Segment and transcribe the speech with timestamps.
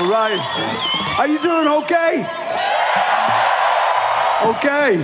[0.00, 0.40] All right.
[1.18, 2.26] Are you doing okay?
[4.44, 4.96] Okay.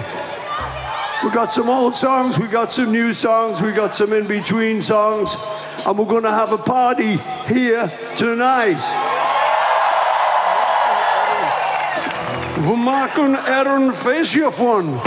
[1.22, 4.80] We got some old songs, we got some new songs, we got some in between
[4.80, 5.36] songs,
[5.84, 8.80] and we're gonna have a party here tonight.
[12.66, 15.00] We maken er een feestje van.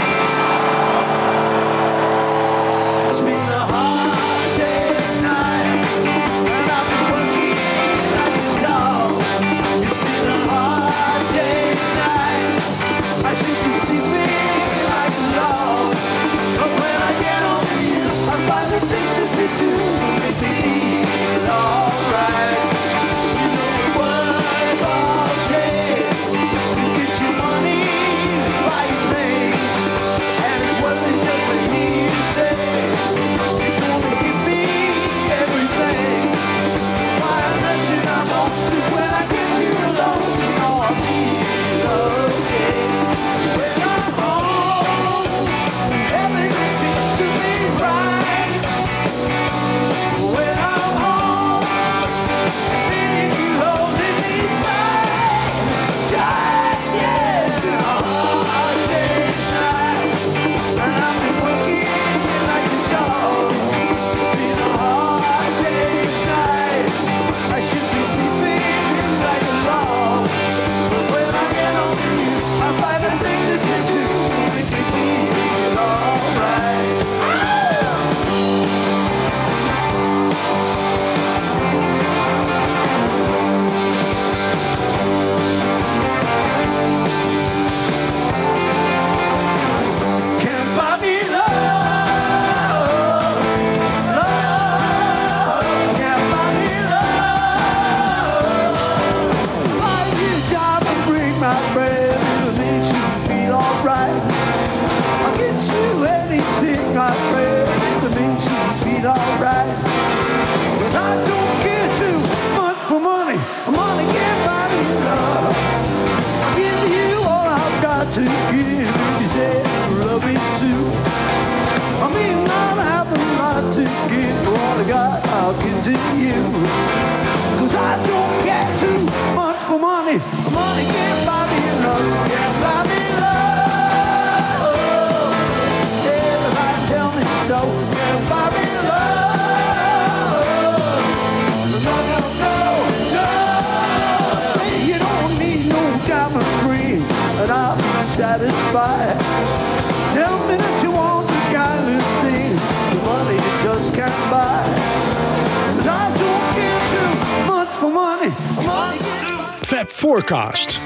[159.70, 160.80] Fab Forecast.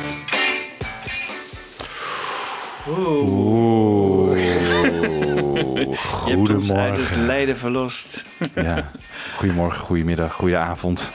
[6.26, 8.24] Je hebt ons uit het lijden verlost.
[8.54, 8.90] Ja.
[9.36, 11.12] Goedemorgen, goedemiddag, goedenavond.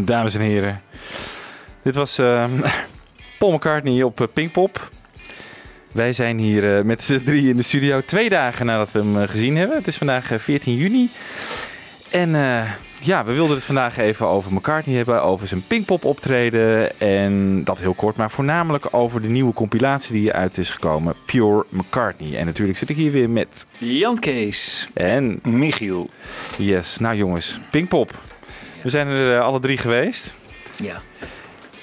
[0.00, 0.80] Dames en heren.
[1.82, 2.44] Dit was eh,
[3.38, 4.90] Paul McCartney op eh, Pinkpop.
[5.92, 8.00] Wij zijn hier eh, met z'n drie in de studio.
[8.00, 9.76] Twee dagen nadat we hem gezien hebben.
[9.76, 11.10] Het is vandaag eh, 14 juni.
[12.10, 12.70] En eh,
[13.06, 15.22] ja, we wilden het vandaag even over McCartney hebben.
[15.22, 17.00] Over zijn Pinkpop optreden.
[17.00, 18.16] En dat heel kort.
[18.16, 21.14] Maar voornamelijk over de nieuwe compilatie die uit is gekomen.
[21.24, 22.38] Pure McCartney.
[22.38, 23.66] En natuurlijk zit ik hier weer met...
[23.78, 24.88] Jan Kees.
[24.94, 26.06] En Michiel.
[26.58, 28.10] Yes, nou jongens, Pinkpop.
[28.82, 30.34] We zijn er eh, alle drie geweest.
[30.76, 31.00] Ja,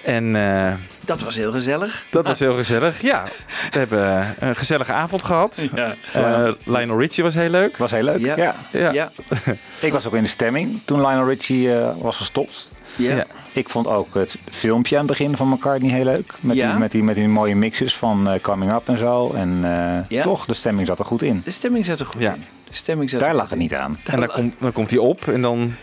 [0.03, 0.74] En eh,
[1.06, 2.06] dat was heel gezellig.
[2.09, 3.01] dat was heel gezellig.
[3.01, 3.24] Ja,
[3.71, 5.62] we hebben een gezellige avond gehad.
[5.74, 5.95] Ja.
[6.13, 7.77] Eh, Lionel Richie was heel leuk.
[7.77, 8.19] Was heel leuk.
[8.19, 8.36] Ja.
[8.38, 8.56] Ja.
[8.71, 8.92] Ja.
[8.92, 9.12] Ja.
[9.80, 12.71] Ik was ook in de stemming toen Lionel Richie eh, was gestopt.
[12.95, 13.15] Ja.
[13.15, 13.25] Ja.
[13.53, 16.33] Ik vond ook het filmpje aan het begin van McCartney heel leuk.
[16.39, 16.69] Met, Ja.
[16.69, 19.31] die, met, die, met die mooie mixes van eh, Coming Up en zo.
[19.33, 20.24] En eh, Ja.
[20.24, 21.42] toch, de stemming zat er goed in.
[21.45, 22.33] De stemming zat er goed Ja.
[22.33, 22.44] in.
[22.69, 23.77] De stemming zat Daar er lag goed het in.
[23.77, 24.00] niet aan.
[24.06, 25.74] En dan, komt dan komt hij op en dan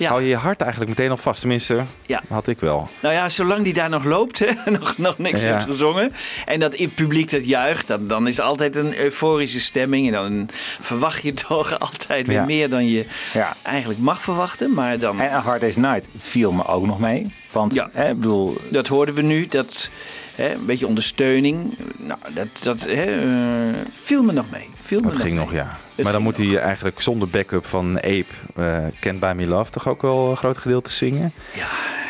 [0.00, 0.08] Ja.
[0.08, 1.40] hou je je hart eigenlijk meteen al vast.
[1.40, 2.22] Tenminste, Ja.
[2.28, 2.88] had ik wel.
[3.02, 5.52] Nou ja, zolang die daar nog loopt, hè, nog, nog niks Ja.
[5.52, 6.12] heeft gezongen.
[6.44, 10.06] En dat het publiek dat juicht, dan, dan is er altijd een euforische stemming.
[10.06, 10.48] En dan
[10.80, 12.44] verwacht je toch altijd weer Ja.
[12.44, 13.56] meer dan je Ja.
[13.62, 14.74] eigenlijk mag verwachten.
[14.74, 17.34] Maar dan, En A Hard Day's Night viel me ook nog mee.
[17.52, 17.88] Want, Ja.
[17.92, 19.90] hè, ik bedoel, dat hoorden we nu, dat
[20.34, 21.76] hè, een beetje ondersteuning.
[21.96, 24.68] Nou, dat, dat hè, eh, viel me nog mee.
[24.82, 25.44] Viel me Dat nog ging mee.
[25.44, 25.78] nog, ja.
[26.02, 28.24] Maar dan moet hij eigenlijk zonder backup van Ape,
[28.54, 31.32] eh Can't Buy Me Love, toch ook wel een groot gedeelte zingen.
[31.54, 31.66] Ja.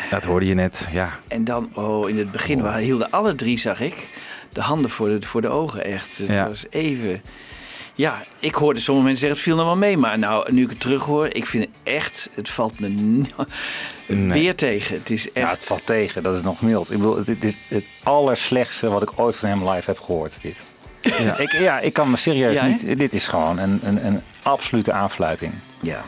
[0.09, 1.19] Dat hoorde je net, ja.
[1.27, 4.07] En dan, oh, in het begin we hielden alle drie, zag ik,
[4.49, 6.17] de handen voor de, voor de ogen echt.
[6.17, 6.47] Het Ja.
[6.47, 7.21] was even...
[7.95, 9.97] Ja, ik hoorde sommige mensen zeggen, het viel nog wel mee.
[9.97, 12.87] Maar nou, nu ik het terug hoor, ik vind het echt, het valt me
[14.07, 14.41] Nee.
[14.41, 14.95] weer tegen.
[14.97, 15.47] Het is echt...
[15.47, 16.23] ja, het valt tegen.
[16.23, 16.91] Dat is nog mild.
[16.91, 20.33] Ik bedoel, het, het is het allerslechtste wat ik ooit van hem live heb gehoord.
[20.41, 20.57] Dit.
[21.01, 21.37] Ja.
[21.45, 22.99] Ik, ja, ik kan me serieus Ja, niet...
[22.99, 25.53] Dit is gewoon een, een, een absolute aanfluiting.
[25.79, 26.01] Ja.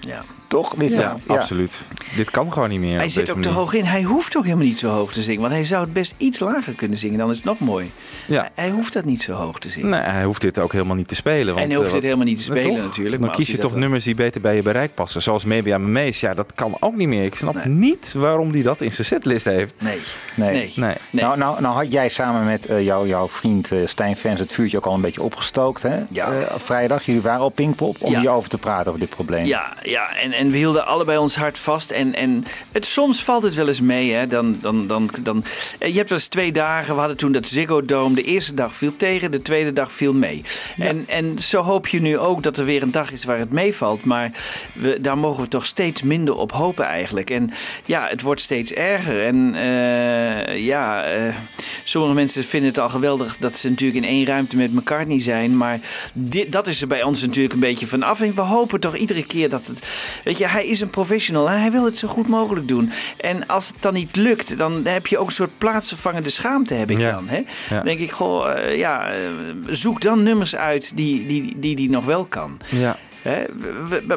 [0.00, 0.22] ja.
[0.52, 0.74] Toch?
[0.74, 1.84] Dit Ja, absoluut.
[2.16, 2.98] Dit kan gewoon niet meer.
[2.98, 3.84] Hij zit ook te hoog in.
[3.84, 5.40] Hij hoeft ook helemaal niet zo hoog te zingen.
[5.40, 7.18] Want hij zou het best iets lager kunnen zingen.
[7.18, 7.90] Dan is het nog mooi.
[8.26, 8.50] Ja.
[8.54, 9.90] Hij hoeft dat niet zo hoog te zingen.
[9.90, 11.54] Nee, hij hoeft dit ook helemaal niet te spelen.
[11.54, 12.84] Want, en hij hoeft eh, het helemaal niet te spelen toch?
[12.84, 13.16] natuurlijk.
[13.16, 15.22] Dan maar kies je toch nummers die beter bij je bereik passen.
[15.22, 16.18] Zoals Maybe I'm Amazed.
[16.18, 17.24] Ja, dat kan ook niet meer.
[17.24, 19.74] Ik snap niet waarom hij dat in zijn setlist heeft.
[19.78, 19.98] Nee.
[20.34, 20.52] Nee.
[20.54, 20.72] Nee.
[20.76, 20.94] Nee.
[21.10, 21.24] Nee.
[21.24, 24.52] Nou, nou, nou had jij samen met eh, jou, jouw vriend eh, Stijn Fans het
[24.52, 25.82] vuurtje ook al een beetje opgestookt.
[25.82, 25.96] Hè?
[26.10, 26.32] Ja.
[26.32, 28.20] Eh, vrijdag, jullie waren op Pinkpop om Ja.
[28.20, 29.44] hierover te praten over dit probleem.
[29.44, 31.90] Ja, ja en, en we hielden allebei ons hart vast.
[31.90, 34.12] En, en het, soms valt het wel eens mee.
[34.12, 34.26] Hè.
[34.26, 35.44] Dan, dan, dan, dan,
[35.78, 36.94] eh, je hebt wel eens twee dagen.
[36.94, 38.14] We hadden toen dat Ziggo Dome.
[38.14, 40.44] De eerste dag viel tegen, de tweede dag viel mee.
[40.78, 43.52] En, en zo hoop je nu ook dat er weer een dag is waar het
[43.52, 44.04] meevalt.
[44.04, 44.30] Maar
[44.74, 47.30] we, daar mogen we toch steeds minder op hopen eigenlijk.
[47.30, 47.50] En
[47.84, 49.22] ja, het wordt steeds erger.
[49.22, 51.34] En eh, ja, eh,
[51.84, 55.56] sommige mensen vinden het al geweldig dat ze natuurlijk in één ruimte met McCartney zijn.
[55.56, 55.80] Maar
[56.12, 58.20] dit, dat is er bij ons natuurlijk een beetje vanaf.
[58.20, 59.82] En we hopen toch iedere keer dat het.
[60.32, 62.90] Weet je, hij is een professional en hij wil het zo goed mogelijk doen.
[63.16, 66.90] En als het dan niet lukt, dan heb je ook een soort plaatsvervangende schaamte, heb
[66.90, 67.10] ik Ja.
[67.12, 67.28] dan.
[67.28, 67.36] Hè?
[67.36, 67.44] Ja.
[67.68, 69.16] Dan denk ik, goh, eh, ja, eh,
[69.70, 72.58] zoek dan nummers uit die die, die, die nog wel kan.
[72.68, 72.96] Ja.
[73.22, 73.44] Hè,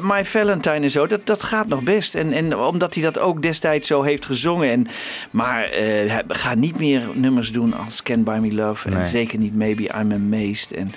[0.02, 2.16] My Valentine en zo, dat, dat gaat nog best.
[2.16, 4.70] En, en omdat hij dat ook destijds zo heeft gezongen.
[4.70, 4.88] En,
[5.32, 8.90] maar hij- ga niet meer nummers doen als Can Buy Me Love.
[8.90, 10.72] En zeker niet Maybe I'm Amazed.
[10.72, 10.92] En,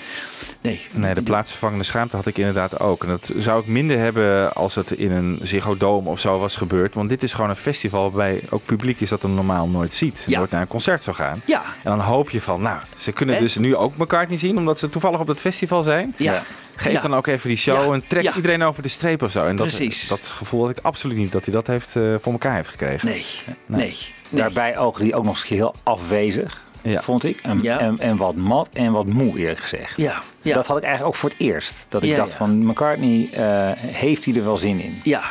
[0.61, 3.03] nee, Nee, de plaatsvervangende schaamte had ik inderdaad ook.
[3.03, 6.57] En dat zou ik minder hebben als het in een Ziggo Dome of zo was
[6.57, 6.95] gebeurd.
[6.95, 10.25] Want dit is gewoon een festival waarbij ook publiek is dat er normaal nooit ziet.
[10.27, 10.39] Ja.
[10.39, 11.43] Nooit naar een concert zou gaan.
[11.47, 14.57] Ja, En dan hoop je van, nou, ze kunnen dus nu ook elkaar niet zien
[14.57, 16.15] omdat ze toevallig op dat festival zijn.
[16.17, 16.43] ja.
[16.81, 17.01] Geef Ja.
[17.01, 17.93] dan ook even die show Ja.
[17.93, 18.35] en trek Ja.
[18.35, 19.47] iedereen over de streep of zo.
[19.47, 20.09] En dat, Precies.
[20.09, 23.09] dat gevoel had ik absoluut niet dat hij dat heeft, eh, voor elkaar heeft gekregen.
[23.09, 23.25] Nee,
[23.67, 23.79] nee.
[23.79, 23.97] nee.
[24.29, 27.03] Daarbij ook die ook nog eens heel afwezig, Ja.
[27.03, 27.41] vond ik.
[27.43, 27.79] En, Ja.
[27.81, 29.97] en, en wat mat en wat moe eerlijk gezegd.
[29.97, 30.55] Ja, ja.
[30.55, 31.87] Dat had ik eigenlijk ook voor het eerst.
[31.89, 35.01] Dat ik dacht van McCartney, eh, heeft hij er wel zin in?
[35.05, 35.23] Ja.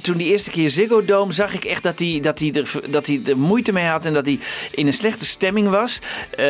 [0.00, 3.06] Toen die eerste keer Ziggo Dome zag ik echt dat hij, dat, hij er, dat
[3.06, 4.38] hij er moeite mee had en dat hij
[4.70, 5.98] in een slechte stemming was.
[6.30, 6.44] eh,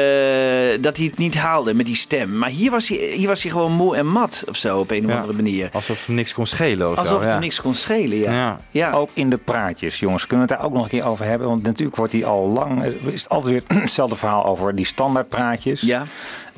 [0.81, 2.39] dat hij het niet haalde met die stem.
[2.39, 5.05] Maar hier was hij, hier was hij gewoon moe en mat of zo op een
[5.05, 5.17] of Ja.
[5.17, 5.69] andere manier.
[5.73, 7.19] Alsof hem niks kon schelen of Alsof zo.
[7.21, 7.35] het ja.
[7.35, 8.33] er niks kon schelen, ja.
[8.33, 8.61] Ja.
[8.71, 8.91] ja.
[8.93, 10.27] Ook in de praatjes, jongens.
[10.27, 11.49] Kunnen we het daar ook nog een keer over hebben?
[11.49, 12.85] Want natuurlijk wordt hij al lang...
[12.85, 15.81] Is het altijd weer hetzelfde verhaal over die standaardpraatjes.
[15.81, 16.07] Ja.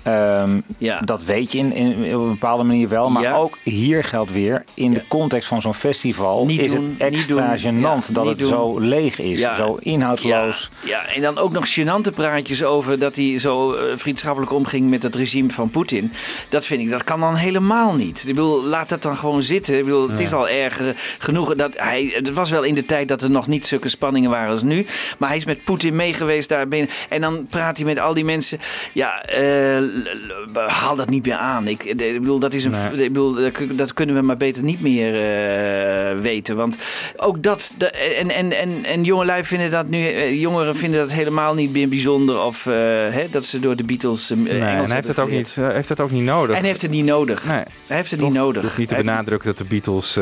[0.06, 1.00] Ehm, Ja.
[1.00, 3.10] Dat weet je in, in, op een bepaalde manier wel.
[3.10, 3.32] Maar Ja.
[3.34, 6.46] ook hier geldt weer, in de context van zo'n festival...
[6.46, 8.48] Niet is doen, het extra gênant dat het doen.
[8.48, 9.40] zo leeg is.
[9.56, 10.70] Zo inhoudsloos.
[10.84, 15.02] Ja, en dan ook nog gênante praatjes over dat hij zo eh, vriendschappelijk omging met
[15.02, 16.12] het regime van Poetin.
[16.48, 18.18] Dat vind ik, dat kan dan helemaal niet.
[18.28, 19.78] Ik bedoel, laat dat dan gewoon zitten.
[19.78, 20.80] Ik bedoel, het is al erg
[21.18, 22.10] genoeg dat hij.
[22.14, 24.86] Het was wel in de tijd dat er nog niet zulke spanningen waren als nu.
[25.18, 26.90] Maar hij is met Poetin meegeweest daar binnen.
[27.08, 28.58] En dan praat hij met al die mensen.
[28.92, 29.95] Ja, l-
[30.66, 31.68] haal dat niet meer aan.
[31.68, 32.70] Ik, ik bedoel, dat is een.
[32.70, 32.90] Nee.
[33.04, 36.56] Ik bedoel, dat kun- dat kunnen we maar beter niet meer eh, weten.
[36.56, 36.76] Want
[37.16, 37.72] ook dat.
[37.78, 40.06] de- en, en, en, en jongelui vinden dat nu.
[40.06, 42.40] eh, Jongeren vinden dat helemaal niet meer bijzonder.
[42.40, 42.72] Of eh,
[43.08, 44.28] hè, dat ze door de Beatles.
[44.28, 46.56] Nee, en hij heeft het, ook niet, heeft het ook niet nodig.
[46.56, 47.44] En heeft het niet nodig.
[47.44, 47.56] Nee.
[47.86, 48.28] Hij heeft het Toch?
[48.28, 48.78] niet nodig.
[48.78, 50.18] Niet te benadrukken dat de Beatles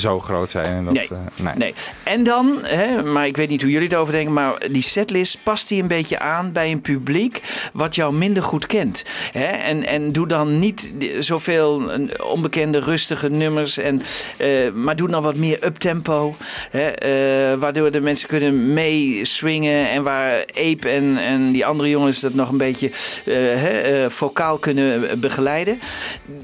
[0.00, 0.76] zo groot zijn.
[0.76, 1.08] En dat, Nee.
[1.42, 1.54] nee.
[1.56, 1.74] Nee.
[2.02, 5.68] En dan, hè, maar ik weet niet hoe jullie erover denken, maar die setlist past
[5.68, 7.42] die een beetje aan bij een publiek
[7.72, 9.04] wat jou minder goed kent.
[9.32, 9.46] Hè?
[9.46, 11.90] En, en doe dan niet zoveel
[12.22, 14.02] onbekende, rustige nummers, en,
[14.36, 16.34] eh, maar doe dan wat meer uptempo.
[16.70, 16.90] Hè?
[16.90, 22.34] eh, waardoor de mensen kunnen meeswingen en waar Ape en, en die andere jongens dat
[22.34, 25.80] nog een beetje eh, hè, vocaal kunnen begeleiden.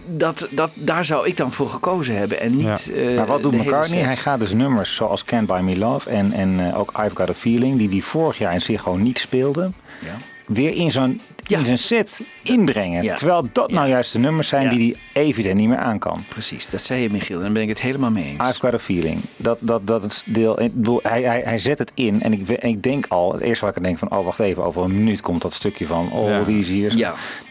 [0.07, 2.41] Dat, dat, daar zou ik dan voor gekozen hebben.
[2.41, 4.03] En niet, Maar wat doet McCartney?
[4.03, 7.35] Hij gaat dus nummers zoals Can't Buy Me Love en, en ook I've Got a
[7.35, 9.71] Feeling, die hij vorig jaar in zich gewoon niet speelde.
[9.99, 10.34] Ja.
[10.47, 11.59] Weer in zo'n Ja.
[11.59, 13.03] in zijn set inbrengen.
[13.03, 13.15] Ja.
[13.15, 13.93] Terwijl dat nou Ja.
[13.93, 14.71] juist de nummers zijn Ja.
[14.71, 16.25] die hij evident niet meer aan kan.
[16.29, 17.37] Precies, dat zei je Michiel.
[17.37, 18.49] En daar ben ik het helemaal mee eens.
[18.49, 19.21] I've got a feeling.
[19.37, 20.63] Dat, dat, dat het deel.
[20.63, 22.23] Ik bedoel, hij, hij, hij zet het in.
[22.23, 24.83] En ik, ik denk al, het eerste wat ik denk van, oh wacht even, over
[24.83, 26.45] een minuut komt dat stukje van All Ja.
[26.45, 26.95] These Years.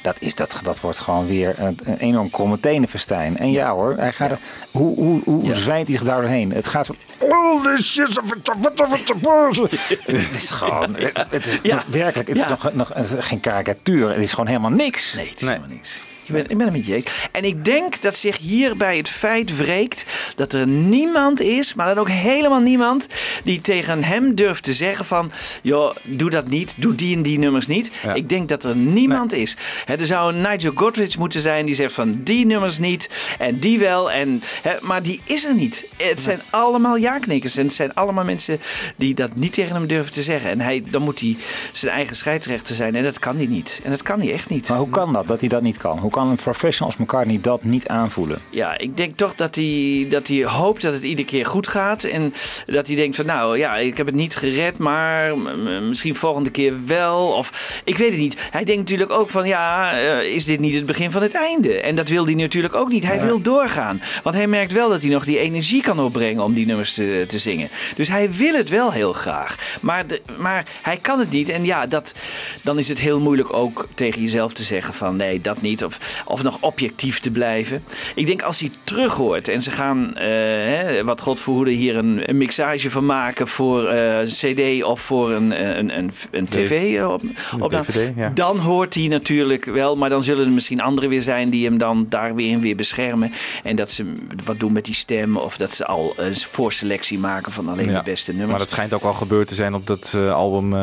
[0.03, 3.37] Dat, is, dat, dat wordt gewoon weer een, een enorm kromme tenenfestijn.
[3.37, 4.39] En ja, hoor, hij gaat,
[4.71, 5.55] hoe, hoe, hoe Ja.
[5.55, 6.51] zwijnt hij daar doorheen?
[6.53, 6.95] Het gaat van,
[7.81, 8.19] shit.
[10.05, 10.95] Het is gewoon,
[11.29, 11.83] het is Ja.
[11.87, 12.43] werkelijk, het Ja.
[12.43, 14.09] is nog, nog geen karikatuur.
[14.09, 15.13] Het is gewoon helemaal niks.
[15.13, 15.55] Nee, het is Nee.
[15.55, 16.03] helemaal niks.
[16.25, 17.27] Ik ben, ik ben het met je eens.
[17.31, 21.97] En ik denk dat zich hierbij het feit wreekt dat er niemand is, maar dan
[21.97, 23.07] ook helemaal niemand,
[23.43, 27.39] die tegen hem durft te zeggen van, joh, doe dat niet, doe die en die
[27.39, 27.91] nummers niet.
[28.03, 28.13] Ja.
[28.13, 29.55] Ik denk dat er niemand is.
[29.85, 33.79] Er zou een Nigel Godrich moeten zijn die zegt van, die nummers niet en die
[33.79, 34.11] wel.
[34.11, 34.43] En,
[34.81, 35.85] maar die is er niet.
[35.97, 38.59] Het zijn allemaal ja-knikkers en het zijn allemaal mensen
[38.95, 40.49] die dat niet tegen hem durven te zeggen.
[40.49, 41.37] En hij, dan moet hij
[41.71, 43.81] zijn eigen scheidsrechter zijn en dat kan hij niet.
[43.83, 44.69] En dat kan hij echt niet.
[44.69, 45.99] Maar hoe kan dat, dat hij dat niet kan?
[45.99, 48.39] Hoe kan een professional als McCartney dat niet aanvoelen?
[48.49, 52.03] Ja, ik denk toch dat hij, dat hij hoopt dat het iedere keer goed gaat.
[52.03, 52.33] En
[52.65, 55.37] dat hij denkt van nou ja, ik heb het niet gered, maar
[55.81, 57.27] misschien volgende keer wel.
[57.27, 58.37] Of ik weet het niet.
[58.51, 61.81] Hij denkt natuurlijk ook van ja, eh, is dit niet het begin van het einde?
[61.81, 63.05] En dat wil hij natuurlijk ook niet.
[63.05, 64.01] Hij wil doorgaan.
[64.23, 67.25] Want hij merkt wel dat hij nog die energie kan opbrengen om die nummers te,
[67.27, 67.69] te zingen.
[67.95, 69.77] Dus hij wil het wel heel graag.
[69.81, 71.49] Maar, de, maar hij kan het niet.
[71.49, 72.13] En ja, dat,
[72.61, 75.83] dan is het heel moeilijk ook tegen jezelf te zeggen van nee, dat niet.
[75.83, 77.83] Of, of nog objectief te blijven.
[78.15, 81.95] Ik denk als hij terug hoort en ze gaan, eh, hè, wat God verhoede, hier
[81.95, 86.47] een, een mixage van maken voor eh, CD of voor een, eh, een, een, een
[86.47, 87.21] tv op,
[87.59, 88.29] opname, DVD, ja.
[88.29, 91.77] dan hoort hij natuurlijk wel, maar dan zullen er misschien anderen weer zijn die hem
[91.77, 93.31] dan daar weer in weer beschermen.
[93.63, 94.13] En dat ze
[94.45, 97.97] wat doen met die stem of dat ze al een voorselectie maken van alleen Ja.
[97.97, 98.49] de beste nummers.
[98.49, 100.73] Maar dat schijnt ook al gebeurd te zijn op dat album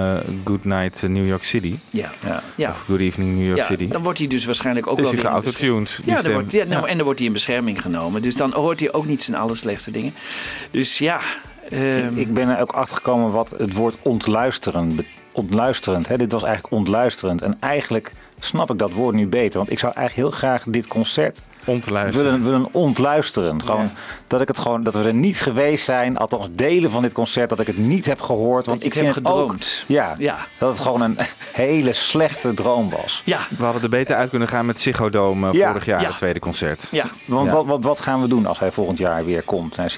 [0.44, 1.74] Good Night New York City.
[1.90, 2.42] ja, ja.
[2.56, 2.70] ja.
[2.70, 3.88] Of Good Evening New York City.
[3.88, 6.32] dan wordt hij dus waarschijnlijk ook wel hij geautotuned, die Ja, stem?
[6.32, 6.86] wordt, ja, nou, Ja.
[6.88, 8.22] en dan wordt hij in bescherming genomen.
[8.22, 10.12] Dus dan hoort hij ook niet zijn allerslechtste dingen.
[10.70, 11.20] Dus ja,
[11.70, 14.94] ehm, Ik ben er ook achter gekomen wat het woord ontluisteren.
[14.96, 16.16] be- Ontluisterend, hè?
[16.16, 17.42] dit was eigenlijk ontluisterend.
[17.42, 19.58] En eigenlijk snap ik dat woord nu beter.
[19.58, 22.32] Want ik zou eigenlijk heel graag dit concert Om te luisteren.
[22.32, 23.62] willen, willen ontluisteren.
[23.64, 23.90] Gewoon,
[24.26, 27.48] dat, ik het gewoon, dat we er niet geweest zijn, althans delen van dit concert,
[27.48, 28.66] dat ik het niet heb gehoord.
[28.66, 29.84] Want ik vind ook, gedroomd.
[29.86, 30.36] ja, Ja.
[30.58, 31.18] dat het gewoon een
[31.52, 33.22] hele slechte droom was.
[33.24, 35.66] ja, We hadden er beter uit kunnen gaan met Ziggo Dome eh, Ja.
[35.68, 36.08] vorig jaar, Ja.
[36.08, 36.88] het tweede concert.
[36.90, 37.04] ja.
[37.26, 37.52] Want Ja.
[37.54, 39.94] wat, wat, wat gaan we doen als hij volgend jaar weer komt naar?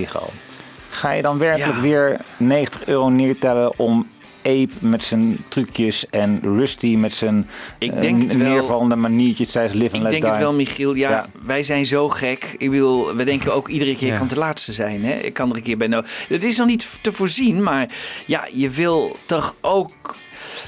[0.91, 1.81] Ga je dan werkelijk Ja.
[1.81, 4.07] weer 90 euro neertellen om
[4.43, 8.49] Ape met zijn trucjes en Rusty met zijn Ik eh, denk het wel.
[8.49, 10.33] neervallende maniertjes tijdens Live and Ik Let denk Die?
[10.33, 10.95] het wel, Michiel.
[10.95, 11.27] Ja, Ja.
[11.43, 12.55] wij zijn zo gek.
[12.59, 14.13] Ik bedoel, we denken ook iedere keer Ja.
[14.13, 15.05] kan het de laatste zijn.
[15.05, 15.13] Hè?
[15.19, 15.87] Ik kan er een keer bij.
[15.87, 17.89] Nou, het is nog niet te voorzien, maar
[18.27, 20.17] ja, je wil toch ook.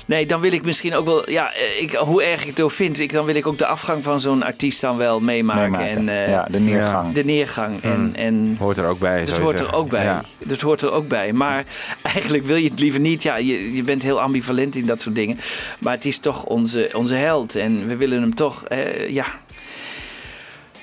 [0.07, 1.31] Nee, dan wil ik misschien ook wel.
[1.31, 3.67] Ja, eh, ik, hoe erg ik het ook vind, ik, dan wil ik ook de
[3.67, 5.71] afgang van zo'n artiest dan wel meemaken.
[5.71, 5.89] Meemaken.
[5.89, 7.13] En eh, ja, de neergang.
[7.13, 7.83] de neergang.
[7.83, 10.05] En, en Hoort er ook bij, dat hoort er ook bij.
[10.05, 10.25] Ja.
[10.39, 11.33] Dat hoort er ook bij.
[11.33, 11.65] Maar
[12.15, 13.23] eigenlijk wil je het liever niet.
[13.23, 15.39] Ja, je, je bent heel ambivalent in dat soort dingen.
[15.79, 17.55] Maar het is toch onze, onze held.
[17.55, 19.27] En we willen hem toch, eh, ja.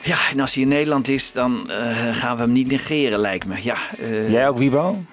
[0.04, 3.46] Ja, en als hij in Nederland is, dan eh, gaan we hem niet negeren, lijkt
[3.46, 3.56] me.
[3.62, 5.04] Ja, eh, Jij ook, Wibo?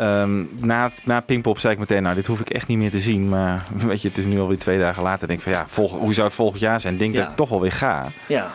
[0.00, 3.00] Ehm, na, na Pinkpop zei ik meteen, nou, dit hoef ik echt niet meer te
[3.00, 3.28] zien.
[3.28, 5.26] Maar weet je, het is nu alweer twee dagen later.
[5.26, 6.96] denk ik van, ja, volg, hoe zou het volgend jaar zijn?
[6.96, 7.20] Denk Ja.
[7.20, 8.06] dat ik toch wel weer ga.
[8.28, 8.50] ja.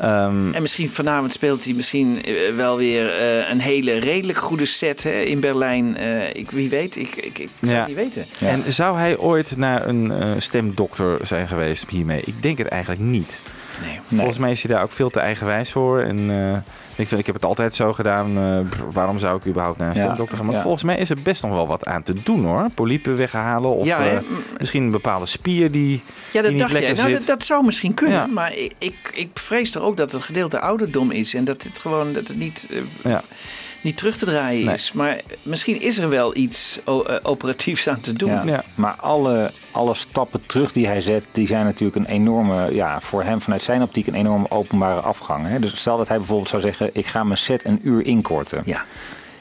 [0.00, 4.66] Ehm, En misschien vanavond speelt hij misschien eh, wel weer eh, een hele redelijk goede
[4.66, 5.96] set hè, in Berlijn.
[5.96, 7.78] Eh, ik, wie weet, ik, ik, ik zou Ja.
[7.78, 8.26] het niet weten.
[8.38, 8.48] Ja.
[8.48, 12.22] En zou hij ooit naar een eh, stemdokter zijn geweest hiermee?
[12.24, 13.38] Ik denk het eigenlijk niet.
[13.82, 13.98] Nee.
[14.18, 16.00] Volgens mij is hij daar ook veel te eigenwijs voor.
[16.00, 16.30] En
[17.00, 18.38] ik ik heb het altijd zo gedaan.
[18.38, 20.46] eh, waarom zou ik überhaupt naar een stemdokter gaan?
[20.46, 22.66] Maar volgens mij is er best nog wel wat aan te doen hoor.
[22.74, 24.18] Polypen weghalen of eh,
[24.58, 26.02] misschien een bepaalde spier die,
[26.32, 26.78] Ja, dat dacht je.
[26.78, 28.32] lekker Nou, dat, dat zou misschien kunnen.
[28.32, 31.34] Maar ik, ik, ik vrees er ook dat het gedeelte ouderdom is.
[31.34, 33.22] En dat het gewoon dat het niet, eh, Ja.
[33.80, 34.74] Niet terug te draaien Nee.
[34.74, 34.92] is.
[34.92, 38.30] Maar misschien is er wel iets eh, operatiefs aan te doen.
[38.30, 38.42] Ja.
[38.46, 38.64] Ja.
[38.74, 43.22] Maar alle, alle stappen terug die hij zet, die zijn natuurlijk een enorme, ja, voor
[43.22, 45.46] hem vanuit zijn optiek een enorme openbare afgang.
[45.46, 45.58] Hè?
[45.58, 48.62] Dus stel dat hij bijvoorbeeld zou zeggen, ik ga mijn set een uur inkorten.
[48.64, 48.84] Ja.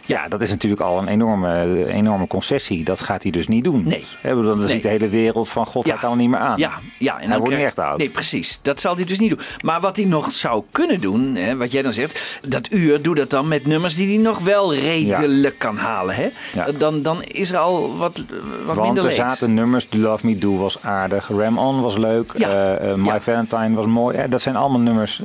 [0.09, 2.83] Ja, dat is natuurlijk al een enorme, enorme concessie.
[2.83, 3.81] Dat gaat hij dus niet doen.
[3.85, 4.05] Nee.
[4.23, 4.67] Bedoel, Dan Nee.
[4.67, 5.91] ziet de hele wereld van, god, Ja.
[5.91, 6.57] hij kan er niet meer aan.
[6.57, 7.97] Ja, ja, en Hij dan wordt krijg- niet echt oud.
[7.97, 8.59] Nee, precies.
[8.61, 9.39] Dat zal hij dus niet doen.
[9.63, 13.15] Maar wat hij nog zou kunnen doen, hè, wat jij dan zegt, dat uur, doe
[13.15, 16.15] dat dan met nummers die hij nog wel redelijk kan halen.
[16.15, 16.29] Hè?
[16.53, 16.67] Ja.
[16.77, 18.23] Dan, dan is er al wat,
[18.65, 19.17] wat Want minder er leed.
[19.17, 22.75] zaten nummers, Love Me Do was aardig, Ram On was leuk, Ja.
[22.75, 23.19] eh, My.
[23.19, 24.17] Valentine was mooi.
[24.17, 25.21] Hè, dat zijn allemaal nummers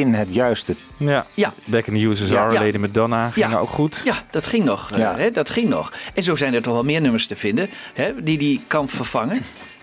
[0.00, 0.74] in het juiste.
[0.96, 1.26] Ja.
[1.34, 1.52] Ja.
[1.64, 2.52] Back in the USSR, Ja.
[2.52, 2.60] Ja.
[2.64, 3.58] Lady Madonna, ging Ja.
[3.58, 4.00] ook goed.
[4.04, 4.90] Ja, dat ging nog.
[4.90, 5.16] eh, Ja.
[5.16, 5.92] hè, dat ging nog.
[6.14, 9.40] En zo zijn er toch wel meer nummers te vinden hè, die die kan vervangen.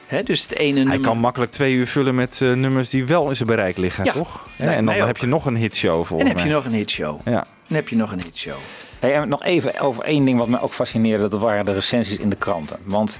[0.07, 1.07] Hè, dus het ene Hij nummer...
[1.07, 4.11] kan makkelijk twee uur vullen met eh, nummers die wel in zijn bereik liggen, Ja.
[4.11, 4.47] toch?
[4.57, 6.73] Hè, Nee, en dan heb je nog een hitshow en volgens heb je nog een
[6.73, 7.19] hitshow.
[7.25, 7.31] Ja.
[7.67, 8.57] Dan heb je nog een hitshow.
[8.99, 11.27] Hey, en nog even over één ding wat mij ook fascineerde.
[11.27, 12.77] Dat waren de recensies in de kranten.
[12.83, 13.17] Want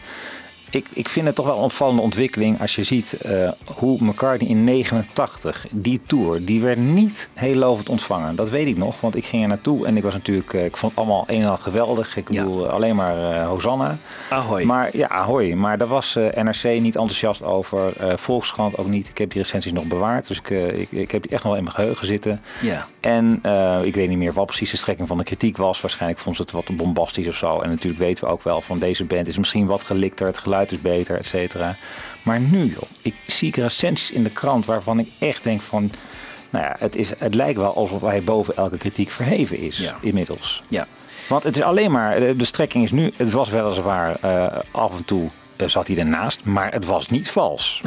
[0.75, 4.49] ik, ik vind het toch wel een opvallende ontwikkeling als je ziet eh, hoe McCartney
[4.49, 8.35] in 89, die tour, die werd niet heel lovend ontvangen.
[8.35, 10.77] Dat weet ik nog, want ik ging er naartoe en ik was natuurlijk, eh, ik
[10.77, 12.17] vond het allemaal een en al geweldig.
[12.17, 12.43] Ik Ja.
[12.43, 13.97] bedoel, alleen maar eh, Hosanna.
[14.29, 14.63] Ahoy.
[14.63, 15.51] Maar ja, ahoy.
[15.53, 17.93] Maar daar was eh, NRC niet enthousiast over.
[17.97, 19.07] eh Volkskrant ook niet.
[19.09, 20.27] Ik heb die recensies nog bewaard.
[20.27, 22.41] Dus ik, eh, ik, ik heb die echt nog wel in mijn geheugen zitten.
[22.61, 22.87] ja.
[23.03, 25.81] En eh, ik weet niet meer wat precies de strekking van de kritiek was.
[25.81, 27.59] Waarschijnlijk vond ze het wat bombastisch of zo.
[27.59, 30.27] En natuurlijk weten we ook wel van deze band is misschien wat gelikter.
[30.27, 31.75] Het geluid is beter, et cetera.
[32.21, 35.91] Maar nu, joh, ik zie recensies in de krant waarvan ik echt denk van...
[36.49, 39.95] Nou ja, het, is, het lijkt wel alsof hij boven elke kritiek verheven is Ja.
[40.01, 40.61] inmiddels.
[40.69, 40.87] ja.
[41.27, 45.05] Want het is alleen maar, de strekking is nu, het was weliswaar eh, af en
[45.05, 47.81] toe eh, zat hij ernaast, maar het was niet vals.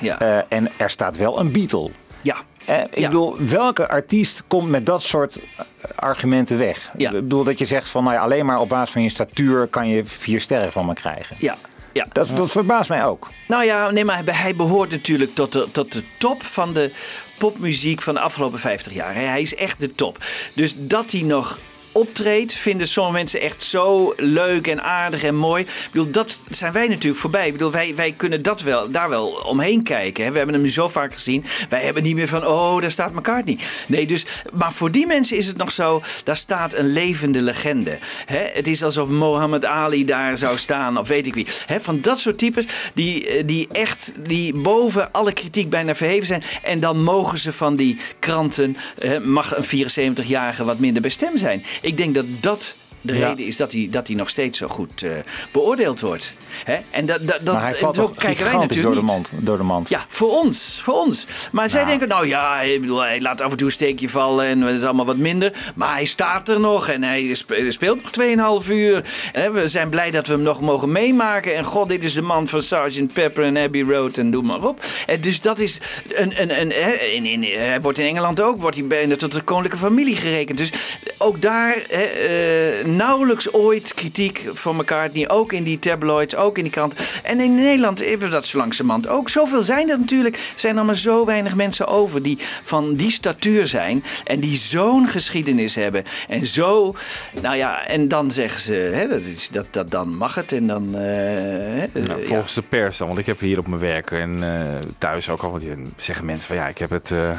[0.00, 0.18] Ja.
[0.20, 1.90] Eh, en er staat wel een Beatle.
[2.20, 2.36] ja.
[2.66, 3.06] Eh, ik Ja.
[3.08, 6.90] bedoel, welke artiest komt met dat soort eh, argumenten weg?
[6.96, 7.08] Ja.
[7.08, 9.66] Ik bedoel dat je zegt van, nou ja, alleen maar op basis van je statuur
[9.66, 11.36] kan je vier sterren van me krijgen.
[11.38, 11.56] Ja.
[11.92, 12.06] Ja.
[12.12, 13.28] Dat, dat verbaast mij ook.
[13.48, 16.90] Nou ja, nee, maar hij behoort natuurlijk tot de, tot de top van de
[17.38, 19.14] popmuziek van de afgelopen 50 jaar.
[19.14, 20.18] Hij is echt de top.
[20.52, 21.58] Dus dat hij nog
[21.96, 25.62] optreedt, vinden sommige mensen echt zo leuk en aardig en mooi.
[25.62, 27.46] Ik bedoel, dat zijn wij natuurlijk voorbij.
[27.46, 30.24] Ik bedoel, wij, wij kunnen dat wel, daar wel omheen kijken.
[30.24, 30.30] Hè.
[30.30, 31.44] We hebben hem nu zo vaak gezien.
[31.68, 33.58] Wij hebben niet meer van, oh, daar staat McCartney.
[33.86, 37.98] Nee, dus, maar voor die mensen is het nog zo, daar staat een levende legende.
[38.24, 38.44] Hè.
[38.52, 41.46] Het is alsof Mohammed Ali daar zou staan, of weet ik wie.
[41.66, 46.26] Hè, van dat soort types, die, eh, die echt, die boven alle kritiek bijna verheven
[46.26, 46.42] zijn.
[46.62, 48.76] En dan mogen ze van die kranten,
[49.22, 51.64] mag een 74-jarige wat minder bij stem zijn.
[51.86, 53.28] Ik denk dat dat de Ja.
[53.28, 55.10] reden is dat hij, dat hij nog steeds zo goed eh,
[55.52, 56.32] beoordeeld wordt.
[56.64, 56.76] Hè?
[56.90, 59.46] En dat, dat, dat, maar hij valt zo kijken wij gigantisch door natuurlijk de, mand,
[59.46, 59.88] door de mand.
[59.88, 60.80] Ja, voor ons.
[60.82, 61.26] Voor ons.
[61.52, 61.90] Maar zij Nou.
[61.90, 64.76] denken, nou ja, ik bedoel, hij laat af en toe een steekje vallen en het
[64.76, 65.52] is allemaal wat minder.
[65.74, 69.02] Maar hij staat er nog en hij spe- speelt nog 2,5 uur.
[69.32, 71.54] Hè, We zijn blij dat we hem nog mogen meemaken.
[71.56, 73.12] En god, dit is de man van Sgt.
[73.12, 74.80] Pepper en Abbey Road en doe maar op.
[75.06, 75.80] En dus dat is
[76.14, 76.32] een...
[76.42, 79.40] een, een hè, in, in, hij wordt in Engeland ook wordt hij bijna tot de
[79.40, 80.58] koninklijke familie gerekend.
[80.58, 80.70] Dus
[81.18, 85.28] ook daar hè, eh, nauwelijks ooit kritiek van McCartney.
[85.28, 87.20] Ook in die tabloids, ook in die krant.
[87.22, 89.28] En in Nederland hebben we dat zo langzamerhand ook.
[89.28, 90.52] Zoveel zijn er natuurlijk.
[90.54, 94.04] zijn er maar zo weinig mensen over die van die statuur zijn.
[94.24, 96.04] En die zo'n geschiedenis hebben.
[96.28, 96.94] En zo,
[97.40, 100.52] nou ja, en dan zeggen ze, hè, dat, is, dat, dat dan mag het.
[100.52, 102.26] En dan, eh, hè, Nou, ja.
[102.26, 105.42] volgens de pers dan, want ik heb hier op mijn werk en eh, thuis ook
[105.42, 105.64] al, want
[105.96, 107.30] zeggen mensen van ja, ik heb het, eh,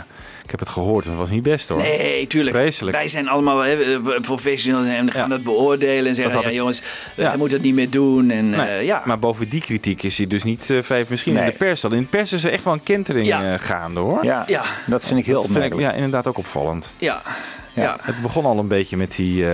[0.47, 1.77] ik heb het gehoord en het was niet best hoor.
[1.77, 2.55] Nee, tuurlijk.
[2.55, 2.97] Vreselijk.
[2.97, 3.77] Wij zijn allemaal hè,
[4.21, 5.27] professionals en gaan Ja.
[5.27, 6.81] dat beoordelen en zeggen: ja, ik- jongens,
[7.15, 7.31] Ja.
[7.31, 8.29] je moet het niet meer doen.
[8.29, 9.01] En, Nee, eh, ja.
[9.05, 11.91] Maar boven die kritiek is hij dus niet eh, vijf, misschien in de pers al.
[11.93, 13.53] In de pers is er echt wel een kentering Ja.
[13.53, 14.23] eh, gaande hoor.
[14.23, 14.63] Ja, Ja.
[14.87, 15.89] dat vind ik heel Dat vind ik opmerkelijk.
[15.91, 16.91] ja, inderdaad ook opvallend.
[16.97, 17.21] ja.
[17.73, 17.83] Ja.
[17.83, 17.97] ja.
[18.01, 19.45] Het begon al een beetje met die.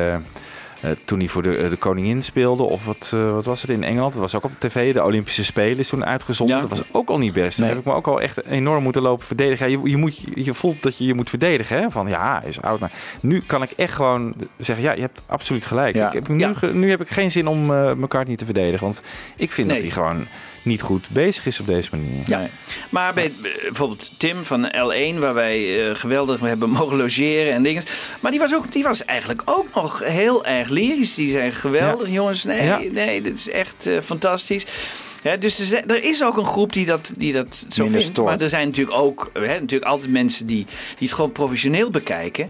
[0.83, 3.69] Eh, toen hij voor de, eh, de koningin speelde, of wat, eh, wat was het
[3.71, 4.11] in Engeland?
[4.13, 4.93] Dat was ook op tv.
[4.93, 6.55] De Olympische Spelen is toen uitgezonden.
[6.55, 6.61] Ja.
[6.61, 7.59] Dat was ook al niet best.
[7.59, 7.69] Nee.
[7.69, 9.69] heb ik me ook al echt enorm moeten lopen verdedigen.
[9.69, 11.77] Ja, je, je, moet, je voelt dat je je moet verdedigen.
[11.77, 11.91] Hè?
[11.91, 12.79] Van ja, hij is oud.
[12.79, 12.91] Maar
[13.21, 15.95] nu kan ik echt gewoon zeggen: ja, je hebt absoluut gelijk.
[15.95, 18.79] Ik heb, nu, nu heb ik geen zin om eh McCartney te verdedigen.
[18.83, 19.01] Want
[19.35, 19.75] ik vind Nee.
[19.81, 20.25] dat hij gewoon
[20.63, 22.23] niet goed bezig is op deze manier.
[22.25, 22.37] Ja.
[22.39, 22.47] Nee.
[22.89, 23.31] Maar bij eh,
[23.63, 27.83] bijvoorbeeld Tim van L1, waar wij eh, geweldig hebben mogen logeren en dingen.
[28.19, 31.15] Maar die was, ook, die was eigenlijk ook nog heel erg lyrisch.
[31.15, 32.43] Die zei geweldig, jongens.
[32.43, 32.79] Nee, Ja.
[32.91, 34.65] nee, dit is echt eh, fantastisch.
[35.21, 38.01] Hè, dus er, zijn- er is ook een groep die dat, die dat zo Minder
[38.01, 38.17] vindt.
[38.17, 40.65] Maar er zijn natuurlijk ook hè, natuurlijk altijd mensen die,
[40.97, 42.49] die het gewoon professioneel bekijken.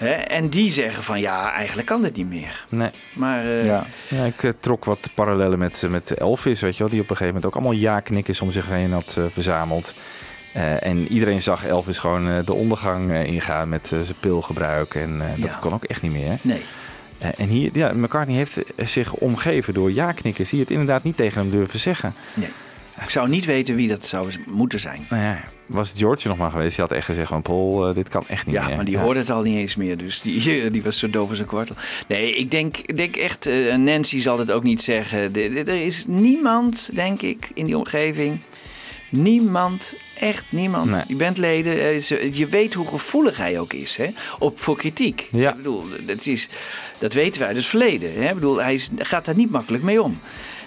[0.00, 2.64] Hè, en die zeggen van ja, eigenlijk kan dit niet meer.
[2.68, 2.90] Nee.
[3.12, 3.86] Maar eh, Ja.
[4.08, 7.10] Ja, ik eh, trok wat parallellen met, eh, met Elvis, weet je wel, die op
[7.10, 9.94] een gegeven moment ook allemaal ja-knikkers om zich heen had verzameld.
[10.52, 14.94] Eh, en iedereen zag Elvis gewoon eh, de ondergang eh, ingaan met eh, zijn pilgebruik.
[14.94, 15.58] En eh, dat Ja.
[15.60, 16.38] kon ook echt niet meer.
[16.42, 16.62] nee.
[17.18, 21.40] Eh, en hier, ja, McCartney heeft zich omgeven door ja-knikkers die het inderdaad niet tegen
[21.40, 22.14] hem durven zeggen.
[22.34, 22.48] nee.
[23.02, 25.06] Ik zou niet weten wie dat zou moeten zijn.
[25.10, 27.94] Nou ja, was het George nog maar geweest, die had echt gezegd van Paul, eh,
[27.94, 28.76] dit kan echt niet Ja, meer.
[28.76, 29.96] maar die hoorde het al niet eens meer.
[29.96, 31.76] Dus die, die was zo doof als een kwartel.
[32.08, 35.34] Nee, ik denk, denk echt, eh, Nancy zal het ook niet zeggen.
[35.34, 38.38] Er is niemand, denk ik, in die omgeving.
[39.08, 40.90] Niemand, echt niemand.
[40.90, 41.02] Nee.
[41.06, 45.28] Die bandleden, eh, je weet hoe gevoelig hij ook is hè, op, voor kritiek.
[45.32, 45.50] Ja.
[45.50, 46.48] Ik bedoel, dat, is,
[46.98, 48.12] dat weten wij uit het verleden.
[48.14, 48.28] Hè.
[48.28, 50.18] Ik bedoel, hij is, gaat daar niet makkelijk mee om.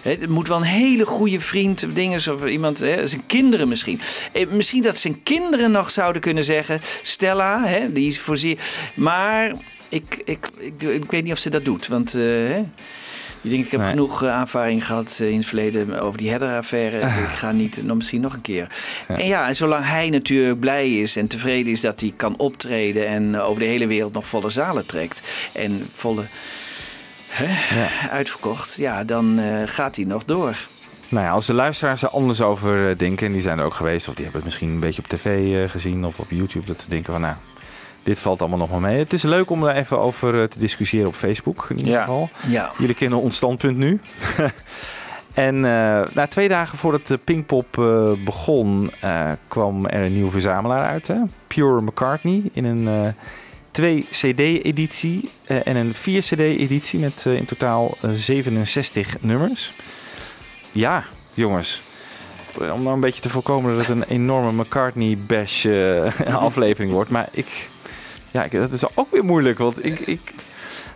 [0.04, 4.00] Het moet wel een hele goede vriend, dingen of iemand, hè, zijn kinderen misschien.
[4.32, 8.58] Eh, misschien dat zijn kinderen nog zouden kunnen zeggen: Stella, hè, die is voorzien.
[8.96, 9.54] Maar
[9.90, 11.88] ik, ik, ik, ik weet niet of ze dat doet.
[11.88, 12.64] Want eh, hè,
[13.42, 13.90] Je denkt, ik heb Nee.
[13.90, 16.98] genoeg eh, aanvaring gehad eh, in het verleden over die header-affaire.
[16.98, 18.68] Ik ga niet, nog misschien nog een keer.
[19.08, 23.08] En ja, en zolang hij natuurlijk blij is en tevreden is dat hij kan optreden...
[23.08, 25.22] en eh, over de hele wereld nog volle zalen trekt
[25.54, 26.26] en volle
[28.12, 28.76] uitverkocht...
[28.76, 30.56] ja, dan eh, gaat hij nog door.
[31.10, 33.74] Nou ja, als de luisteraars er anders over eh, denken, en die zijn er ook
[33.74, 36.66] geweest, of die hebben het misschien een beetje op tv eh, gezien of op YouTube,
[36.66, 37.36] dat ze denken van nou,
[38.04, 38.98] dit valt allemaal nog maar mee.
[39.00, 42.00] Het is leuk om er even over te discussiëren op Facebook in ieder Ja.
[42.00, 42.30] geval.
[42.48, 42.72] Ja.
[42.78, 44.00] Jullie kennen ons standpunt nu.
[45.34, 45.60] en
[46.14, 48.92] na twee dagen voordat de Pinkpop eh, begon,
[49.48, 51.08] kwam er een nieuwe verzamelaar uit.
[51.08, 51.16] Hè?
[51.48, 53.16] Pure McCartney in een
[53.74, 59.74] 2 CD-editie eh, en een 4 CD-editie met eh, in totaal eh, 67 nummers.
[60.72, 61.82] Ja, jongens.
[62.60, 67.10] Om nou een beetje te voorkomen dat het een enorme McCartney-bash eh, aflevering wordt.
[67.10, 67.70] Maar ik,
[68.32, 69.58] ja, ik, dat is ook weer moeilijk.
[69.58, 70.20] Want ik, ik,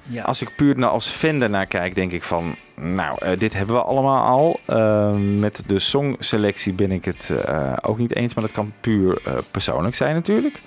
[0.10, 0.24] Ja.
[0.24, 2.56] als ik puur nou als fan ernaar kijk, denk ik van...
[2.76, 4.60] Nou, eh, dit hebben we allemaal al.
[4.66, 8.34] Eh, met de songselectie ben ik het eh, ook niet eens.
[8.34, 10.60] Maar dat kan puur eh, persoonlijk zijn natuurlijk.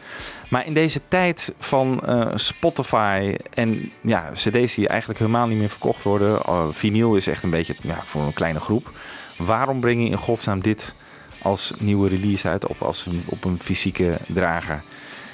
[0.50, 5.68] Maar in deze tijd van eh, Spotify en ja, cd's die eigenlijk helemaal niet meer
[5.70, 6.38] verkocht worden.
[6.48, 8.90] Uh, vinyl is echt een beetje ja, voor een kleine groep.
[9.36, 10.94] Waarom breng je in godsnaam dit
[11.42, 14.82] als nieuwe release uit op, als een, op een fysieke drager?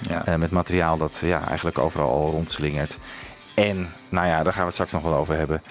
[0.09, 0.27] Ja.
[0.27, 2.99] Eh, met materiaal dat ja, eigenlijk overal al rondslingert.
[3.55, 5.63] En, nou ja, daar gaan we het straks nog wel over hebben.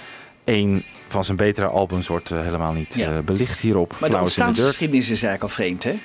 [0.43, 3.11] Eén van zijn betere albums wordt eh, helemaal niet Ja.
[3.11, 3.89] eh, belicht hierop.
[3.89, 4.47] Maar de Flowers Dirt.
[4.47, 5.99] ontstaansgeschiedenis is eigenlijk al vreemd, hè?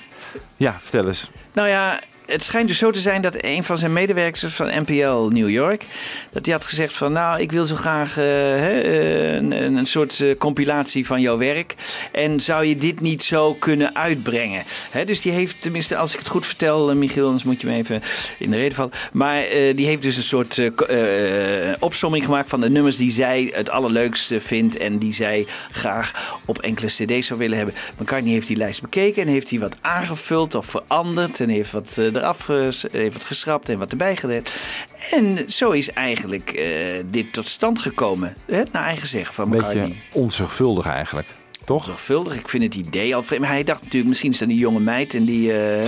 [0.56, 1.30] Ja, vertel eens.
[1.52, 5.28] Nou ja, het schijnt dus zo te zijn dat een van zijn medewerkers van NPL
[5.28, 5.84] New York...
[6.32, 10.20] dat hij had gezegd van, nou, ik wil zo graag eh, eh, een, een, soort
[10.20, 11.74] eh, compilatie van jouw werk.
[12.12, 14.62] En zou je dit niet zo kunnen uitbrengen?
[14.90, 17.74] Hè, dus die heeft, tenminste, als ik het goed vertel, Michiel, anders moet je me
[17.74, 18.02] even
[18.38, 18.92] in de reden vallen.
[19.12, 19.42] Maar
[19.74, 24.40] die heeft dus een soort eh, opsomming gemaakt van de nummers die zij het allerleukste
[24.40, 24.76] vindt...
[24.76, 27.74] en die zij graag op enkele cd's zou willen hebben.
[27.98, 31.40] McCartney heeft die lijst bekeken en heeft die wat aangevuld of veranderd...
[31.40, 32.46] en heeft wat eraf
[32.92, 34.62] heeft geschrapt en wat erbij gezet.
[35.10, 36.68] En zo is eigenlijk eh,
[37.06, 38.34] dit tot stand gekomen.
[38.46, 39.82] Hè, naar eigen zeggen van Een McCartney.
[39.86, 41.26] beetje onzorgvuldig eigenlijk.
[41.70, 41.84] Toch?
[41.84, 42.36] Zorgvuldig.
[42.36, 43.42] Ik vind het idee al vreemd.
[43.42, 45.52] Maar hij dacht natuurlijk, misschien is dat een jonge meid en die...
[45.52, 45.84] eh.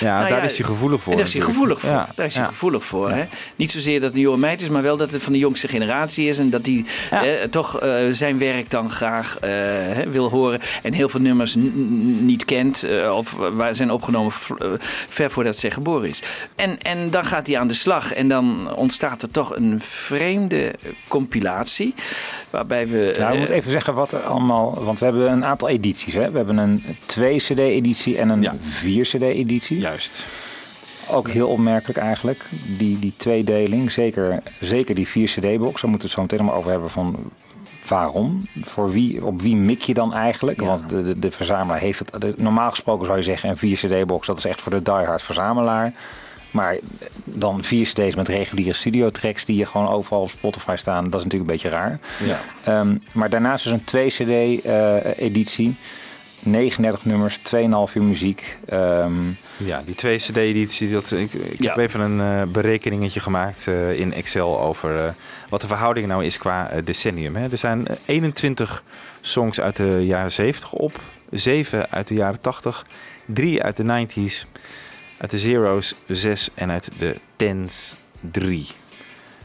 [0.00, 1.14] Ja, Nou daar ja, is hij gevoelig voor.
[1.16, 1.90] Daar is hij gevoelig voor.
[1.90, 3.10] Ja, Daar is hij gevoelig voor.
[3.10, 3.24] Hè?
[3.56, 5.68] Niet zozeer dat het een jonge meid is, maar wel dat het van de jongste
[5.68, 6.38] generatie is.
[6.38, 6.84] En dat hij
[7.50, 9.50] toch eh, zijn werk dan graag eh,
[10.10, 10.60] wil horen.
[10.82, 11.54] En heel veel nummers
[12.20, 12.86] niet kent.
[13.12, 14.32] of waar zijn opgenomen
[15.08, 16.22] ver voordat zij geboren is.
[16.54, 18.12] En, en dan gaat hij aan de slag.
[18.12, 20.74] En dan ontstaat er toch een vreemde
[21.08, 21.94] compilatie.
[22.50, 23.14] Waarbij we...
[23.18, 24.84] Nou, we eh, moeten even zeggen wat er allemaal...
[24.84, 26.14] Want we hebben een aantal edities.
[26.14, 26.30] Hè?
[26.30, 28.54] We hebben een 2-cd-editie en een Ja.
[28.82, 29.78] 4-cd-editie.
[29.78, 30.24] Juist.
[31.10, 33.92] Ook heel opmerkelijk eigenlijk, die, die tweedeling.
[33.92, 35.80] Zeker, zeker die 4-cd-box.
[35.80, 37.16] Daar moeten we het zo meteen maar over hebben van...
[37.88, 38.46] Waarom?
[38.62, 40.60] Voor wie, op wie mik je dan eigenlijk?
[40.60, 40.66] Ja.
[40.66, 42.20] Want de, de, de verzamelaar heeft het...
[42.20, 44.26] de- normaal gesproken zou je zeggen een 4-cd-box...
[44.26, 45.92] dat is echt voor de diehard verzamelaar.
[46.50, 46.76] Maar
[47.24, 49.44] dan vier cd's met reguliere studiotracks...
[49.44, 51.04] die je gewoon overal op Spotify staan.
[51.10, 51.98] Dat is natuurlijk een beetje raar.
[52.24, 52.40] Ja.
[52.64, 55.76] Ehm, maar daarnaast is een 2-cd-editie.
[56.40, 58.56] 39 nummers, 2,5 uur muziek.
[58.68, 59.12] Ehm,
[59.56, 60.90] Ja, die twee CD-editie.
[60.90, 61.68] Dat, ik ik Ja.
[61.74, 65.08] heb even een eh, berekeningetje gemaakt eh, in Excel over eh,
[65.48, 67.36] wat de verhouding nou is qua eh, decennium.
[67.36, 67.50] Hè.
[67.50, 68.82] Er zijn eh, 21
[69.20, 72.86] songs uit de jaren 70 op, 7 uit de jaren 80,
[73.26, 74.46] 3 uit de 90s,
[75.18, 77.96] uit de Zero's 6 en uit de Tens
[78.30, 78.66] 3.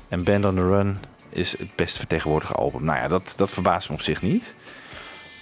[0.08, 0.98] En Band on the Run
[1.30, 2.84] is het best vertegenwoordigde album.
[2.84, 4.54] Nou ja, dat, dat verbaast me op zich niet.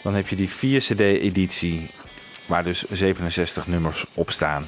[0.03, 1.89] Dan heb je die 4 CD-editie,
[2.45, 4.67] waar dus 67 nummers op staan.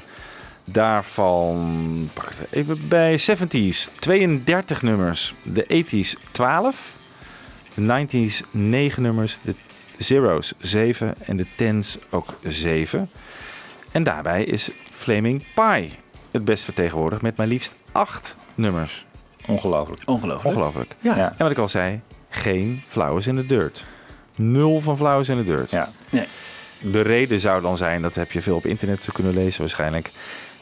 [0.64, 6.98] Daarvan, pak het even bij, 70s 32 nummers, de 80s 12,
[7.74, 9.56] de 90s 9 nummers, de
[9.98, 13.10] Zero's 7 en de Tens ook 7.
[13.92, 15.90] En daarbij is Flaming Pie
[16.32, 19.06] het best vertegenwoordigd met maar liefst 8 nummers.
[19.48, 20.02] ongelooflijk.
[20.06, 20.56] Ongelooflijk.
[20.56, 20.96] Ongelooflijk.
[21.00, 21.16] Ja.
[21.18, 21.30] Ja.
[21.30, 22.00] En wat ik al zei,
[22.30, 23.84] geen Flowers in the Dirt.
[24.36, 25.72] Nul van Flowers in the Dirt.
[25.72, 25.90] Ja.
[26.10, 26.26] Nee.
[26.80, 30.12] De reden zou dan zijn, dat heb je veel op internet te kunnen lezen waarschijnlijk,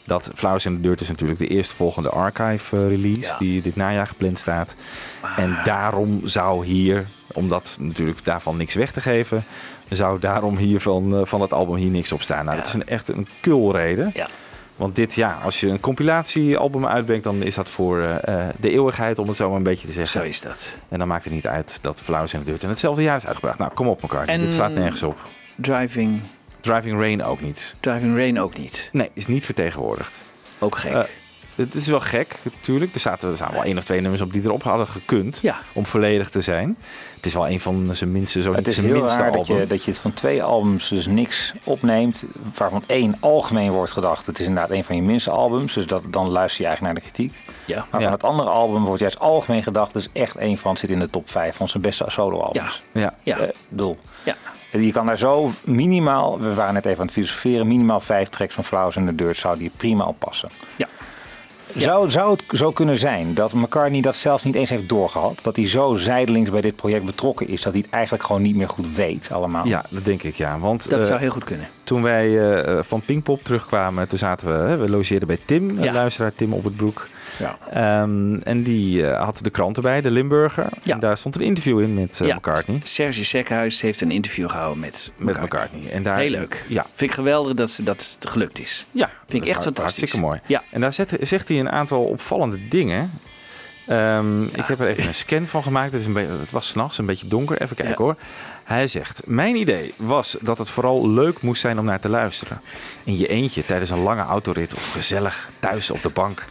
[0.05, 3.37] dat Flowers in the Dirt is natuurlijk de eerstvolgende archive eh, release Ja.
[3.37, 4.75] die dit najaar gepland staat.
[5.37, 9.43] En daarom zou hier, omdat natuurlijk daarvan niks weg te geven,
[9.95, 12.45] zou daarom hier van, eh, van het album hier niks op staan.
[12.45, 12.61] Nou, Ja.
[12.63, 14.11] dat is een, echt een kulreden.
[14.13, 14.27] Ja.
[14.75, 18.69] Want dit, ja, als je een compilatiealbum uitbrengt, dan is dat voor eh, eh, de
[18.71, 20.19] eeuwigheid, om het zo maar een beetje te zeggen.
[20.21, 20.77] Zo is dat.
[20.89, 23.25] En dan maakt het niet uit dat Flowers in the Dirt in hetzelfde jaar is
[23.25, 23.57] uitgebracht.
[23.57, 24.27] Nou, kom op elkaar.
[24.27, 25.19] En- Dit slaat nergens op.
[25.55, 26.21] Driving,
[26.59, 27.75] Driving Rain ook niet.
[27.79, 28.89] Driving Rain ook niet.
[28.93, 30.13] Nee, is niet vertegenwoordigd.
[30.59, 31.18] Ook gek.
[31.65, 32.93] Het is wel gek, natuurlijk.
[32.93, 35.39] Er zaten, er zaten wel één of twee nummers op die erop hadden gekund.
[35.41, 35.55] Ja.
[35.73, 36.77] Om volledig te zijn.
[37.15, 39.39] Het is wel een van zijn minste, zo Het is zijn heel minste raar dat
[39.39, 39.57] album.
[39.57, 42.23] je, dat je het van twee albums dus niks opneemt.
[42.55, 44.25] Waarvan één algemeen wordt gedacht.
[44.25, 45.73] Het is inderdaad een van je minste albums.
[45.73, 47.39] Dus dat, dan luister je eigenlijk naar de kritiek.
[47.65, 47.85] Ja.
[47.91, 48.05] Maar Ja.
[48.05, 49.95] van het andere album wordt juist algemeen gedacht.
[49.95, 52.81] Is echt een van, zit in de top 5 van zijn beste solo-albums.
[52.93, 53.13] Ja.
[53.23, 53.37] Ja.
[53.37, 54.35] Eh, bedoel, Ja.
[54.71, 58.53] je kan daar zo minimaal, we waren net even aan het filosoferen, minimaal vijf tracks
[58.53, 60.49] van Flowers in the Dirt zou die prima op passen.
[60.75, 60.87] Ja.
[61.75, 65.39] Zou, zou het zo kunnen zijn dat McCartney dat zelf niet eens heeft doorgehad?
[65.41, 68.55] Dat hij zo zijdelings bij dit project betrokken is dat hij het eigenlijk gewoon niet
[68.55, 69.65] meer goed weet allemaal?
[69.67, 70.59] Ja, dat denk ik ja.
[70.59, 71.67] Want Dat eh, zou heel goed kunnen.
[71.83, 75.93] toen wij eh, van Pinkpop terugkwamen, toen zaten we, hè, we logeerden bij Tim, Ja.
[75.93, 77.07] luisteraar Tim op het broek.
[77.39, 77.57] Ja.
[78.01, 80.67] Ehm, en die eh, had de krant erbij, de Limburger.
[80.83, 80.93] Ja.
[80.93, 82.79] En daar stond een interview in met eh, McCartney.
[82.83, 85.45] Serge Sekhuis heeft een interview gehouden met Met McCartney.
[85.45, 85.91] McCartney.
[85.91, 86.65] En daar, Heel leuk.
[86.67, 88.85] Ja, Vind ik geweldig dat ze dat gelukt is.
[88.91, 89.97] ja Vind ik echt is fantastisch.
[89.99, 90.39] Hartstikke mooi.
[90.45, 90.63] Ja.
[90.71, 93.11] En daar zet, zegt hij een aantal opvallende dingen.
[93.87, 95.91] Ehm, Ik heb er even een scan van gemaakt.
[95.91, 97.61] Het, is een het was s'nachts, een beetje donker.
[97.61, 98.03] Even kijken Ja.
[98.03, 98.15] hoor.
[98.63, 102.61] Hij zegt: Mijn idee was dat het vooral leuk moest zijn om naar te luisteren.
[103.03, 106.45] In je eentje tijdens een lange autorit of gezellig thuis op de bank.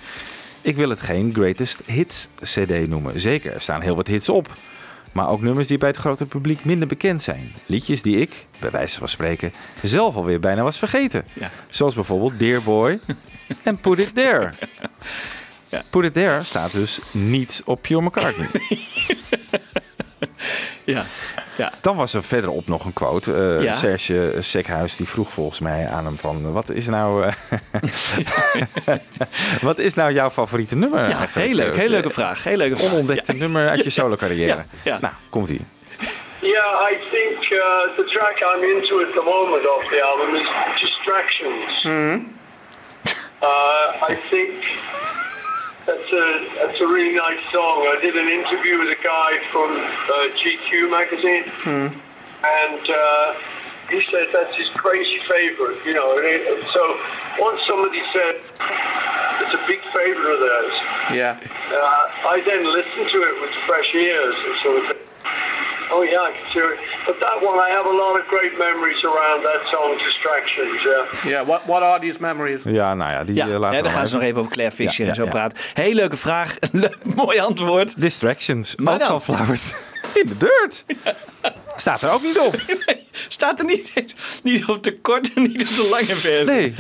[0.68, 3.20] Ik wil het geen Greatest Hits CD noemen.
[3.20, 4.56] Zeker, er staan heel wat hits op.
[5.12, 7.52] Maar ook nummers die bij het grote publiek minder bekend zijn.
[7.66, 9.52] Liedjes die ik, bij wijze van spreken,
[9.82, 11.24] zelf alweer bijna was vergeten.
[11.32, 11.50] Ja.
[11.68, 13.00] Zoals bijvoorbeeld Dear Boy
[13.62, 14.52] en Put It There.
[15.90, 18.48] Put It There staat dus niet op Pure McCartney.
[20.84, 21.04] Ja.
[21.58, 21.72] Ja.
[21.80, 23.32] Dan was er verderop nog een quote.
[23.34, 23.72] Eh, Ja.
[23.74, 26.52] Serge Sekhuis die vroeg volgens mij aan hem van...
[26.52, 27.32] Wat is nou, eh,
[29.68, 31.08] wat is nou jouw favoriete nummer?
[31.08, 31.46] Ja, eigenlijk?
[31.46, 31.76] heel leuk.
[31.76, 32.44] Heel leuke vraag.
[32.44, 32.92] Heel leuke vraag.
[32.92, 34.46] Onontdekte nummer uit je solo carrière.
[34.56, 34.98] Ja, ja.
[35.00, 35.60] Nou, komt ie.
[36.40, 37.58] Yeah, I think uh,
[37.96, 40.48] the track I'm into at the moment of the album is
[40.80, 41.84] Distractions.
[43.42, 44.64] Uh, I think
[45.88, 46.24] that's a
[46.60, 47.88] that's a really nice song.
[47.88, 51.48] I did an interview with a guy from uh, GQ magazine,
[52.44, 53.34] and uh,
[53.88, 55.80] he said that's his crazy favorite.
[55.88, 56.44] You know, and it,
[56.76, 56.82] so
[57.40, 58.36] once somebody said
[59.40, 60.76] it's a big favorite of theirs,
[61.16, 61.30] Ja.
[61.40, 64.96] uh, I then listened to it with fresh ears and sort of,
[65.90, 66.78] oh yeah, I can see it.
[67.06, 70.82] But that one, I have a lot of great memories around that song, Distractions.
[70.84, 71.30] Yeah.
[71.32, 72.62] Yeah, what, what are these memories?
[72.64, 74.38] Ja, nou ja, die Ja, eh, hè, laten we dan gaan ze nog even.
[74.40, 75.34] over Claire Fisher Ja, en zo ja, ja.
[75.34, 75.58] praten.
[75.74, 76.56] Heel leuke vraag.
[76.72, 78.00] Leuk, mooi antwoord.
[78.00, 78.76] Distractions.
[78.76, 79.22] Maar ook dan?
[79.22, 79.72] van Flowers.
[80.20, 80.84] In de dirt.
[81.76, 82.56] Staat er ook niet op.
[83.28, 86.44] Staat er niet, eens- niet op de korte, niet op de lange versie.
[86.46, 86.74] Nee.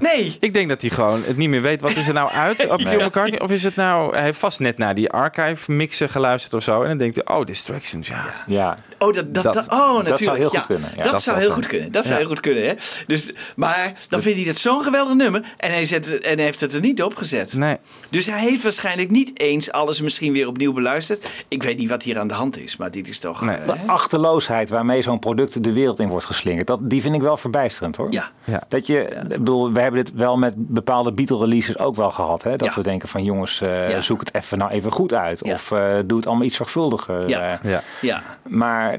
[0.00, 0.36] Nee.
[0.40, 1.80] Ik denk dat hij gewoon het niet meer weet.
[1.80, 3.40] Wat is er nou uit op McCartney?
[3.40, 4.14] Of is het nou...
[4.14, 6.82] Hij heeft vast net naar die archive mixen geluisterd of zo.
[6.82, 8.24] En dan denkt hij, oh, Distractions, ja.
[8.46, 8.76] Ja.
[8.98, 10.18] Oh, dat, dat, Dat- dat- oh, natuurlijk.
[10.18, 10.58] zou heel ja.
[10.58, 10.90] goed kunnen.
[10.96, 11.92] Ja, dat, dat zou heel goed kunnen.
[11.92, 12.66] Dat zou heel goed kunnen.
[12.66, 12.74] Hè?
[13.06, 15.42] Dus, maar dan vindt hij dat zo'n geweldig nummer.
[15.56, 17.52] En hij, zet, en hij heeft het er niet op gezet.
[17.54, 17.76] Nee.
[18.08, 21.28] Dus hij heeft waarschijnlijk niet eens alles misschien weer opnieuw beluisterd.
[21.48, 22.76] Ik weet niet wat hier aan de hand is.
[22.76, 23.40] Maar dit is toch...
[23.40, 23.56] Nee.
[23.56, 23.68] eh,
[24.00, 27.36] De achterloosheid waarmee zo'n product de wereld in wordt geslingerd, dat, die vind ik wel
[27.36, 28.12] verbijsterend hoor.
[28.12, 28.30] Ja.
[28.44, 28.62] Ja.
[28.68, 32.42] Dat je, ik bedoel, we hebben dit wel met bepaalde Beatle-releases ook wel gehad.
[32.42, 32.56] Hè?
[32.56, 32.74] Dat Ja.
[32.74, 34.00] we denken van jongens, eh, Ja.
[34.00, 35.40] zoek het even nou even goed uit.
[35.42, 35.54] Ja.
[35.54, 37.28] Of eh, doe het allemaal iets zorgvuldiger.
[37.28, 37.40] Ja.
[37.62, 37.70] eh.
[37.70, 37.82] Ja.
[38.00, 38.22] ja.
[38.48, 38.96] Maar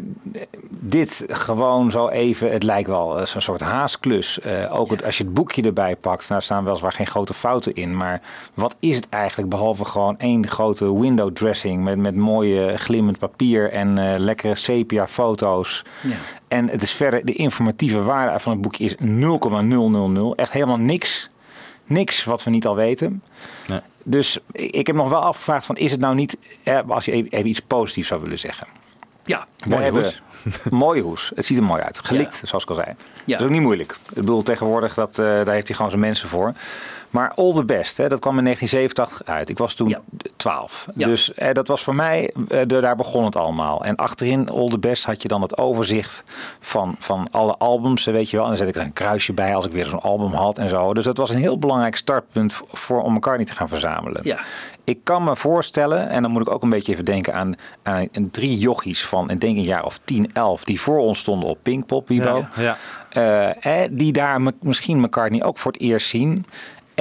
[0.69, 4.39] dit gewoon zo even, het lijkt wel zo'n soort haasklus.
[4.39, 7.73] Eh, ook het, als je het boekje erbij pakt, nou staan weliswaar geen grote fouten
[7.75, 7.97] in.
[7.97, 8.21] Maar
[8.53, 13.71] wat is het eigenlijk behalve gewoon één grote window dressing met, met mooie glimmend papier
[13.71, 15.83] en eh, lekkere sepia foto's.
[16.01, 16.15] Ja.
[16.47, 20.35] En het is verder, de informatieve waarde van het boekje is 0,000.
[20.35, 21.29] Echt helemaal niks.
[21.85, 23.23] Niks wat we niet al weten.
[23.67, 23.79] Nee.
[24.03, 26.37] Dus ik heb nog wel afgevraagd van is het nou niet,
[26.87, 28.67] als je even, iets positiefs zou willen zeggen.
[29.23, 29.45] Ja.
[29.57, 30.21] We Mooie hebben- hoes.
[30.69, 31.31] mooie hoes.
[31.35, 31.99] Het ziet er mooi uit.
[31.99, 32.47] Gelikt, Ja.
[32.47, 32.87] zoals ik al zei.
[32.87, 32.95] Ja.
[33.25, 33.91] Dat is ook niet moeilijk.
[34.09, 36.51] Ik bedoel, tegenwoordig, dat, eh, daar heeft hij gewoon zijn mensen voor.
[37.11, 39.49] Maar All the Best, hè, dat kwam in 1987 uit.
[39.49, 39.99] Ik was toen Ja.
[40.35, 40.85] 12.
[40.95, 41.07] Ja.
[41.07, 43.83] Dus eh, dat was voor mij, eh, de- daar begon het allemaal.
[43.83, 46.23] En achterin All the Best had je dan het overzicht
[46.59, 48.45] van, van alle albums, weet je wel.
[48.45, 50.69] En dan zet ik er een kruisje bij als ik weer zo'n album had en
[50.69, 50.93] zo.
[50.93, 54.21] Dus dat was een heel belangrijk startpunt voor om elkaar niet te gaan verzamelen.
[54.23, 54.39] Ja.
[54.83, 58.07] Ik kan me voorstellen, en dan moet ik ook een beetje even denken aan, aan
[58.31, 61.57] drie jochies van, ik denk een jaar of 10, 11, die voor ons stonden op
[61.61, 62.47] Pinkpop, Wiebo.
[62.55, 62.77] Ja, ja.
[63.09, 66.45] Eh, eh, die daar misschien McCartney ook voor het eerst zien.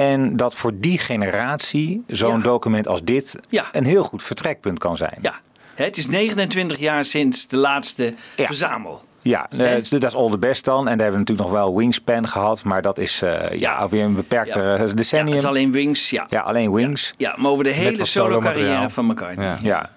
[0.01, 2.43] En dat voor die generatie zo'n Ja.
[2.43, 3.65] document als dit Ja.
[3.71, 5.17] een heel goed vertrekpunt kan zijn.
[5.21, 5.33] Ja.
[5.75, 8.45] Hè, Het is 29 jaar sinds de laatste Ja.
[8.45, 9.01] verzamel.
[9.21, 10.77] Ja, eh, dus dat is all the best dan.
[10.77, 12.63] En daar hebben we natuurlijk nog wel Wingspan gehad.
[12.63, 13.73] Maar dat is eh, ja, Ja.
[13.73, 14.75] alweer een beperkter Ja.
[14.77, 15.27] eh, Ja, decennium.
[15.27, 16.09] het is Ja, alleen Wings.
[16.09, 16.27] Ja.
[16.43, 17.13] alleen Wings.
[17.17, 19.45] Ja, maar over de hele solo-carrière van McCartney.
[19.45, 19.57] Ja.
[19.61, 19.89] Ja.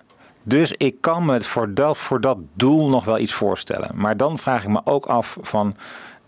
[0.43, 3.90] Dus ik kan me voor dat, voor dat doel nog wel iets voorstellen.
[3.95, 5.77] Maar dan vraag ik me ook af van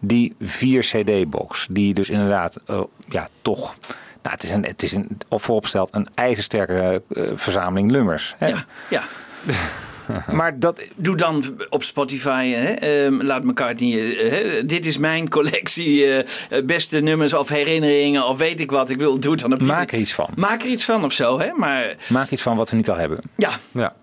[0.06, 1.66] die 4 CD-box.
[1.70, 3.74] Die dus inderdaad, eh, ja, toch
[4.22, 8.34] Nou, het is, een, het is een, op vooropgesteld een ijzersterke eh, verzameling nummers.
[8.38, 8.46] Hè?
[8.46, 9.02] Ja, ja.
[10.32, 15.28] Maar dat, Doe dan op Spotify, hè, ehm, laat McCartney, eh, hè, dit is mijn
[15.28, 16.18] collectie eh,
[16.58, 18.90] eh, beste nummers of herinneringen of weet ik wat.
[18.90, 20.28] Ik wil, doe het dan op die maak er iets van.
[20.34, 21.52] Maak er iets van of zo, hè?
[21.52, 23.18] Maar Maak iets van wat we niet al hebben.
[23.36, 23.94] ja, Ja.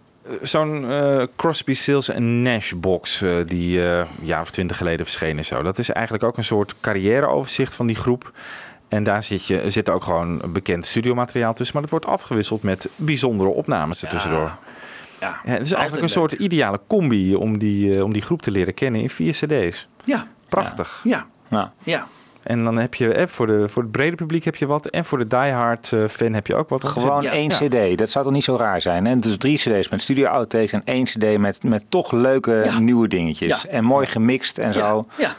[0.41, 5.05] Zo'n eh, Crosby, Stills en Nash box eh, die eh, een jaar of twintig geleden
[5.05, 5.61] verscheen is zo.
[5.61, 8.31] Dat is eigenlijk ook een soort carrièreoverzicht van die groep.
[8.87, 11.73] En daar zit, je, zit ook gewoon bekend studiomateriaal tussen.
[11.73, 14.57] Maar dat wordt afgewisseld met bijzondere opnames ertussendoor.
[15.19, 18.51] ja, Ja, het is eigenlijk een soort ideale combi om die, om die groep te
[18.51, 19.87] leren kennen in vier cd's.
[20.05, 21.01] Ja, Prachtig.
[21.03, 22.05] ja, Nou, ja.
[22.43, 24.85] En dan heb je eh, voor, de, voor het brede publiek heb je wat.
[24.87, 26.83] En voor de diehard eh, fan heb je ook wat.
[26.85, 27.31] gewoon Ja.
[27.31, 27.57] één Ja.
[27.91, 27.97] cd.
[27.97, 29.05] Dat zou toch niet zo raar zijn?
[29.05, 29.15] Hè?
[29.15, 32.79] Dus drie cd's met studio outtakes en één cd met, met toch leuke Ja.
[32.79, 33.61] nieuwe dingetjes.
[33.61, 33.69] Ja.
[33.69, 35.03] En mooi gemixt en zo.
[35.17, 35.33] Ja, ja.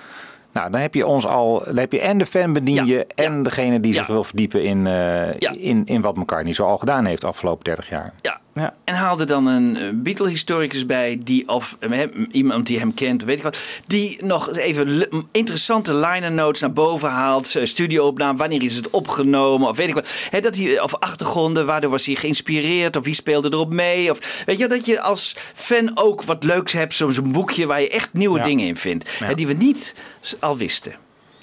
[0.53, 1.63] Nou, dan heb je ons al.
[1.65, 2.83] Dan heb je en de fan bedien Ja.
[2.85, 3.99] je en degene die Ja.
[3.99, 5.53] zich wil verdiepen in, eh, Ja.
[5.57, 8.13] in, in wat McCartney zo al gedaan heeft de afgelopen 30 jaar.
[8.21, 8.41] ja.
[8.55, 8.75] Ja.
[8.85, 13.25] En haalde dan een eh, Beatle-historicus bij, die, of eh, hem- iemand die hem kent,
[13.25, 17.55] weet ik wat, die nog even interessante liner notes naar boven haalt.
[17.57, 20.09] eh, Studioopname, wanneer is het opgenomen, of weet ik wat.
[20.43, 24.11] Dat hij, of achtergronden, waardoor was hij geïnspireerd, of wie speelde erop mee.
[24.11, 27.89] Of, weet je, dat je als fan ook wat leuks hebt, zo'n boekje waar je
[27.91, 28.45] echt nieuwe Ja.
[28.45, 29.19] dingen in vindt.
[29.19, 29.95] Hè, die we niet
[30.39, 30.95] al wisten.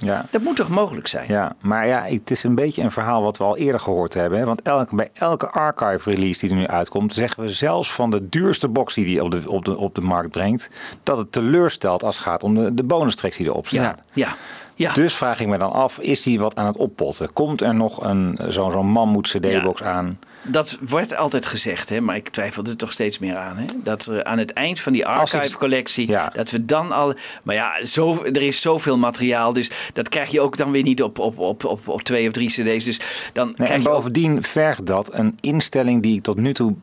[0.01, 0.25] Ja.
[0.29, 1.25] Dat moet toch mogelijk zijn?
[1.27, 4.39] Ja, maar ja, het is een beetje een verhaal wat we al eerder gehoord hebben.
[4.39, 4.45] Hè?
[4.45, 8.29] Want elke, bij elke archive release die er nu uitkomt, zeggen we zelfs van de
[8.29, 10.69] duurste box die hij op de, op de, op de markt brengt,
[11.03, 13.83] dat het teleurstelt als het gaat om de, de bonus tracks die erop staan.
[13.83, 14.35] Ja, ja.
[14.81, 14.93] Ja.
[14.93, 17.33] Dus vraag ik me dan af, is die wat aan het oppotten?
[17.33, 20.19] Komt er nog een zo'n mammoet cd-box aan?
[20.43, 23.57] Dat wordt altijd gezegd, hè, maar ik twijfel er toch steeds meer aan.
[23.57, 23.65] Hè?
[23.83, 26.29] Dat er aan het eind van die archive-collectie, Ja.
[26.33, 27.13] dat we dan al.
[27.43, 31.03] Maar ja, zo, er is zoveel materiaal, dus dat krijg je ook dan weer niet
[31.03, 32.83] op, op, op, op, op twee of drie CD's.
[32.85, 32.99] Dus
[33.33, 36.73] dan Nee, krijg en ook- bovendien vergt dat een instelling die ik tot nu toe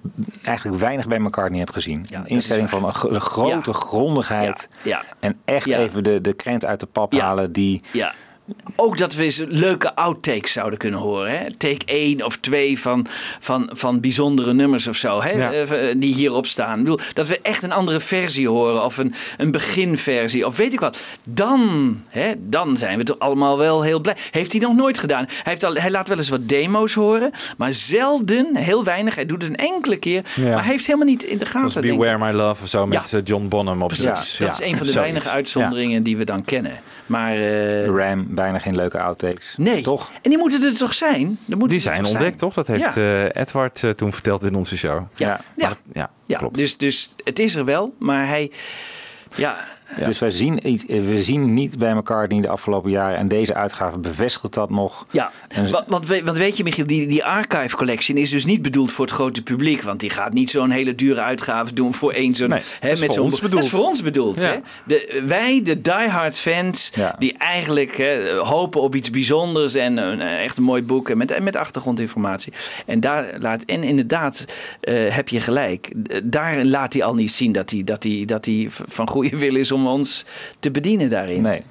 [0.43, 2.07] eigenlijk weinig bij McCartney heb gezien.
[2.09, 4.69] Ja, een instelling van een, gro- een grote grondigheid.
[5.21, 7.81] En echt even de, de krent uit de pap halen die...
[7.95, 8.13] Ja.
[8.77, 11.31] Ook dat we eens leuke outtakes zouden kunnen horen.
[11.31, 11.51] Hè?
[11.57, 13.07] Take 1 of 2 van,
[13.41, 15.23] van, van bijzondere nummers of zo.
[15.23, 15.31] Hè?
[15.31, 15.53] Ja.
[15.53, 16.79] Eh, die hierop staan.
[16.79, 18.85] Ik bedoel, dat we echt een andere versie horen.
[18.85, 20.47] Of een, een beginversie.
[20.47, 21.05] Of weet ik wat.
[21.31, 21.63] Dan,
[22.09, 24.17] hè, dan zijn we toch allemaal wel heel blij.
[24.31, 25.25] Heeft hij nog nooit gedaan.
[25.29, 27.31] Hij, heeft al, hij laat wel eens wat demo's horen.
[27.57, 29.15] Maar zelden, heel weinig.
[29.15, 30.23] Hij doet het een enkele keer.
[30.35, 30.45] Ja.
[30.49, 31.81] Maar hij heeft helemaal niet in de gaten.
[31.81, 33.19] Beware My Love of zo met Ja.
[33.19, 34.05] eh, John Bonham op Precies.
[34.07, 34.95] dat ja, is een van de zoiets.
[34.95, 36.73] weinige uitzonderingen die we dan kennen.
[37.07, 39.55] Maar eh, Ram, bijna geen leuke outtakes.
[39.57, 39.83] Nee.
[39.83, 40.11] Toch?
[40.23, 41.21] En die moeten er toch zijn?
[41.49, 42.55] Er moeten Die zijn toch ontdekt, toch?
[42.55, 43.25] Dat heeft Ja.
[43.31, 45.03] eh, Edward eh, toen verteld in onze show.
[45.15, 45.77] Ja, ja.
[45.93, 46.39] Ja, ja.
[46.39, 46.57] klopt.
[46.57, 48.51] Dus, dus het is er wel, maar hij.
[49.37, 49.57] Ja,
[50.05, 53.19] Dus wij zien, iets- we zien niet bij McCartney de afgelopen jaren...
[53.19, 55.07] en deze uitgave bevestigt dat nog.
[55.11, 55.31] ja.
[55.49, 58.63] En- Want, want, we- want weet je, Michiel, die, die archive collection is dus niet
[58.63, 59.83] bedoeld voor het grote publiek.
[59.83, 62.49] Want die gaat niet zo'n hele dure uitgave doen voor één zo'n.
[62.49, 63.51] Nee, dat is voor zo'n bedoeld.
[63.53, 64.41] Dat is voor ons bedoeld.
[64.41, 64.47] Ja.
[64.51, 64.57] Hè?
[64.85, 67.15] De, wij, de diehard fans, Ja.
[67.19, 71.17] die eigenlijk hè, hopen op iets bijzonders en een, eh, echt een mooi boek en
[71.19, 72.53] met, met achtergrondinformatie.
[72.87, 74.45] En daar laat, en inderdaad,
[74.81, 75.93] eh, heb je gelijk.
[76.25, 79.57] Daar laat hij al niet zien dat hij, dat hij, dat hij van goede wil
[79.57, 80.25] is om ons
[80.61, 81.43] te bedienen daarin.
[81.43, 81.63] Nee.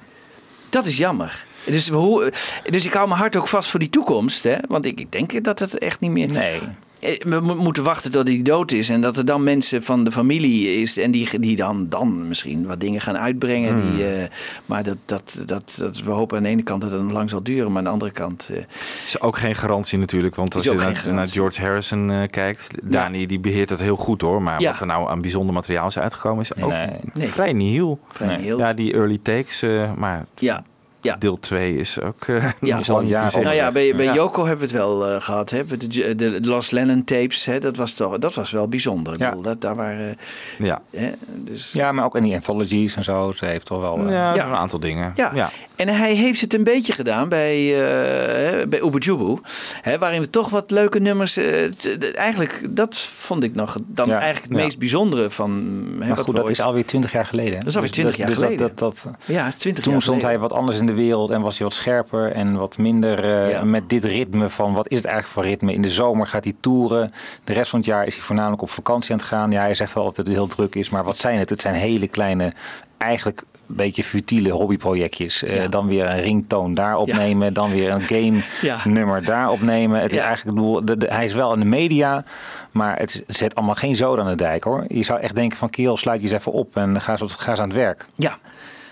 [0.68, 1.44] Dat is jammer.
[1.64, 2.32] Dus, hoe,
[2.70, 4.42] dus ik hou mijn hart ook vast voor die toekomst.
[4.42, 4.56] Hè?
[4.68, 6.32] Want ik, ik denk dat het echt niet meer...
[6.32, 6.60] Nee.
[7.00, 8.88] Eh, We mo- moeten wachten tot hij dood is.
[8.88, 10.96] En dat er dan mensen van de familie is.
[10.96, 13.78] En die, die dan, dan misschien wat dingen gaan uitbrengen.
[13.80, 13.96] Hmm.
[13.96, 14.28] Die, eh,
[14.66, 17.30] maar dat, dat, dat, dat, we hopen aan de ene kant dat het nog lang
[17.30, 17.68] zal duren.
[17.68, 18.50] Maar aan de andere kant...
[18.52, 18.62] eh,
[19.06, 20.34] is ook geen garantie natuurlijk.
[20.34, 21.28] Want als je naar, naar.
[21.28, 24.42] George Harrison kijkt, Dani die beheert het heel goed hoor.
[24.42, 24.70] Maar Ja.
[24.70, 26.86] wat er nou aan bijzonder materiaal is uitgekomen is ook Nee.
[27.14, 27.28] Nee.
[27.28, 27.98] vrij nieuw.
[28.12, 28.42] vrij.
[28.44, 29.64] Ja, die early takes,
[29.96, 30.64] maar ja.
[31.00, 31.16] Ja.
[31.18, 32.78] deel 2 is ook eh Ja.
[32.78, 33.30] is al Ja.
[33.34, 34.14] Nou ja, bij, bij Ja.
[34.14, 35.50] Joko hebben we het wel eh, gehad.
[35.50, 35.66] Hè?
[35.66, 37.58] De, de, de Lost Lennon tapes, hè?
[37.58, 39.12] Dat, was toch, dat was wel bijzonder.
[39.12, 39.28] Ik Ja.
[39.28, 40.16] bedoel, dat, daar waren...
[40.58, 41.10] Ja, Hè?
[41.36, 43.32] Dus, Ja, maar ook in die anthologies en zo.
[43.36, 43.98] Ze heeft toch wel...
[43.98, 45.12] eh, ja, een aantal dingen.
[45.16, 45.30] Ja.
[45.34, 45.50] ja.
[45.76, 49.38] En hij heeft het een beetje gedaan bij, eh hè, bij Ubujubu.
[49.80, 51.36] Hè, waarin we toch wat leuke nummers...
[51.36, 54.18] eh, t- eigenlijk, dat vond ik nog dan Ja.
[54.18, 54.64] eigenlijk het Ja.
[54.64, 55.50] meest bijzondere van...
[55.90, 57.52] Hè, Maar wat goed, dat ooit- is alweer twintig jaar geleden.
[57.52, 57.58] hè?
[57.58, 58.58] Dat is alweer Dus 20 jaar dus geleden.
[58.58, 61.40] Dat, dat, dat, Ja, 20 toen jaar stond hij wat anders in de wereld en
[61.40, 63.64] was hij wat scherper en wat minder eh, Ja.
[63.64, 65.72] met dit ritme van wat is het eigenlijk voor ritme.
[65.72, 67.10] In de zomer gaat hij toeren.
[67.44, 69.50] De rest van het jaar is hij voornamelijk op vakantie aan het gaan.
[69.50, 71.50] Ja, hij zegt wel dat het heel druk is, maar wat zijn het?
[71.50, 72.52] Het zijn hele kleine,
[72.98, 75.42] eigenlijk een beetje futiele hobbyprojectjes.
[75.42, 78.76] Eh, dan weer een ringtoon daar opnemen, dan weer een game Ja.
[78.84, 80.00] nummer daar opnemen.
[80.00, 82.24] Het is eigenlijk, bedoel, de, de- hij is wel in de media,
[82.70, 84.84] maar het zet allemaal geen zoden aan de dijk hoor.
[84.88, 87.50] Je zou echt denken van kerel, sluit je eens even op en ga eens, ga
[87.50, 88.06] eens aan het werk.
[88.14, 88.38] Ja,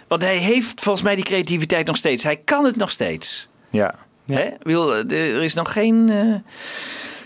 [0.09, 2.23] want hij heeft volgens mij die creativiteit nog steeds.
[2.25, 3.49] Hij kan het nog steeds.
[3.71, 3.95] Ja.
[4.27, 4.49] Hè?
[4.63, 6.11] Bedoel, eh, er is nog geen...
[6.11, 6.55] eh,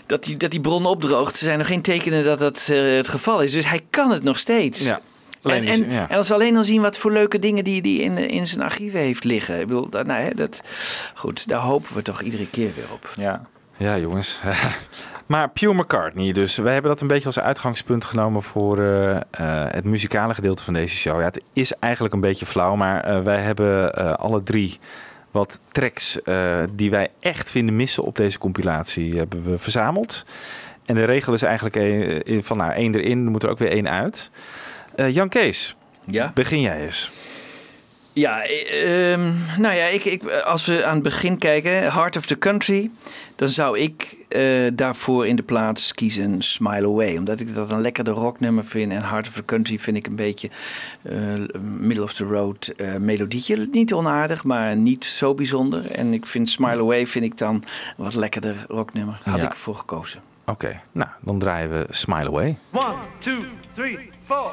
[0.05, 1.31] dat, die, dat die bron opdroogt.
[1.33, 3.51] Er zijn nog geen tekenen dat dat eh, het geval is.
[3.51, 4.79] Dus hij kan het nog steeds.
[4.83, 4.99] Ja.
[5.41, 6.09] Alleen En, is- en, ja.
[6.09, 8.61] en als we alleen al zien wat voor leuke dingen die hij in, in zijn
[8.61, 9.59] archieven heeft liggen.
[9.59, 10.61] Ik bedoel, dat, nou, hè, dat,
[11.13, 13.09] goed, daar hopen we toch iedere keer weer op.
[13.17, 13.45] Ja.
[13.77, 14.39] Ja, jongens.
[15.31, 19.21] maar Pure McCartney, dus wij hebben dat een beetje als uitgangspunt genomen voor eh, eh,
[19.71, 21.19] het muzikale gedeelte van deze show.
[21.19, 24.79] Ja, het is eigenlijk een beetje flauw, maar eh, wij hebben alle drie
[25.31, 26.19] wat tracks
[26.73, 30.25] die wij echt vinden missen op deze compilatie hebben we verzameld.
[30.85, 31.75] En de regel is eigenlijk
[32.45, 34.31] van nou, één erin, er moet er ook weer één uit.
[34.95, 35.75] Jan Kees,
[36.05, 36.31] Ja?
[36.33, 37.11] begin jij eens.
[38.13, 39.21] Ja, eh, ehm,
[39.57, 42.91] nou ja, ik, ik, als we aan het begin kijken, Heart of the Country,
[43.35, 47.17] dan zou ik eh, daarvoor in de plaats kiezen Smile Away.
[47.17, 48.91] Omdat ik dat een lekkerder rocknummer vind.
[48.91, 50.49] En Heart of the Country vind ik een beetje
[51.01, 51.17] eh,
[51.79, 53.67] middle of the road eh, melodietje.
[53.71, 55.91] Niet onaardig, maar niet zo bijzonder.
[55.91, 57.63] En ik vind Smile Away vind ik dan een
[58.03, 59.19] wat lekkerder rocknummer.
[59.23, 59.45] Had Ja.
[59.45, 60.21] ik ervoor gekozen.
[60.45, 62.57] Oké, nou dan draaien we Smile Away.
[62.71, 63.43] One, two,
[63.75, 64.51] three, four.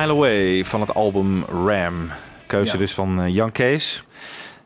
[0.00, 2.10] Smile Away van het album Ram.
[2.46, 2.78] Keuze Ja.
[2.78, 4.04] dus van eh, Jan Kees.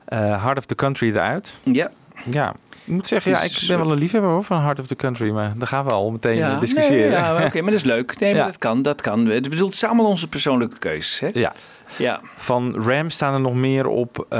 [0.04, 1.56] Eh Heart of the Country eruit.
[1.62, 1.90] Ja.
[2.30, 2.50] Ja,
[2.84, 5.30] ik moet zeggen, ja, ik ben wel een liefhebber hoor, van Heart of the Country.
[5.30, 7.10] Maar daar gaan we al meteen eh, discussiëren.
[7.10, 8.18] Nee, ja, oké, maar dat is leuk.
[8.20, 8.46] Nee, maar Ja.
[8.46, 9.26] dat kan, dat kan.
[9.26, 11.20] Het zijn allemaal onze persoonlijke keuzes.
[11.20, 11.28] Hè?
[11.40, 11.52] Ja.
[11.96, 12.20] Ja.
[12.36, 14.38] Van Ram staan er nog meer op eh,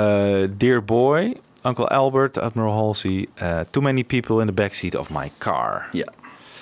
[0.57, 5.31] Dear Boy, Uncle Albert, Admiral Halsey, eh, Too Many People in the Backseat of My
[5.39, 5.89] Car.
[5.93, 6.07] Ja.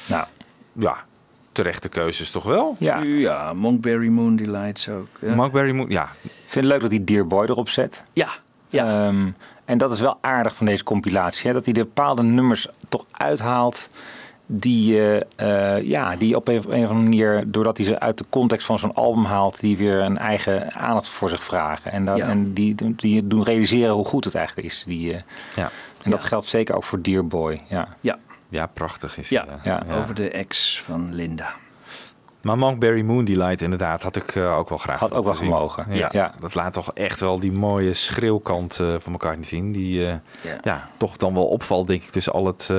[0.06, 0.24] Nou,
[0.72, 0.96] Ja,
[1.52, 2.76] terechte keuzes toch wel?
[2.78, 2.96] ja.
[2.98, 5.06] Ik Ja, Monkberry Moon Delights ook.
[5.20, 5.34] Ja.
[5.34, 8.02] Monkberry moet, ja, vind het leuk dat hij Dear Boy erop zet.
[8.12, 8.28] ja.
[8.68, 9.06] ja.
[9.06, 9.30] Ehm,
[9.64, 11.46] en dat is wel aardig van deze compilatie.
[11.48, 11.52] Hè?
[11.52, 13.90] Dat hij de bepaalde nummers toch uithaalt.
[14.46, 17.98] Die, eh, eh, ja, die op een, op een of andere manier, doordat hij ze
[18.00, 21.92] uit de context van zo'n album haalt, die weer een eigen aandacht voor zich vragen.
[21.92, 22.28] En, dat, Ja.
[22.28, 24.84] en die, die doen realiseren hoe goed het eigenlijk is.
[24.86, 25.20] Die, eh,
[25.56, 25.70] ja.
[26.02, 27.60] en dat geldt zeker ook voor Dear Boy.
[27.68, 27.88] Ja.
[28.00, 28.18] ja.
[28.52, 29.44] Ja, prachtig is Ja.
[29.44, 29.54] die.
[29.72, 29.82] Ja.
[30.00, 31.52] over de ex van Linda.
[32.40, 35.48] Maar Monkberry Moon Delight inderdaad had ik eh, ook wel graag Had ook wel gezien.
[35.52, 35.86] gemogen.
[35.94, 36.34] Ja, Ja.
[36.40, 39.72] Dat laat toch echt wel die mooie schreeuwkant eh, van elkaar niet zien.
[39.72, 40.58] Die eh, Ja.
[40.62, 40.88] ja.
[40.96, 42.70] toch dan wel opvalt, denk ik, tussen al het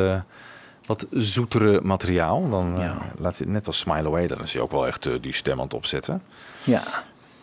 [0.85, 2.49] wat zoetere materiaal.
[2.49, 2.77] Dan
[3.17, 5.63] laat hij net als Smile Away, dan is hij ook wel echt die stem aan
[5.65, 6.21] het opzetten.
[6.63, 6.81] Ja.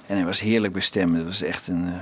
[0.06, 1.16] En hij was heerlijk bestemd.
[1.16, 1.92] Dat was echt een...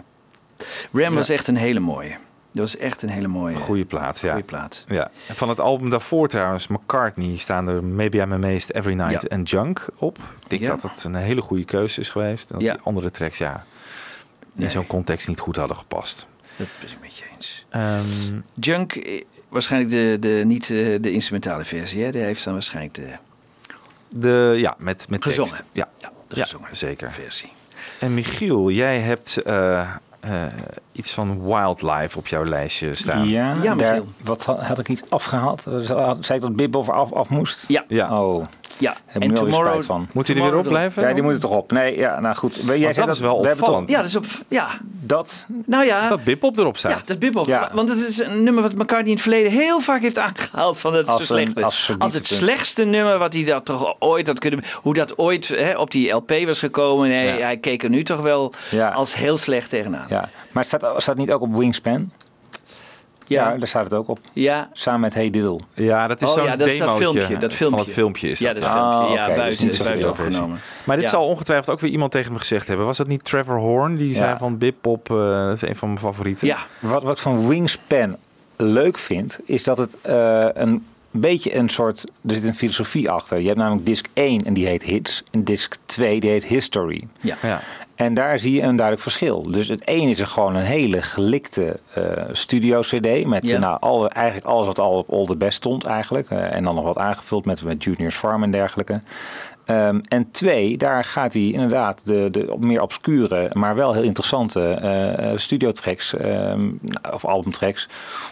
[0.93, 2.17] Ram was echt een hele mooie.
[2.59, 3.57] Dat was echt een hele mooie...
[3.57, 4.41] Goeie plaat, ja.
[4.47, 4.85] plaat.
[4.89, 9.23] Ja, en van het album daarvoor trouwens, McCartney, staan er Maybe I'm Amazed, Every Night
[9.23, 9.29] Ja.
[9.29, 10.19] en Junk op.
[10.43, 10.69] Ik denk Ja.
[10.69, 12.51] dat het een hele goede keuze is geweest.
[12.51, 12.73] En dat Ja.
[12.73, 13.65] die andere tracks, ja,
[14.55, 14.71] in Nee.
[14.71, 16.27] zo'n context niet goed hadden gepast.
[16.57, 17.67] Dat ben ik met je eens.
[17.69, 22.03] Ehm, Junk, eh, waarschijnlijk de, de, niet eh, de instrumentale versie.
[22.05, 22.11] Hè?
[22.11, 23.13] Die heeft dan waarschijnlijk de
[24.09, 25.39] de, ja, met, met tekst.
[25.39, 25.65] gezongen.
[25.73, 25.89] Ja.
[25.99, 27.13] ja de gezongen zeker.
[27.13, 27.53] versie.
[28.01, 30.43] En Michiel, jij hebt eh, eh,
[30.93, 33.29] iets van Wildlife op jouw lijstje staan.
[33.29, 35.63] Ja, Ja, daar, wat had, had ik iets afgehaald?
[36.21, 37.69] Zei ik dat Bib over af, af moest?
[37.69, 38.21] Ja, Ja.
[38.21, 38.45] Oh,
[38.79, 38.97] ja.
[39.21, 40.09] alweer spijt van.
[40.13, 41.03] Moet hij er weer op Tomorrow- blijven?
[41.03, 41.73] Ja, die moet er toch op.
[41.73, 42.61] Nee, ja, nou goed.
[42.77, 43.91] Jij dat is wel we toch- opvallend.
[43.91, 44.25] Ja, dat is op...
[44.49, 44.69] Ja,
[45.01, 46.09] Dat, nou ja.
[46.09, 46.93] Dat Bipop erop staat.
[46.93, 47.47] Ja, dat Bibop.
[47.47, 47.71] Ja.
[47.75, 50.79] Want het is een nummer wat McCartney in het verleden heel vaak heeft aangehaald.
[50.79, 51.91] Van dat het Als zo een- slecht is.
[51.99, 54.61] als het slechtste nummer wat hij dat toch ooit had kunnen...
[54.83, 57.11] Hoe dat ooit hè, op die LP was gekomen.
[57.11, 57.37] Hij, Ja.
[57.45, 58.89] hij keek er nu toch wel Ja.
[58.89, 60.07] als heel slecht tegenaan.
[60.09, 60.29] ja.
[60.53, 62.11] Maar het staat, staat niet ook op Wingspan?
[63.29, 63.51] Ja.
[63.53, 64.19] Ja, daar staat het ook op.
[64.33, 64.69] ja.
[64.73, 65.59] Samen met Hey Diddle.
[65.75, 67.77] Ja, dat is Oh zo'n ja, dat is dat filmpje, dat filmpje.
[67.77, 68.63] Van het filmpje is Ja, dat.
[68.63, 68.91] dat ja.
[68.99, 69.09] filmpje.
[69.09, 70.61] Ah, ja, dus buiten, niet zo buiten opgenomen.
[70.85, 71.11] Maar dit Ja.
[71.11, 72.87] zal ongetwijfeld ook weer iemand tegen me gezegd hebben.
[72.87, 73.97] Was dat niet Trevor Horn?
[73.97, 75.17] Die zei van Bipop, eh
[75.47, 76.47] dat is een van mijn favorieten.
[76.47, 78.17] Ja, Wat, wat ik van Wingspan
[78.57, 82.05] leuk vind, is dat het eh, een beetje een soort...
[82.29, 83.39] Er zit een filosofie achter.
[83.41, 85.23] Je hebt namelijk disc 1 en die heet Hits.
[85.31, 87.09] En disc 2 die heet History.
[87.21, 87.37] ja.
[87.43, 87.61] Ja.
[87.99, 89.43] En daar zie je een duidelijk verschil.
[89.43, 93.27] Dus het ene is er gewoon een hele gelikte eh, studio-cd.
[93.27, 93.59] Met Ja.
[93.59, 96.31] nou, al, eigenlijk alles wat al op All the Best stond eigenlijk.
[96.31, 98.95] Eh, en dan nog wat aangevuld met, met Juniors Farm en dergelijke.
[99.65, 104.71] Ehm, en twee, daar gaat hij inderdaad de, de meer obscure, maar wel heel interessante
[104.71, 106.71] eh, studiotracks ehm,
[107.13, 107.89] of albumtracks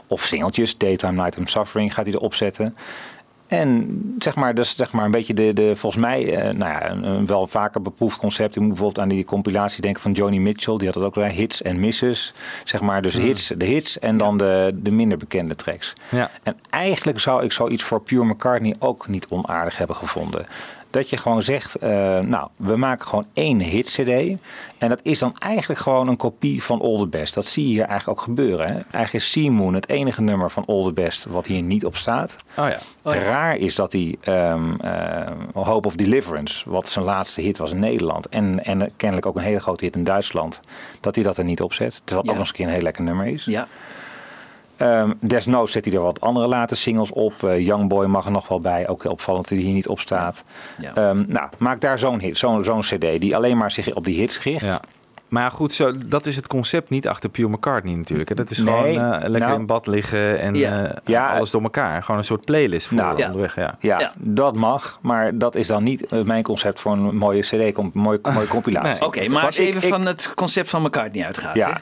[0.06, 2.76] of singeltjes, Daytime, Nighttime Suffering, gaat hij erop zetten.
[3.46, 6.90] En zeg maar, dus zeg maar een beetje de, de volgens mij, eh, nou ja,
[6.90, 8.54] een, een wel vaker beproefd concept.
[8.54, 10.76] Ik moet bijvoorbeeld aan die compilatie denken van Joni Mitchell.
[10.76, 12.34] Die had het ook wel hits en misses.
[12.64, 15.92] Zeg maar, dus hits, de hits en dan de, de minder bekende tracks.
[16.08, 16.30] Ja.
[16.42, 20.46] En eigenlijk zou ik zoiets voor Pure McCartney ook niet onaardig hebben gevonden.
[20.90, 24.40] Dat je gewoon zegt, eh, nou, we maken gewoon één hit-cd.
[24.78, 27.34] En dat is dan eigenlijk gewoon een kopie van All The Best.
[27.34, 28.66] Dat zie je hier eigenlijk ook gebeuren.
[28.66, 28.72] Hè?
[28.72, 31.96] Eigenlijk is Sea Moon het enige nummer van All The Best wat hier niet op
[31.96, 32.36] staat.
[32.56, 32.78] Oh ja.
[33.18, 37.78] Raar is dat hij ehm, ehm, Hope of Deliverance, wat zijn laatste hit was in
[37.78, 38.28] Nederland.
[38.28, 40.60] En, en kennelijk ook een hele grote hit in Duitsland.
[41.00, 42.00] Dat hij dat er niet op zet.
[42.04, 42.30] Terwijl het Ja.
[42.32, 43.44] ook nog eens een keer een heel lekker nummer is.
[43.44, 43.66] ja.
[44.76, 47.42] Ehm, desnoods zet hij er wat andere late singles op.
[47.44, 48.88] Eh, Young Boy mag er nog wel bij.
[48.88, 50.44] Ook heel opvallend dat hij hier niet op staat.
[50.78, 50.94] Ja.
[50.94, 54.18] Ehm, nou, maak daar zo'n hit, zo'n zo'n cd die alleen maar zich op die
[54.20, 54.64] hits richt.
[54.64, 54.80] Ja.
[55.28, 58.28] Maar ja, goed, zo, dat is het concept niet achter Pure McCartney natuurlijk.
[58.28, 58.34] hè.
[58.34, 60.84] Dat is Nee, gewoon eh, lekker nou- in bad liggen en Ja.
[60.86, 61.34] eh, Ja.
[61.36, 62.02] alles door elkaar.
[62.02, 63.26] Gewoon een soort playlist voor Nou, ja.
[63.26, 63.54] onderweg.
[63.56, 63.76] Ja.
[63.80, 64.12] Ja, Ja.
[64.18, 64.98] dat mag.
[65.02, 68.90] Maar dat is dan niet mijn concept voor een mooie cd, com- mooie, mooie compilatie.
[68.90, 69.02] Nee.
[69.04, 71.54] Oké, maar Want als je even ik- van het concept van McCartney uitgaat.
[71.54, 71.68] Ja.
[71.68, 71.74] hè?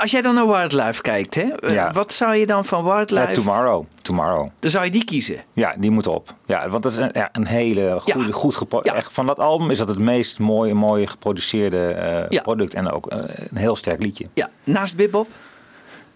[0.00, 1.42] Als jij dan naar Wildlife kijkt, hè?
[1.42, 1.92] eh, Ja.
[1.92, 3.32] wat zou je dan van Eh, Wildlife...
[3.32, 3.84] tomorrow.
[4.02, 4.48] Tomorrow.
[4.60, 5.40] dan zou je die kiezen.
[5.52, 6.34] Ja, die moet op.
[6.46, 8.32] Ja, want dat is een, ja, een hele goede, Ja.
[8.32, 8.94] goed gepro- Ja.
[8.94, 12.42] echt Van dat album is dat het meest mooie, mooie geproduceerde eh, Ja.
[12.42, 12.74] product.
[12.74, 13.18] En ook eh,
[13.50, 14.26] een heel sterk liedje.
[14.32, 15.28] Ja, naast Bebop.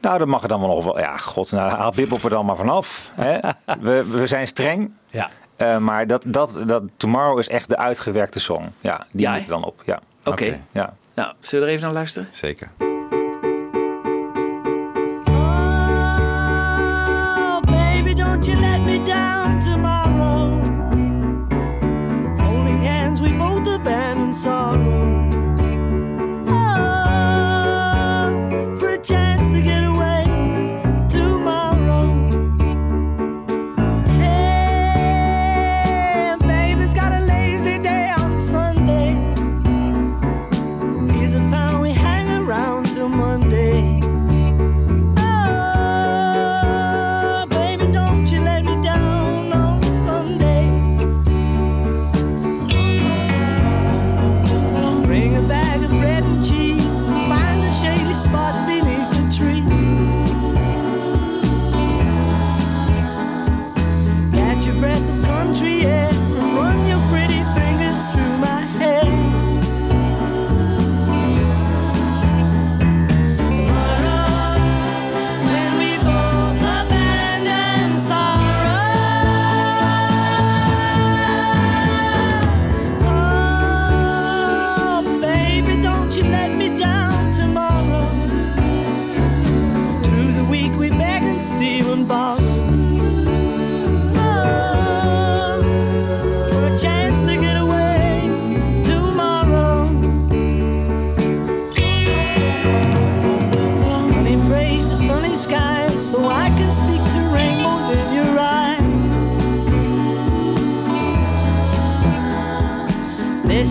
[0.01, 0.99] Nou, dat mag er dan wel nog wel.
[0.99, 3.13] Ja, god, nou, haal Bip er dan maar vanaf.
[3.15, 3.39] Hè?
[3.81, 4.93] We, we zijn streng.
[5.11, 5.29] Ja.
[5.57, 8.65] Eh, maar dat, dat, dat Tomorrow is echt de uitgewerkte song.
[8.81, 9.83] Ja, die Ja, moet er dan op.
[9.85, 10.01] Ja.
[10.21, 10.31] Oké.
[10.31, 10.61] Oké.
[10.73, 10.95] Ja.
[11.15, 12.29] Nou, zullen we er even naar luisteren?
[12.33, 12.69] Zeker.
[18.49, 20.57] You let me down tomorrow.
[22.41, 25.18] Holding hands, we both abandon sorrow.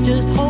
[0.01, 0.46] just hold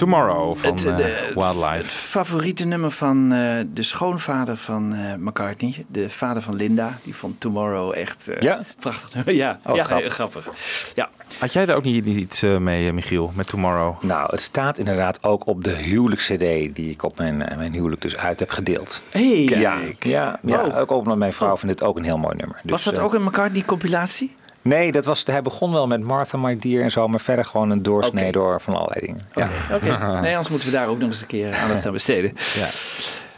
[0.00, 1.66] Tomorrow van Het, eh, eh, de- Wildlife.
[1.76, 3.38] Het favoriete nummer van eh,
[3.72, 5.84] de schoonvader van eh, McCartney.
[5.88, 6.98] De vader van Linda.
[7.04, 8.60] Die vond Tomorrow echt eh, Ja?
[8.78, 9.34] prachtig nummer.
[9.40, 10.48] Ja, Oh, ja grappig.
[10.94, 11.08] Ja.
[11.38, 14.02] Had jij daar ook niet, niet iets mee, Michiel, met Tomorrow?
[14.02, 18.16] Nou, het staat inderdaad ook op de huwelijk-cd die ik op mijn, mijn huwelijk dus
[18.16, 19.02] uit heb gedeeld.
[19.10, 20.76] Hey, Ja, ja, ja Wow.
[20.76, 22.60] ook omdat mijn vrouw vindt dit ook een heel mooi nummer.
[22.62, 24.36] Dus, Was dat ook een McCartney-compilatie?
[24.62, 27.70] Nee, dat was, hij begon wel met Martha My Dear en zo, maar verder gewoon
[27.70, 29.20] een doorsnee door van allerlei dingen.
[29.34, 29.48] Ja.
[29.74, 32.32] Oké, nee, anders moeten we daar ook nog eens een keer aandacht aan besteden.
[32.54, 32.66] Ja.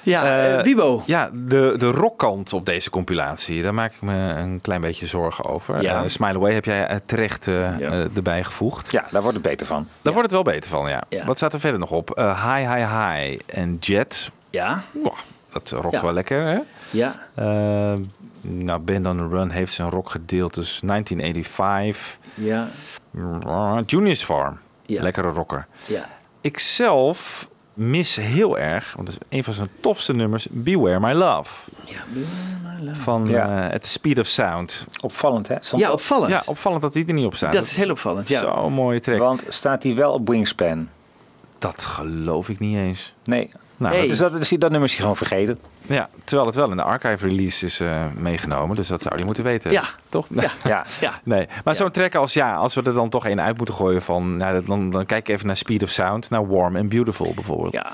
[0.05, 1.03] Ja, eh, Eh, Wibo.
[1.07, 5.45] Ja, de, de rockkant op deze compilatie, daar maak ik me een klein beetje zorgen
[5.45, 5.83] over.
[5.83, 6.03] Ja.
[6.03, 7.77] Eh, Smile Away heb jij terecht Ja.
[8.17, 8.91] erbij gevoegd.
[8.91, 9.87] ja, daar wordt het beter van.
[10.03, 11.03] Daar wordt het wel beter van, ja.
[11.09, 11.25] Ja.
[11.25, 12.11] Wat staat er verder nog op?
[12.11, 14.31] Eh, high, High, High en Jet.
[14.51, 15.19] Ja, Boah,
[15.53, 16.03] dat rokt Ja.
[16.03, 16.59] wel lekker, hè?
[16.91, 17.15] ja.
[18.45, 22.19] Eh, nou, Band on the Run heeft zijn rockgedeeltes 1985.
[22.35, 22.69] Ja,
[23.17, 24.59] Uh, Junior's Farm.
[24.87, 25.03] Ja.
[25.03, 25.67] Lekkere rocker.
[25.87, 26.09] ja.
[26.41, 31.13] Ik zelf mis heel erg, want dat is een van zijn tofste nummers, Beware My
[31.13, 31.71] Love.
[31.87, 33.01] Ja, my love.
[33.01, 33.69] Van Ja.
[33.69, 34.87] eh, At the Speed of Sound.
[35.01, 35.55] Opvallend, hè?
[35.77, 36.31] Ja opvallend.
[36.31, 37.53] Ja, opvallend dat die er niet op staat.
[37.53, 38.41] dat is heel opvallend, ja.
[38.41, 39.19] Zo'n mooie track.
[39.19, 40.89] Want staat hij wel op Wingspan?
[41.59, 43.15] Dat geloof ik niet eens.
[43.25, 43.51] Nee.
[43.77, 44.09] Nou, Hey.
[44.09, 45.59] Dus dat, dus dat nummer is hij gewoon vergeten.
[45.87, 48.77] Ja, terwijl het wel in de archive release is eh, meegenomen.
[48.77, 49.71] Dus dat zou hij moeten weten.
[49.71, 49.85] Ja.
[50.09, 50.27] Toch?
[50.31, 50.51] Ja.
[50.65, 50.85] Ja.
[51.01, 51.21] Ja.
[51.25, 54.03] Nee, maar zo'n track als ja, als we er dan toch één uit moeten gooien
[54.03, 57.33] van, nou, dan, dan kijk ik even naar Speed of Sound, naar Warm and Beautiful
[57.35, 57.73] bijvoorbeeld.
[57.73, 57.93] ja.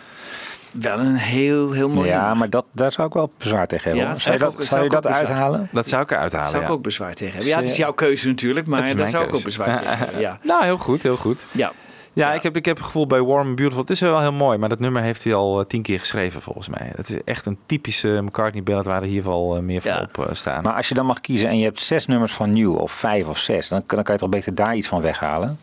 [0.72, 2.36] Wel een heel, heel mooi Ja, nummer.
[2.36, 4.08] maar dat, daar zou ik wel bezwaar tegen hebben.
[4.08, 5.68] Ja, zou zou je dat, ook- zou je dat uithalen?
[5.72, 6.48] Dat zou ik eruit halen.
[6.48, 6.74] Zou ik ja.
[6.74, 7.50] ook bezwaar tegen hebben.
[7.52, 10.20] Ja, het is jouw keuze natuurlijk, maar daar zou ik ook bezwaar tegen hebben.
[10.20, 10.38] Ja.
[10.42, 11.46] Nou, heel goed, heel goed.
[11.52, 11.72] Ja.
[12.18, 12.32] Ja.
[12.32, 13.80] Ik, heb, ik heb het gevoel bij Warm Beautiful.
[13.82, 16.42] Het is wel heel mooi, maar dat nummer heeft hij al eh, tien keer geschreven
[16.42, 16.92] volgens mij.
[16.96, 20.00] Het is echt een typische McCartney-ballad waar er hier wel eh, meer van Ja.
[20.14, 20.62] op eh, staan.
[20.62, 23.26] Maar als je dan mag kiezen en je hebt zes nummers van New of vijf
[23.26, 25.58] of zes, dan, kan- dan kan je toch beter daar iets van weghalen?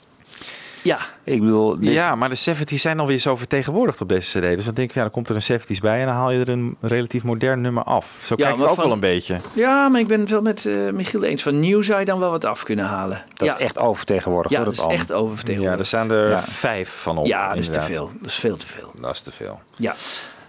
[0.86, 4.56] Ja, Ik bedoel, dit- Ja, maar de 70s zijn alweer zo vertegenwoordigd op deze CD.
[4.56, 6.40] Dus dan denk ik, ja, dan komt er een 70s bij en dan haal je
[6.40, 8.18] er een relatief modern nummer af.
[8.22, 9.38] Zo Ja, kijk ik ook van- wel een beetje.
[9.54, 11.44] ja, maar ik ben het wel met eh, Michiel eens.
[11.44, 13.24] Van nieuw zou je dan wel wat af kunnen halen.
[13.34, 13.58] dat ja.
[13.58, 14.54] is echt overtegenwoordigd.
[14.56, 15.80] Ja, hoor, dat is echt Ja, oververtegenwoordigd.
[15.80, 16.42] er staan er Ja.
[16.42, 17.26] vijf van op.
[17.26, 18.10] Ja, dat is te veel.
[18.22, 18.92] Dat is veel te veel.
[19.00, 19.60] Dat is te veel.
[19.76, 19.96] Ja.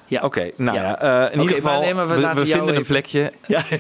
[0.09, 0.21] Ja.
[0.23, 0.83] Oké, nou Ja.
[0.83, 3.33] ja, eh, in ieder geval, maar nee, maar we vinden een plekje.
[3.47, 3.61] Ja.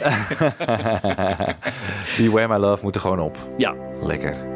[2.18, 3.36] Beware My Love moet er gewoon op.
[3.56, 3.74] ja.
[4.02, 4.55] Lekker.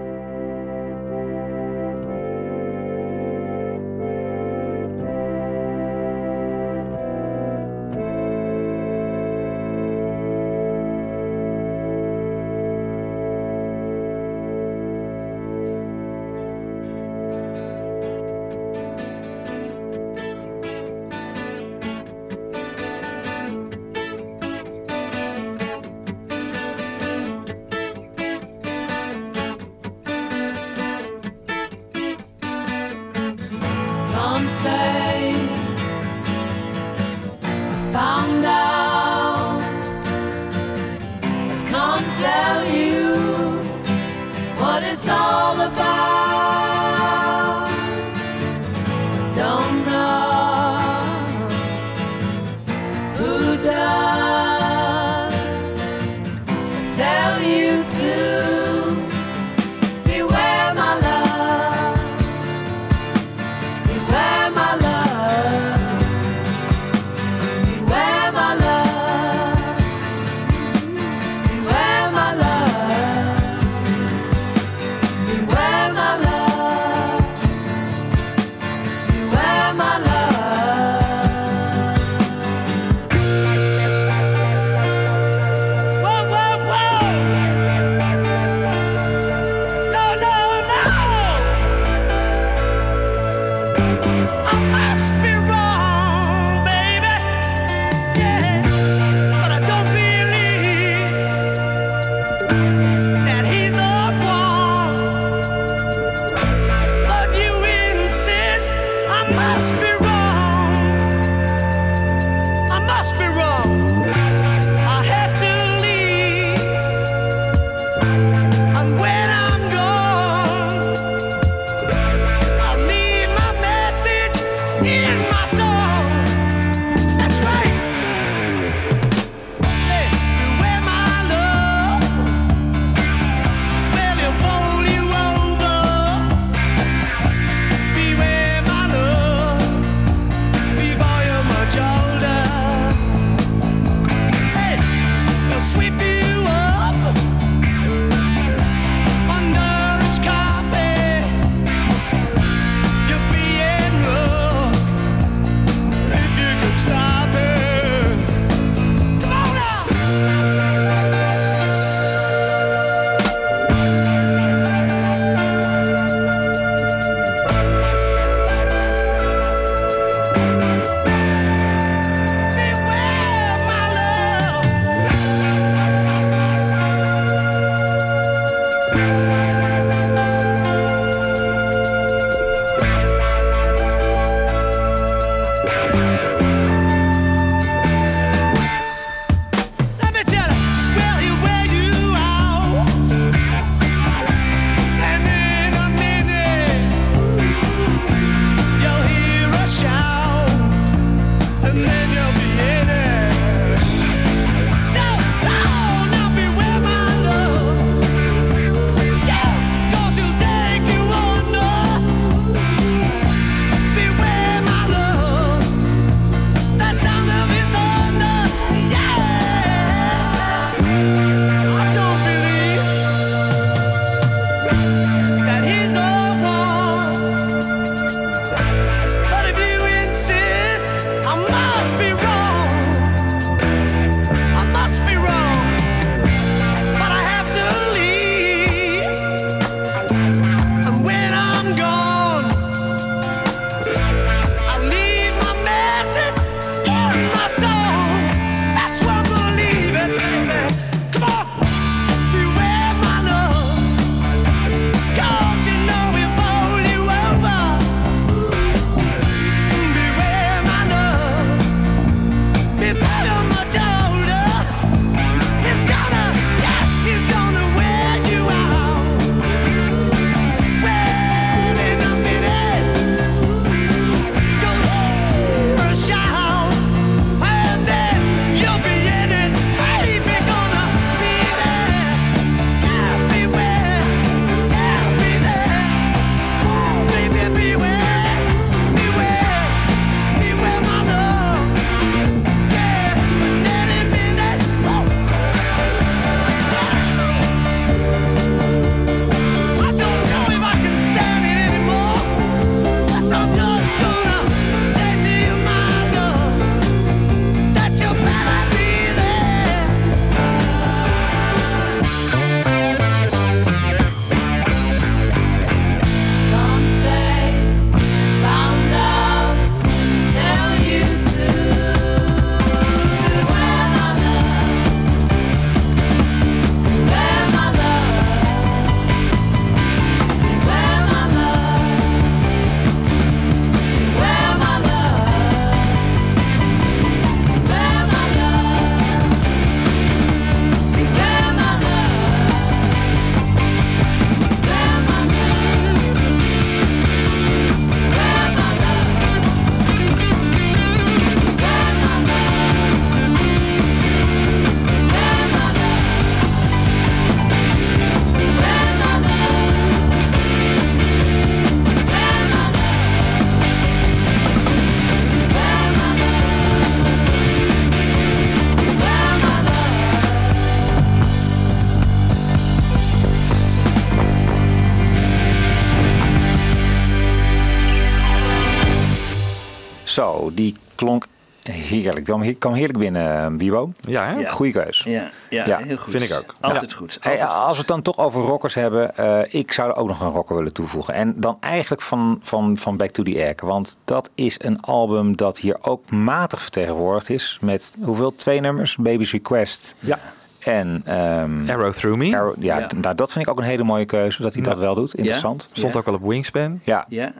[382.02, 382.26] Heerlijk.
[382.26, 383.92] Die kwam, he- kwam heerlijk binnen, eh, Bibo.
[384.00, 384.40] Ja, hè?
[384.40, 384.50] Ja.
[384.50, 385.02] Goeie keus.
[385.06, 386.10] Ja, ja, Ja, heel goed.
[386.10, 386.54] vind ik ook.
[386.60, 387.18] Altijd goed.
[387.22, 390.20] Altijd als we het dan toch over rockers hebben, eh, ik zou er ook nog
[390.20, 391.14] een rocker willen toevoegen.
[391.14, 393.60] En dan eigenlijk van, van, van Back to the Egg.
[393.60, 397.58] Want dat is een album dat hier ook matig vertegenwoordigd is.
[397.60, 398.34] Met hoeveel?
[398.34, 398.96] Twee nummers?
[398.96, 399.94] Baby's Request.
[400.00, 400.18] Ja.
[400.60, 402.36] En ehm, Arrow Through Me.
[402.36, 404.42] Arrow- ja, Nou, dat vind ik ook een hele mooie keuze.
[404.42, 405.14] Dat hij dat wel doet.
[405.14, 405.68] Interessant.
[405.72, 406.80] Stond ook al op Wingspan.
[406.82, 407.04] Ja.
[407.08, 407.32] Ja.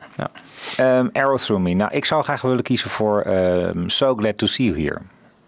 [0.76, 1.72] Ehm, Arrow Through Me.
[1.74, 4.98] Nou, ik zou graag willen kiezen voor ehm, So Glad to See You Here.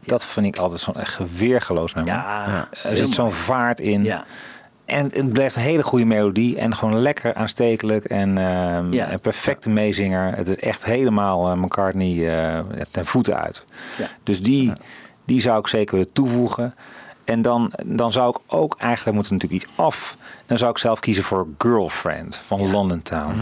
[0.05, 2.14] Dat vind ik altijd zo'n echt weergeloos nummer.
[2.14, 4.05] Ja, Er zit zo'n vaart in.
[4.05, 4.25] Ja.
[4.85, 6.57] En het blijft een hele goede melodie.
[6.59, 8.05] En gewoon lekker aanstekelijk.
[8.05, 9.12] En ehm, Ja.
[9.12, 10.37] een perfecte meezinger.
[10.37, 12.59] Het is echt helemaal eh, McCartney eh,
[12.91, 13.64] ten voeten uit.
[13.99, 14.07] Ja.
[14.23, 14.73] Dus die,
[15.25, 16.73] die zou ik zeker willen toevoegen.
[17.25, 20.16] En dan, dan zou ik ook eigenlijk, moeten natuurlijk iets af.
[20.47, 23.35] Dan zou ik zelf kiezen voor Girlfriend van London Town.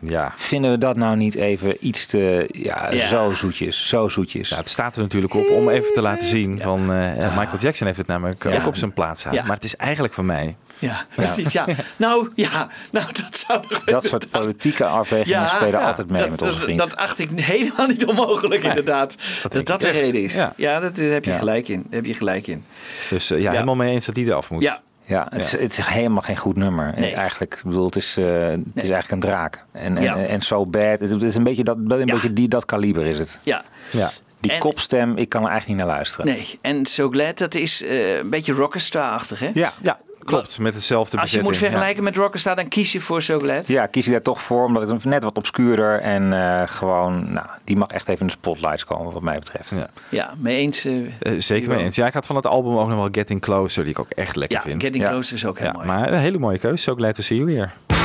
[0.00, 0.32] Ja.
[0.36, 3.06] Vinden we dat nou niet even iets te, ja, Ja.
[3.06, 4.48] zo zoetjes, zo zoetjes.
[4.48, 7.86] Ja, het staat er natuurlijk op om even te laten zien van eh, Michael Jackson
[7.86, 8.54] heeft het namelijk Ja.
[8.60, 9.32] ook op zijn plaats staan.
[9.32, 9.42] Ja.
[9.44, 10.56] Maar het is eigenlijk van mij.
[10.84, 11.52] Ja, precies.
[11.58, 11.66] Ja.
[11.98, 16.42] Nou, ja, nou, dat zou nog dat soort politieke afwegingen spelen altijd mee dat, met
[16.42, 19.16] onze dat, dat acht ik helemaal niet onmogelijk, inderdaad.
[19.42, 20.34] Dat dat, ik de reden is.
[20.34, 20.80] Ja, Ja.
[20.80, 21.82] dat, daar heb je gelijk in.
[21.82, 22.64] Daar heb je gelijk in.
[23.10, 24.62] Dus eh, ja, helemaal mee eens dat die eraf moet.
[24.62, 26.92] Ja, Ja, het, Is, het is helemaal geen goed nummer.
[26.96, 27.14] Nee.
[27.14, 29.64] Eigenlijk, ik bedoel, het is, eh, het is eigenlijk een draak.
[29.72, 30.16] En, en, Ja.
[30.16, 32.04] en So Bad, het is een beetje dat, een Ja.
[32.12, 33.38] beetje die, dat kaliber is het.
[33.42, 33.62] ja.
[33.90, 34.10] Ja.
[34.40, 36.26] Die En- kopstem, ik kan er eigenlijk niet naar luisteren.
[36.26, 39.50] Nee, en So Glad, dat is eh, een beetje Rockestar-achtig, hè?
[39.54, 39.72] Ja.
[39.82, 40.58] Ja, klopt.
[40.58, 41.60] Met hetzelfde Als je bezetting.
[41.62, 43.66] moet vergelijken met Rockestar, dan kies je voor So Glad.
[43.66, 47.46] Ja, kies je daar toch voor, omdat ik net wat obscuurder en eh, gewoon, nou,
[47.64, 49.74] die mag echt even in de spotlights komen, wat mij betreft.
[49.76, 49.88] Ja.
[50.08, 50.84] Ja, mee eens.
[50.84, 51.96] eh, Eh, zeker mee eens.
[51.96, 54.36] Ja, ik had van het album ook nog wel Getting Closer, die ik ook echt
[54.36, 54.82] lekker ja, vind.
[54.82, 55.10] Getting Ja.
[55.10, 55.86] Closer is ook heel ja, mooi.
[55.86, 56.82] maar een hele mooie keuze.
[56.82, 58.03] So glad to see you here.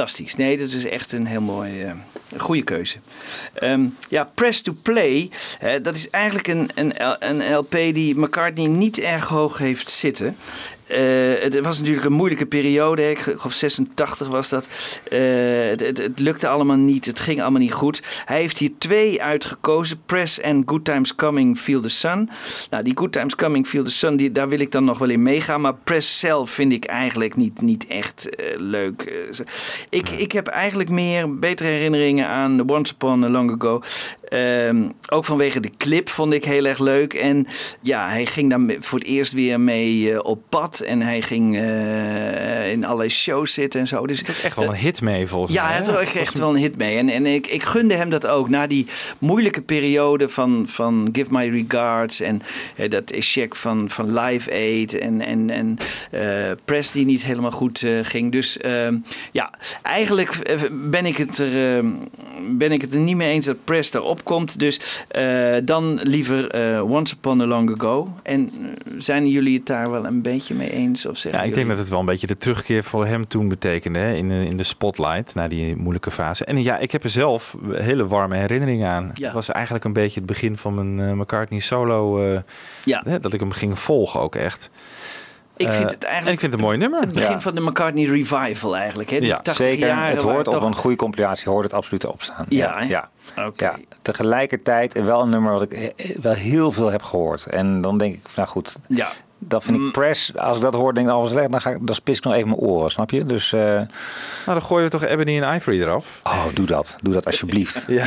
[0.00, 0.36] Fantastisch.
[0.36, 1.92] Nee, dat is echt een heel mooi, eh,
[2.36, 2.96] goede keuze.
[3.54, 5.30] Ehm, ja, Press to Play,
[5.82, 10.36] dat is eigenlijk een, een, een LP die McCartney niet erg hoog heeft zitten.
[10.90, 13.10] Eh, het was natuurlijk een moeilijke periode.
[13.10, 14.68] Ik geloof 86 was dat.
[15.10, 15.20] Eh,
[15.68, 17.06] het, het, het lukte allemaal niet.
[17.06, 18.02] Het ging allemaal niet goed.
[18.24, 20.00] Hij heeft hier twee uitgekozen.
[20.06, 22.30] Press en Good Times Coming, Feel the Sun.
[22.70, 25.10] Nou, die Good Times Coming, Feel the Sun, die, daar wil ik dan nog wel
[25.10, 25.60] in meegaan.
[25.60, 29.12] Maar Press zelf vind ik eigenlijk niet, niet echt eh, leuk.
[29.88, 33.82] Ik, ik heb eigenlijk meer betere herinneringen aan Once Upon a Long Ago.
[34.30, 37.14] Ehm, ook vanwege de clip vond ik heel erg leuk.
[37.14, 37.46] En
[37.80, 40.80] ja, hij ging daar voor het eerst weer mee eh, op pad.
[40.80, 44.06] En hij ging eh, in allerlei shows zitten en zo.
[44.06, 45.72] Dus Dat is echt wel een hit mee volgens ja, mij.
[45.72, 45.90] hij hè?
[45.90, 46.96] had ook echt wel een hit mee.
[46.96, 48.48] En, en ik, ik gunde hem dat ook.
[48.48, 48.86] Na die
[49.18, 52.20] moeilijke periode van, van Give My Regards.
[52.20, 52.42] En
[52.88, 54.98] dat check van, van Live Aid.
[54.98, 55.76] En, en, en
[56.10, 56.22] eh,
[56.64, 58.32] Press die niet helemaal goed ging.
[58.32, 58.96] Dus ehm,
[59.32, 59.50] ja,
[59.82, 61.88] eigenlijk ben ik, het er, ehm,
[62.50, 64.58] ben ik het er niet mee eens dat Press erop komt.
[64.58, 68.08] Dus eh, dan liever eh, Once Upon a Long Ago.
[68.22, 71.06] En eh, zijn jullie het daar wel een beetje mee eens?
[71.06, 73.48] Of zeggen Ja, ik denk dat het wel een beetje de terugkeer voor hem toen
[73.48, 76.44] betekende hè, in, de- in de spotlight na die moeilijke fase.
[76.44, 79.10] En ja, ik heb er zelf hele warme herinneringen aan.
[79.14, 79.24] Ja.
[79.24, 82.20] Het was eigenlijk een beetje het begin van mijn McCartney solo,
[82.84, 83.02] Ja.
[83.04, 84.70] hè, dat ik hem ging volgen ook echt.
[85.60, 87.00] Ik vind Eh, het eigenlijk en ik vind het een mooi nummer.
[87.00, 87.40] Het begin Ja.
[87.40, 89.10] van de McCartney revival eigenlijk.
[89.10, 89.18] Hè?
[89.18, 92.06] Die Ja, 80 Zeker, jaren het hoort op toch- een goede compilatie hoort het absoluut
[92.06, 92.46] op staan.
[92.48, 93.08] Ja, ja.
[93.46, 93.64] Oké.
[93.64, 97.46] Ja, tegelijkertijd wel een nummer wat ik wel heel veel heb gehoord.
[97.46, 99.08] En dan denk ik, nou goed, Ja.
[99.42, 99.86] Dat vind Mm.
[99.86, 100.36] ik press.
[100.36, 102.24] Als ik dat hoor, denk ik, oh, wat slecht, dan, ga ik, dan spits ik
[102.24, 103.24] nog even mijn oren, snap je?
[103.26, 103.80] Dus, eh, Nou,
[104.44, 106.20] dan gooien we toch Ebony en Ivory eraf.
[106.24, 106.96] oh, doe dat.
[107.02, 107.84] Doe dat alsjeblieft.
[107.88, 108.06] Ja,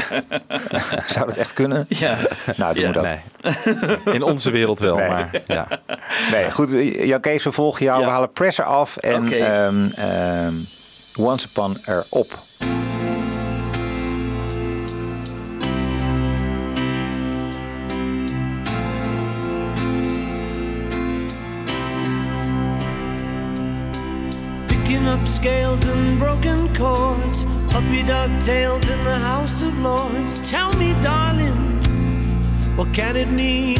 [1.13, 1.85] Zou dat echt kunnen?
[1.87, 2.17] Ja.
[2.57, 3.03] Nou, doe Ja, we dat.
[3.03, 4.13] nee.
[4.13, 5.07] In onze wereld wel, Nee.
[5.07, 5.67] maar ja.
[6.31, 6.71] Nee, goed.
[6.93, 7.99] Jan Kees, we volgen jou.
[7.99, 8.05] Ja.
[8.05, 10.53] We halen Pressure af en ehm, ehm,
[11.17, 12.39] Once Upon erop.
[25.43, 30.49] Scales and broken chords, puppy dog tails in the House of Lords.
[30.49, 31.81] Tell me, darling,
[32.77, 33.75] what can it mean?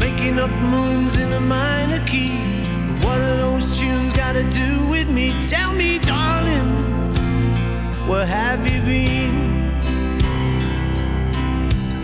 [0.00, 2.40] Making up moons in a minor key.
[3.04, 5.30] What are those tunes got to do with me?
[5.48, 6.70] Tell me, darling,
[8.08, 9.36] where have you been?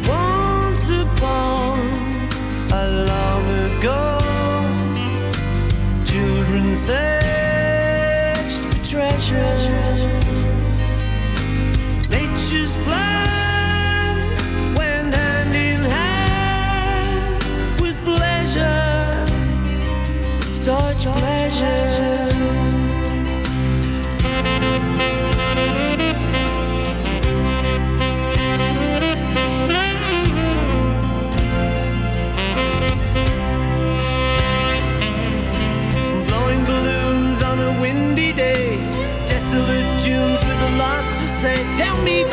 [0.07, 1.81] Once upon
[2.71, 4.22] a long ago
[6.23, 9.79] children searched for treasure.
[12.11, 14.15] Nature's plan
[14.77, 17.43] went hand in hand
[17.81, 19.27] with pleasure,
[20.55, 22.22] such pleasure.
[41.43, 41.57] Say.
[41.77, 42.32] Tell me,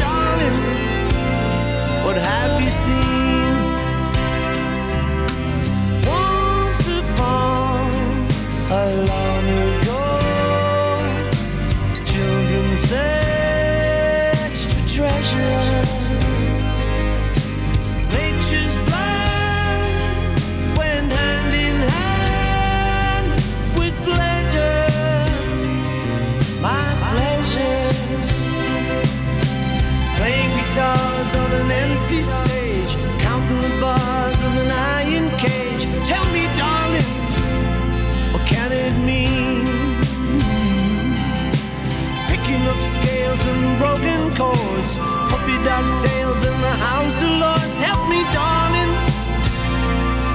[45.49, 47.79] Happy Ducktails in the House of Lords.
[47.79, 48.93] Help me, darling.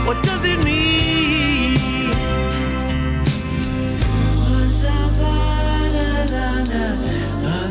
[0.06, 1.78] What does it mean?
[4.40, 4.88] Was I
[5.18, 5.94] born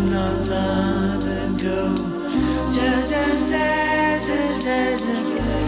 [0.10, 1.96] not long ago?
[2.72, 5.64] Just as as as as as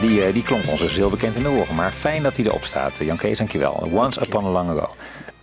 [0.07, 1.75] die klonk ons dus heel bekend in de oren.
[1.75, 2.97] Maar fijn dat hij erop staat.
[2.97, 3.89] Jan Kees, dankjewel.
[3.91, 4.87] Once upon a long ago.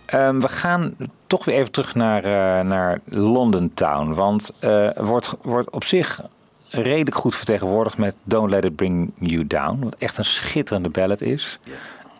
[0.05, 0.95] Ehm, we gaan
[1.27, 4.13] toch weer even terug naar, eh, naar London Town.
[4.13, 6.21] Want eh wordt, wordt op zich
[6.69, 9.79] redelijk goed vertegenwoordigd met Don't Let It Bring You Down.
[9.83, 11.59] Wat echt een schitterende ballad is.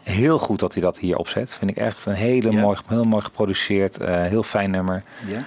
[0.03, 1.51] Heel goed dat hij dat hier opzet.
[1.53, 3.97] Vind ik echt een hele mooi, heel mooi geproduceerd.
[3.97, 5.03] eh, heel fijn nummer.
[5.25, 5.43] Ja.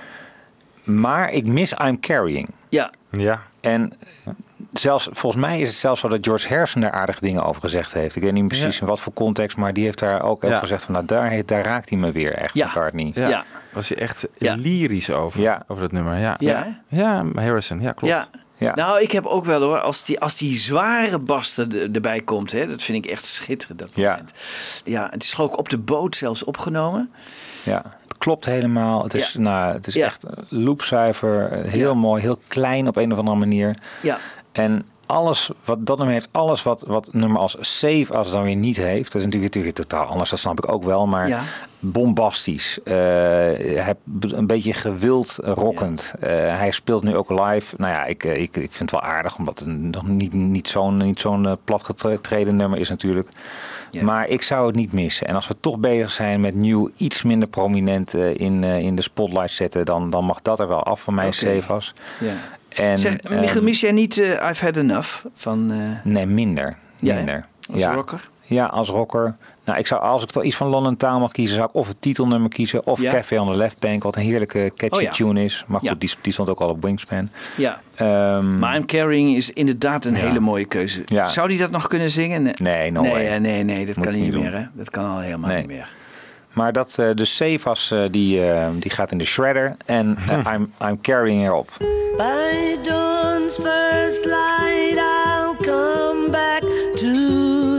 [0.85, 2.49] Maar ik mis I'm Carrying.
[2.69, 2.91] Ja.
[3.11, 3.43] Ja.
[3.61, 3.93] En
[4.73, 7.93] zelfs, volgens mij is het zelfs zo dat George Harrison daar aardige dingen over gezegd
[7.93, 8.17] heeft.
[8.17, 8.81] Ik weet niet precies Ja.
[8.81, 10.59] in wat voor context, maar die heeft daar ook over Ja.
[10.59, 12.67] gezegd van nou daar, daar raakt hij me weer echt, Ja.
[12.67, 13.11] McCartney.
[13.15, 13.29] Ja.
[13.29, 13.45] Ja.
[13.73, 14.55] Was je echt Ja.
[14.55, 15.61] lyrisch over, Ja.
[15.69, 16.19] over dat nummer.
[16.19, 16.35] Ja.
[16.39, 16.81] Ja.
[16.89, 17.81] Ja, Harrison.
[17.81, 18.15] Ja, klopt.
[18.15, 18.27] Ja.
[18.59, 18.75] Ja.
[18.75, 22.53] Nou, ik heb ook wel hoor, als die, als die zware bas er, erbij komt,
[22.53, 23.79] hè, dat vind ik echt schitterend.
[23.79, 24.11] Dat Ja.
[24.11, 24.33] moment.
[24.85, 27.11] ja, het is ook op de boot zelfs opgenomen.
[27.63, 29.03] Ja, het klopt helemaal.
[29.03, 29.41] Het is, Ja.
[29.41, 30.07] nou, het is Ja.
[30.07, 31.95] echt loopzuiver, eh, heel Ja.
[31.99, 33.75] mooi, heel klein op een of andere manier.
[34.03, 34.19] Ja,
[34.57, 38.43] En alles wat dat nummer heeft, alles wat, wat nummer als Save als het dan
[38.43, 41.29] weer niet heeft, dat is natuurlijk, natuurlijk totaal anders, dat snap ik ook wel, maar
[41.29, 41.43] Ja.
[41.79, 46.15] bombastisch, eh, hij, een beetje gewild rockend.
[46.21, 47.75] Eh, hij speelt nu ook live.
[47.77, 50.69] Nou ja, ik, eh, ik, ik vind het wel aardig, omdat het nog niet, niet
[50.69, 53.29] zo'n niet zo'n platgetreden nummer is natuurlijk.
[53.91, 54.05] Ja.
[54.05, 55.27] Maar ik zou het niet missen.
[55.27, 59.51] En als we toch bezig zijn met nieuw iets minder prominent in, in de spotlight
[59.51, 61.35] zetten, dan, dan mag dat er wel af van mij, Oké.
[61.35, 61.93] Save als.
[62.77, 65.79] En, Zeg, ehm, Michiel, mis jij niet eh, I've Had Enough van eh
[66.13, 66.77] Nee, minder.
[66.97, 67.15] Ja?
[67.15, 67.45] Minder.
[67.73, 67.93] als ja.
[67.95, 68.29] rocker?
[68.43, 69.35] Ja, als rocker.
[69.65, 71.89] Nou, ik zou, als ik toch iets van London Town mag kiezen, zou ik of
[71.89, 73.11] het titelnummer kiezen of Ja.
[73.11, 75.11] Café on the Left Bank, wat een heerlijke catchy Oh ja.
[75.11, 75.65] tune is.
[75.67, 75.95] Maar goed, Ja.
[75.95, 77.29] die, die stond ook al op Wingspan.
[77.57, 77.81] Ja.
[77.97, 81.03] Ehm, Maar I'm Carrying is inderdaad een hele mooie keuze.
[81.27, 82.43] Zou die dat nog kunnen zingen?
[82.43, 84.53] Nee, Nee, no nee, nee, nee, dat Moet kan niet niet meer.
[84.57, 84.65] Hè?
[84.73, 85.59] Dat kan al helemaal Nee.
[85.59, 85.89] niet meer.
[86.57, 90.17] Maar dat, eh de Sevas, eh die, eh, die gaat in de shredder en
[90.53, 91.71] I'm, I'm carrying erop.
[92.17, 96.63] By dawn's first light, I'll come back
[96.97, 97.07] to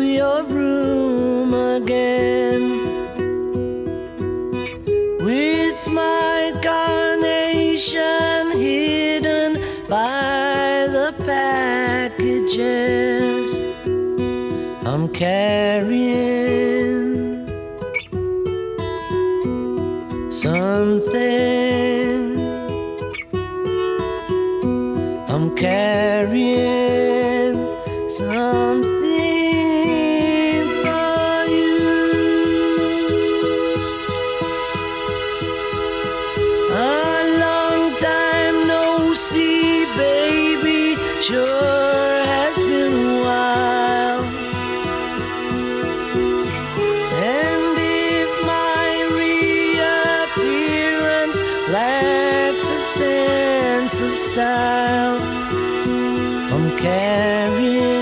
[0.01, 2.79] your room again
[5.23, 9.53] with my carnation hidden
[9.89, 12.67] by the packages.
[14.85, 16.76] I'm carrying
[20.47, 22.39] something.
[25.33, 27.55] I'm carrying
[28.09, 28.85] something
[30.83, 31.77] for you.
[36.71, 36.73] A
[37.43, 38.83] long time no
[39.13, 40.95] see, baby.
[41.21, 41.66] Sure
[51.69, 55.19] lacks a sense of style,
[56.53, 57.97] I'm carrying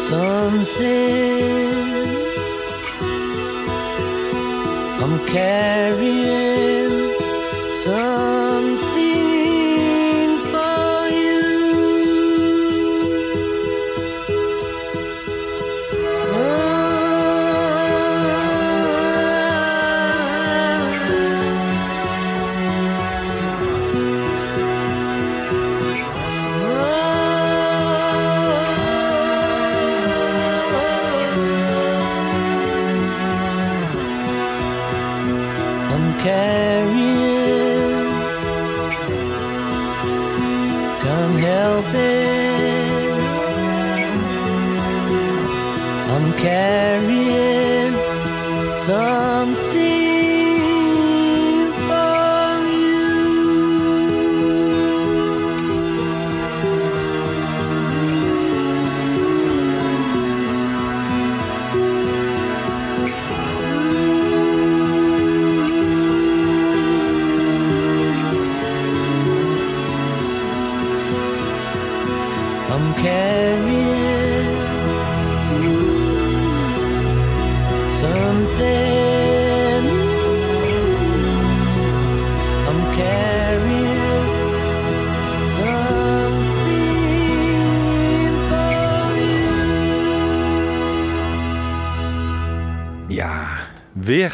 [0.00, 1.34] something.
[5.02, 6.23] I'm carrying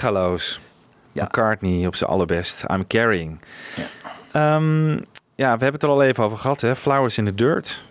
[0.01, 0.61] weergaloos.
[1.13, 1.25] Ja.
[1.25, 2.65] McCartney op zijn allerbest.
[2.71, 3.39] I'm carrying.
[4.33, 4.91] Ehm,
[5.35, 6.61] ja, we hebben het er al even over gehad.
[6.61, 6.77] Hè?
[6.77, 7.85] Flowers in the Dirt.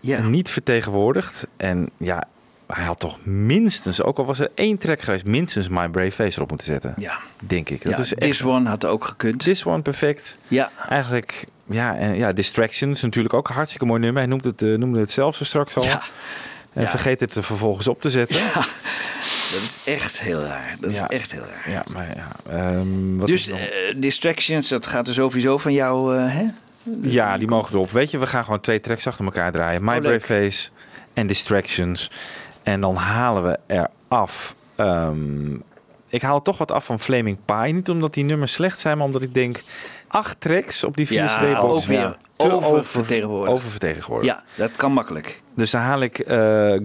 [0.00, 0.22] Ja.
[0.22, 1.46] Niet vertegenwoordigd.
[1.56, 2.24] En ja,
[2.66, 6.36] hij had toch minstens, ook al was er één track geweest, minstens My Brave Face
[6.36, 6.94] erop moeten zetten.
[6.96, 7.18] Ja.
[7.38, 7.82] Denk ik.
[7.82, 9.38] Dat ja, is echt, This One had ook gekund.
[9.38, 10.36] This one perfect.
[10.48, 10.70] Ja.
[10.88, 14.20] Eigenlijk ja, en, ja, Distractions natuurlijk ook een hartstikke mooi nummer.
[14.20, 15.84] Hij noemde het, eh, noemde het zelf zo straks al.
[15.84, 16.02] Ja.
[16.74, 16.88] En Ja.
[16.88, 18.36] vergeet het er vervolgens op te zetten.
[18.36, 18.52] Ja,
[19.52, 20.76] Dat is echt heel raar.
[20.80, 21.08] Dat Ja.
[21.08, 21.84] is echt heel raar.
[21.92, 22.28] maar ja.
[22.52, 23.58] ehm, wat dus eh,
[23.96, 26.44] Distractions, dat gaat er sowieso van jou, eh, hè?
[27.02, 27.90] ja, die mogen erop.
[27.90, 29.84] Weet je, we gaan gewoon twee tracks achter elkaar draaien.
[29.84, 30.20] My Oh, Brave.
[30.20, 30.68] Face
[31.12, 32.10] en Distractions.
[32.62, 34.54] En dan halen we er af.
[34.76, 35.54] ehm,
[36.08, 37.72] ik haal toch wat af van Flaming Pie.
[37.74, 39.62] Niet omdat die nummers slecht zijn, maar omdat ik denk...
[40.14, 43.52] Acht tracks op die vier Ja, ook weer oververtegenwoordigd.
[43.52, 44.32] oververtegenwoordigd.
[44.36, 45.42] Ja, dat kan makkelijk.
[45.56, 46.36] Dus dan haal ik eh,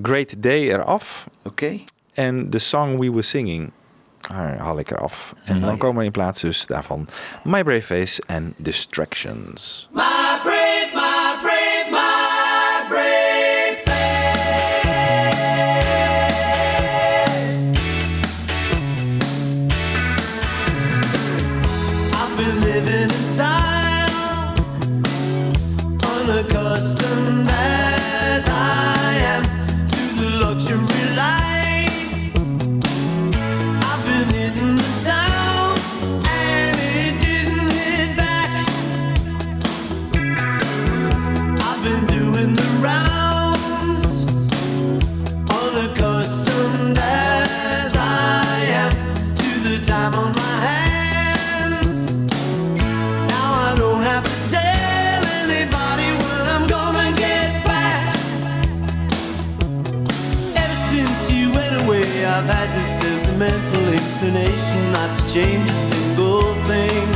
[0.01, 1.30] Great Day eraf.
[1.43, 1.80] Oké.
[2.14, 3.72] En The Song We Were Singing
[4.57, 5.34] haal ik eraf.
[5.45, 5.77] En Oh, dan ja.
[5.77, 7.07] komen er in plaats dus daarvan
[7.43, 9.89] My Brave Face en Distractions.
[9.91, 10.89] My brave, my brave,
[54.19, 58.15] I've to tell anybody what I'm gonna get back
[60.56, 62.26] Ever since you went away.
[62.26, 67.07] I've had this sentimental inclination not to change a single thing.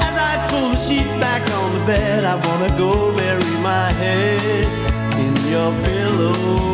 [0.00, 4.64] As I pull the sheet back on the bed, I wanna go bury my head
[5.18, 6.73] in your pillow.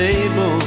[0.00, 0.59] table.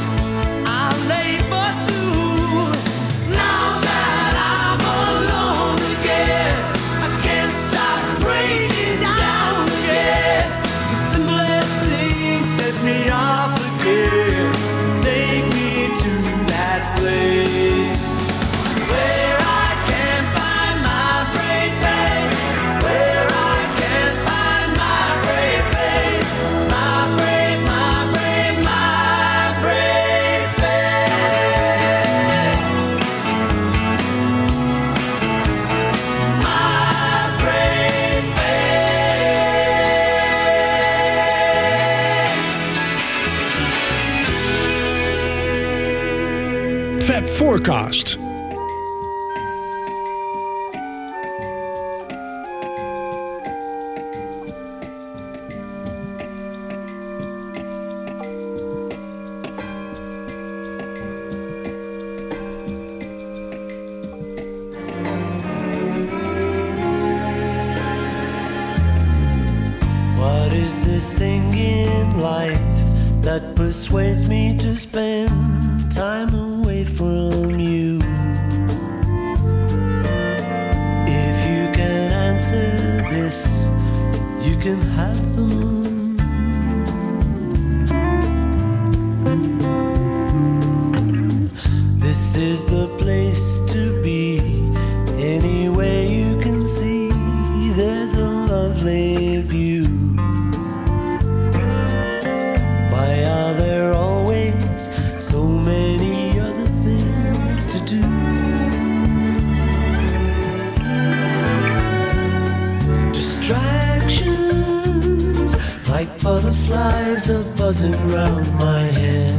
[116.74, 119.32] Butterflies are buzzing round my head.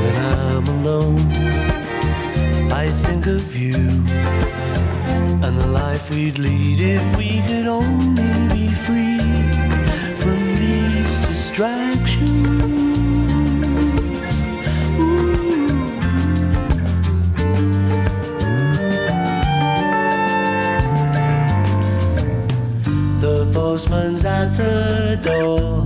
[0.00, 1.26] When I'm alone,
[2.72, 3.74] I think of you
[5.44, 9.18] and the life we'd lead if we could only be free
[10.16, 12.34] from these distractions.
[15.00, 15.26] Ooh.
[23.20, 25.85] The postman's at the door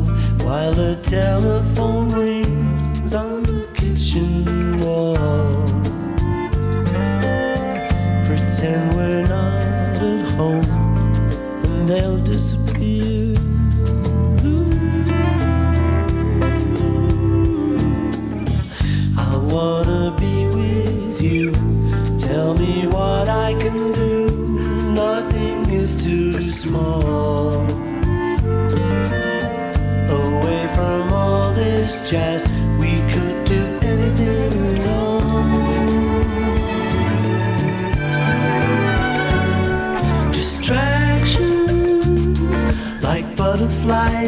[0.51, 2.40] while the telephone rings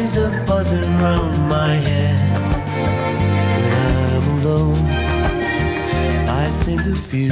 [0.03, 2.19] butterflies are buzzing round my head.
[3.55, 4.85] When I'm alone,
[6.27, 7.31] I think of you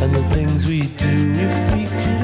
[0.00, 2.21] and the things we do if we could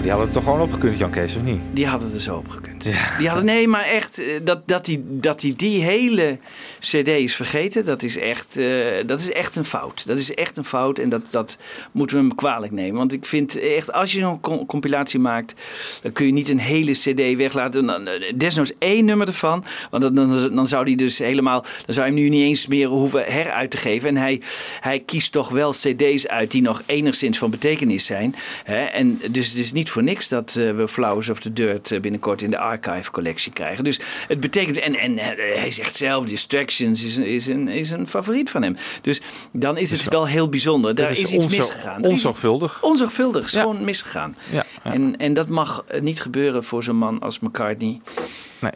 [0.00, 1.60] Nou, die hadden het toch gewoon opgekund, Jan Kees, of niet?
[1.72, 2.82] die had het er zo op gekund.
[3.18, 6.38] Die hadden, nee, maar echt, eh, dat, dat, hij, dat hij die hele
[6.78, 8.66] CD is vergeten, dat is, echt, eh,
[9.06, 10.06] dat is echt een fout.
[10.06, 11.58] Dat is echt een fout en dat, dat
[11.92, 12.96] moeten we hem kwalijk nemen.
[12.96, 15.54] Want ik vind echt, als je zo'n com- compilatie maakt,
[16.02, 18.06] dan kun je niet een hele CD weglaten.
[18.06, 22.06] Eh, desnoods één nummer ervan, want dan, dan, dan zou hij dus helemaal, dan zou
[22.06, 24.08] je hem nu niet eens meer hoeven heruit te geven.
[24.08, 24.40] En hij,
[24.80, 28.34] hij kiest toch wel CD's uit die nog enigszins van betekenis zijn.
[28.64, 28.84] Hè?
[28.84, 32.00] En dus het is niet voor niks dat eh, we Flowers of the Dirt eh,
[32.00, 33.84] binnenkort in de archive collectie krijgen.
[33.84, 35.26] Dus het betekent, en, en eh,
[35.60, 38.76] hij zegt zelf, Distractions is, een- is, een, is een favoriet van hem.
[39.02, 39.20] Dus
[39.52, 40.94] dan is het wel heel bijzonder.
[40.94, 42.04] Daar is, is iets misgegaan.
[42.04, 42.82] Onzorgvuldig.
[42.82, 43.60] Onzorgvuldig, Ja.
[43.60, 44.36] gewoon misgegaan.
[44.50, 44.92] Ja, ja.
[44.92, 48.00] En, en dat mag niet gebeuren voor zo'n man als McCartney.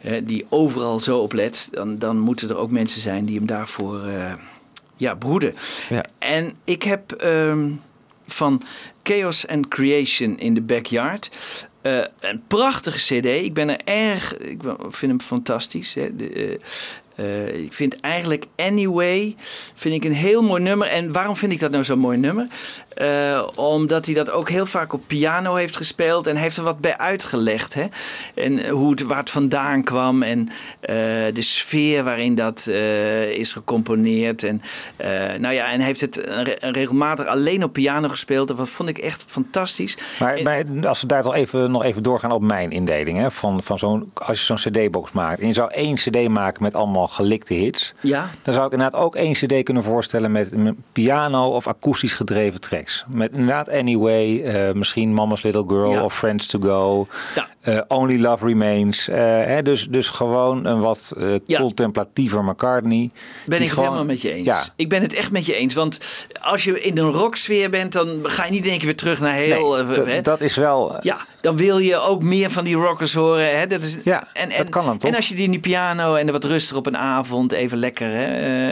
[0.03, 0.23] Nee.
[0.23, 1.67] die overal zo op let.
[1.71, 4.33] Dan, dan moeten er ook mensen zijn die hem daarvoor eh,
[4.97, 5.55] ja, behoeden.
[5.89, 6.05] Ja.
[6.19, 7.69] En ik heb ehm,
[8.27, 8.61] van
[9.05, 11.29] Chaos and Creation in the Backyard.
[11.81, 13.25] eh, een prachtige CD.
[13.25, 14.37] Ik ben er erg.
[14.37, 15.93] Ik vind hem fantastisch.
[15.93, 16.15] Hè.
[16.15, 16.59] De,
[17.15, 19.35] Eh, ik vind eigenlijk Anyway
[19.75, 20.87] vind ik een heel mooi nummer.
[20.87, 22.47] En waarom vind ik dat nou zo'n mooi nummer?
[22.93, 26.27] Eh, omdat hij dat ook heel vaak op piano heeft gespeeld.
[26.27, 27.73] En heeft er wat bij uitgelegd.
[27.73, 27.85] Hè?
[28.35, 30.23] En hoe het, waar het vandaan kwam.
[30.23, 30.47] En
[30.79, 30.95] eh,
[31.33, 32.67] de sfeer waarin dat
[33.31, 34.43] is gecomponeerd.
[34.43, 34.61] En,
[35.39, 38.49] nou ja, en heeft het re- regelmatig alleen op piano gespeeld.
[38.49, 39.97] En dat vond ik echt fantastisch.
[40.19, 43.17] Maar, En- maar als we daar toch even, nog even doorgaan op mijn indeling.
[43.19, 45.39] Hè, van, van zo'n, als je zo'n cd-box maakt.
[45.39, 47.93] En je zou één cd maken met allemaal gelikte hits.
[48.01, 52.13] ja, Dan zou ik inderdaad ook één cd kunnen voorstellen met, met piano of akoestisch
[52.13, 53.05] gedreven tracks.
[53.15, 56.03] Met inderdaad Anyway, eh, misschien Mama's Little Girl Ja.
[56.03, 57.05] of Friends to Go.
[57.35, 57.47] Ja.
[57.61, 59.05] eh, Only Love Remains.
[59.05, 61.13] hè, dus, dus gewoon een wat
[61.45, 61.59] Ja.
[61.59, 63.09] contemplatiever McCartney.
[63.45, 64.45] Ben ik het gewoon- helemaal met je eens.
[64.45, 64.63] Ja.
[64.75, 65.73] Ik ben het echt met je eens.
[65.73, 65.99] Want
[66.41, 69.83] als je in een rocksfeer bent, dan ga je niet denken weer terug naar heel...
[69.83, 70.21] Nee, d- hè?
[70.21, 70.95] dat is wel...
[71.01, 73.57] Ja, dan wil je ook meer van die rockers horen.
[73.59, 73.67] Hè?
[73.67, 75.09] Dat is, Ja, en, dat en, kan dan toch?
[75.09, 78.09] En als je die in die piano en wat rustiger op een avond even lekker,
[78.09, 78.25] hè,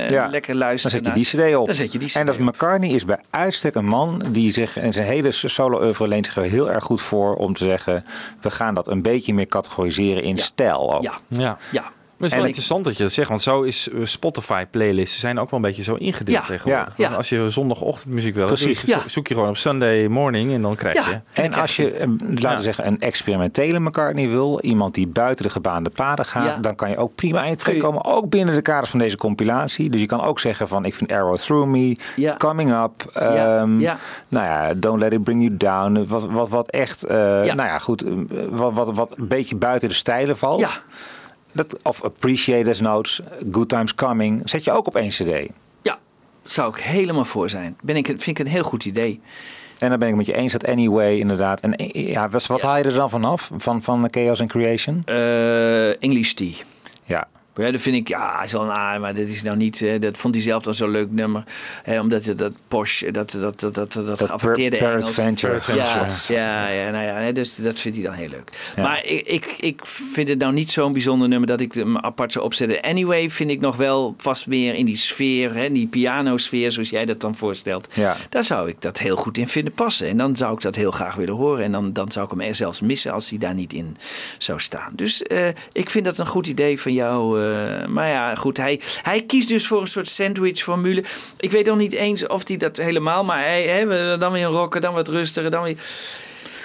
[0.04, 0.98] eh, Ja, lekker Dan luisteren.
[0.98, 1.66] zet je die cd op.
[1.66, 2.42] Dan zet je die En dat op.
[2.42, 6.44] McCartney is bij uitstek een man die zich in zijn hele solo-oeuvre leent zich er
[6.44, 8.04] heel erg goed voor om te zeggen:
[8.42, 10.42] we gaan dat een beetje meer categoriseren in Ja.
[10.42, 10.94] stijl.
[10.96, 11.02] Ook.
[11.02, 11.58] Ja, Ja.
[11.72, 11.84] ja.
[12.18, 14.00] Maar het is En wel ik- interessant dat je dat zegt, want zo is eh,
[14.04, 16.94] Spotify-playlists zijn ook wel een beetje zo ingedeeld Ja, tegenwoordig.
[16.98, 17.10] ja.
[17.10, 18.66] Als je zondagochtendmuziek wil, Precies.
[18.82, 19.04] Precies.
[19.04, 19.10] Ja.
[19.10, 21.20] zoek je gewoon op Sunday morning en dan krijg je...
[21.42, 25.52] En als je, eh, laten we zeggen, een experimentele McCartney wil, iemand die buiten de
[25.52, 28.06] gebaande paden gaat, dan kan je ook prima in je- terechtkomen.
[28.06, 29.90] Ook binnen de kaders van deze compilatie.
[29.90, 31.98] Dus je kan ook zeggen van, ik vind Arrow Through Me.
[32.38, 33.78] Coming Up, ehm,
[34.28, 36.06] nou ja, Don't Let It Bring You Down.
[36.08, 38.04] Wat, wat, wat echt, eh, nou ja, goed,
[38.50, 40.84] wat, wat, wat een beetje buiten de stijlen valt.
[41.54, 43.20] Dat, of Appreciate Notes,
[43.52, 45.48] Good Times Coming, zet je ook op één cd.
[45.82, 46.00] ja,
[46.44, 47.78] zou ik helemaal voor zijn.
[47.82, 49.22] Ben ik, vind ik een heel goed idee.
[49.80, 51.60] En dan ben ik met je eens dat Anyway inderdaad.
[51.62, 52.68] En ja, wat, wat Ja.
[52.68, 53.52] haal je er dan vanaf?
[53.56, 55.02] Van, van Chaos and Creation?
[55.06, 56.54] Eh, English Tea.
[57.56, 57.72] Ja.
[57.72, 60.18] Dat vind ik, ja, is wel een A, maar dat is nou niet, eh, dat
[60.18, 61.44] vond hij zelf dan zo'n leuk nummer.
[61.84, 65.12] Hè, omdat dat Porsche, dat, dat, dat, dat, dat, Dat geaffecteerde Per- Engels.
[65.12, 65.60] Peradventure.
[65.76, 68.72] Ja, ja, ja, nou ja, nee, dus dat vindt hij dan heel leuk.
[68.76, 68.82] Ja.
[68.82, 72.32] Maar ik, ik, ik vind het nou niet zo'n bijzonder nummer dat ik hem apart
[72.32, 72.82] zou opzetten.
[72.82, 77.06] Anyway, vind ik nog wel vast meer in die sfeer, hè, die pianosfeer, zoals jij
[77.06, 77.88] dat dan voorstelt.
[77.94, 78.16] Ja.
[78.30, 80.08] Daar zou ik dat heel goed in vinden passen.
[80.08, 81.64] En dan zou ik dat heel graag willen horen.
[81.64, 83.98] En dan, dan zou ik hem er zelfs missen als hij daar niet in
[84.38, 84.94] zou staan.
[84.96, 87.42] Dus eh, ik vind dat een goed idee van jou.
[87.82, 88.58] Eh, maar ja, goed.
[88.58, 91.04] Hij, hij kiest dus voor een soort sandwich-formule.
[91.40, 93.24] Ik weet nog niet eens of hij dat helemaal...
[93.24, 95.78] Maar hij, hè, dan weer een rocker, dan wat rustiger, dan weer...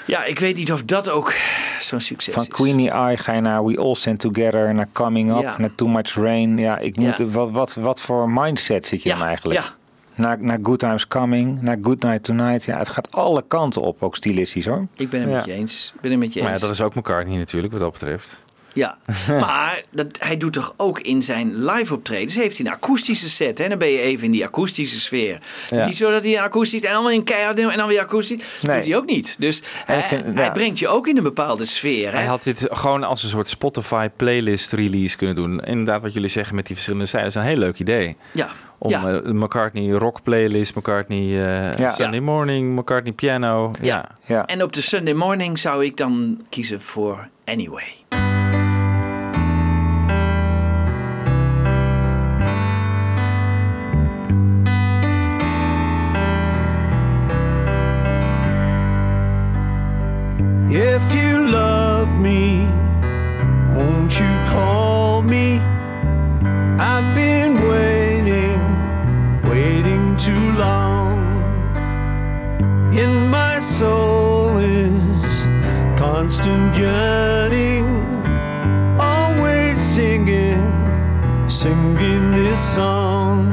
[0.06, 1.34] Ja, ik weet niet of dat ook
[1.80, 2.48] zo'n succes Van is.
[2.48, 5.58] Queenie Eye ga je naar We All Stand Together, naar Coming Up, Ja.
[5.58, 6.58] naar Too Much Rain.
[6.58, 7.24] Ja, ik moet, Ja.
[7.26, 9.60] wat, wat, wat voor mindset zit je Ja, dan eigenlijk?
[9.60, 9.66] ja.
[10.14, 12.64] Naar, naar Good Times Coming, naar Good Night Tonight.
[12.64, 14.86] Ja, het gaat alle kanten op, ook stilistisch hoor.
[14.96, 15.36] Ik ben het Ja.
[15.36, 15.92] met je eens.
[15.94, 18.38] Ik ben het met je Maar ja, dat is ook McCartney natuurlijk, wat dat betreft.
[18.74, 18.96] Ja,
[19.28, 23.58] maar dat, hij doet toch ook in zijn live optredens, heeft hij een akoestische set.
[23.58, 23.68] Hè?
[23.68, 25.38] Dan ben je even in die akoestische sfeer.
[25.70, 25.80] Ja.
[25.80, 28.38] is niet zo dat hij akoestisch en allemaal in keihard en dan weer akoestisch.
[28.60, 28.76] Dat Nee.
[28.76, 29.36] doet hij ook niet.
[29.38, 32.10] Dus hij, brengt je ook in een bepaalde sfeer.
[32.10, 32.16] Hè?
[32.16, 35.60] Hij had dit gewoon als een soort Spotify playlist release kunnen doen.
[35.60, 38.16] Inderdaad, wat jullie zeggen met die verschillende stijlen, is een heel leuk idee.
[38.32, 39.08] ja, Om ja.
[39.10, 41.90] eh, McCartney rock playlist, McCartney eh, Ja.
[41.94, 43.70] Sunday morning, McCartney piano.
[43.82, 44.08] Ja.
[44.46, 48.27] En op de Sunday morning zou ik dan kiezen voor Anyway.
[60.70, 62.66] If you love me,
[63.74, 65.60] won't you call me?
[66.78, 68.60] I've been waiting,
[69.48, 71.16] waiting too long.
[72.92, 75.46] In my soul is
[75.98, 77.86] constant yearning,
[79.00, 80.68] always singing,
[81.48, 83.47] singing this song.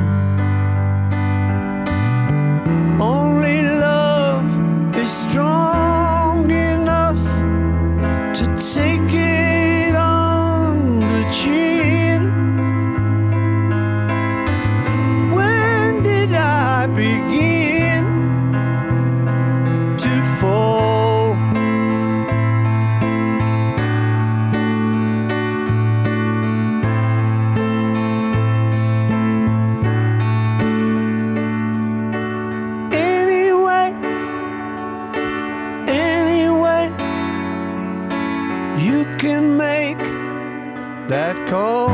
[41.08, 41.90] That call.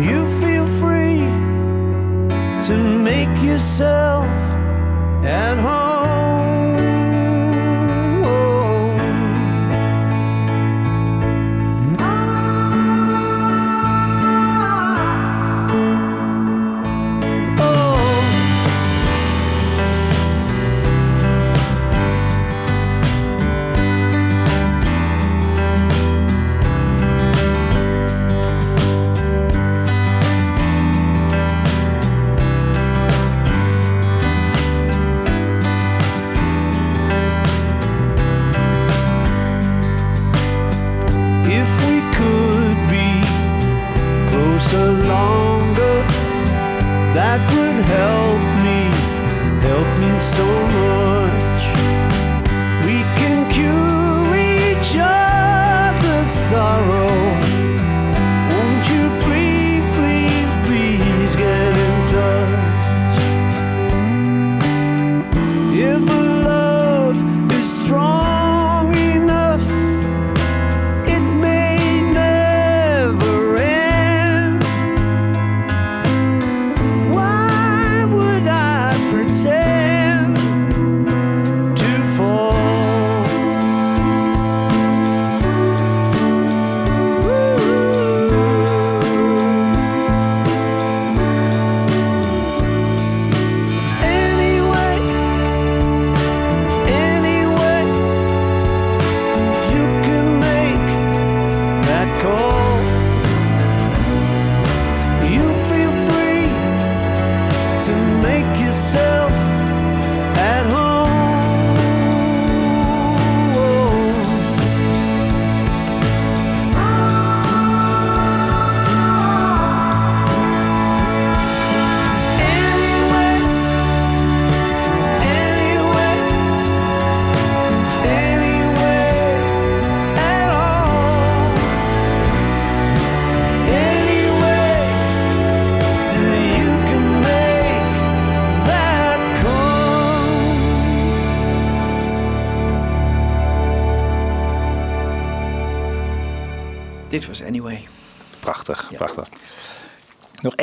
[0.00, 1.20] You feel free
[2.66, 4.26] to make yourself
[5.24, 6.23] at home.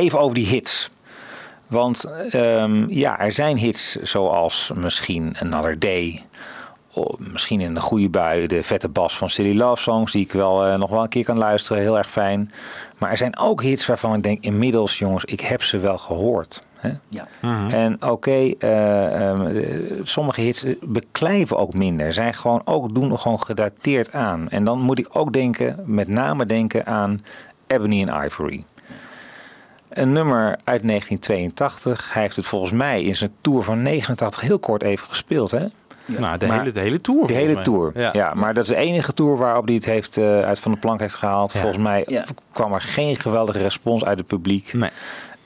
[0.01, 0.91] Even over die hits.
[1.67, 6.23] Want ehm, ja, er zijn hits zoals misschien Another Day.
[6.93, 10.11] Of misschien in een goede bui de vette bas van Silly Love Songs.
[10.11, 11.81] Die ik wel eh, nog wel een keer kan luisteren.
[11.81, 12.51] Heel erg fijn.
[12.97, 16.59] Maar er zijn ook hits waarvan ik denk inmiddels jongens, ik heb ze wel gehoord.
[16.75, 16.89] Hè?
[17.07, 17.27] Ja.
[17.69, 22.13] En oké, eh, ehm, eh, sommige hits beklijven ook minder.
[22.13, 24.49] Zijn gewoon ook, doen gewoon gedateerd aan.
[24.49, 27.19] En dan moet ik ook denken, met name denken aan
[27.67, 28.63] Ebony and Ivory.
[29.91, 32.13] Een nummer uit 1982.
[32.13, 35.51] Hij heeft het volgens mij in zijn tour van 89 heel kort even gespeeld.
[35.51, 35.65] Hè?
[36.05, 37.27] Nou, de, Maar- hele, de hele tour.
[37.27, 37.63] De hele mij.
[37.63, 37.91] tour.
[37.99, 38.09] Ja.
[38.13, 38.33] Ja.
[38.33, 40.99] maar dat is de enige tour waarop hij het heeft, eh, uit van de plank
[40.99, 41.53] heeft gehaald.
[41.53, 41.59] Ja.
[41.59, 42.25] Volgens mij Ja.
[42.51, 44.73] kwam er geen geweldige respons uit het publiek.
[44.73, 44.89] Nee.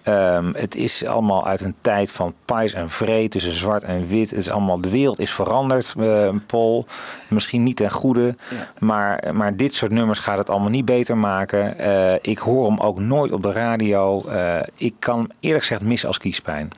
[0.05, 4.29] Ehm, het is allemaal uit een tijd van pais en vree tussen zwart en wit.
[4.29, 6.85] Het is allemaal, de wereld is veranderd, eh, Paul.
[7.27, 8.35] Misschien niet ten goede.
[8.79, 11.77] Maar, maar dit soort nummers gaat het allemaal niet beter maken.
[11.79, 14.27] Eh, ik hoor hem ook nooit op de radio.
[14.27, 16.71] Eh, ik kan eerlijk gezegd missen als kiespijn.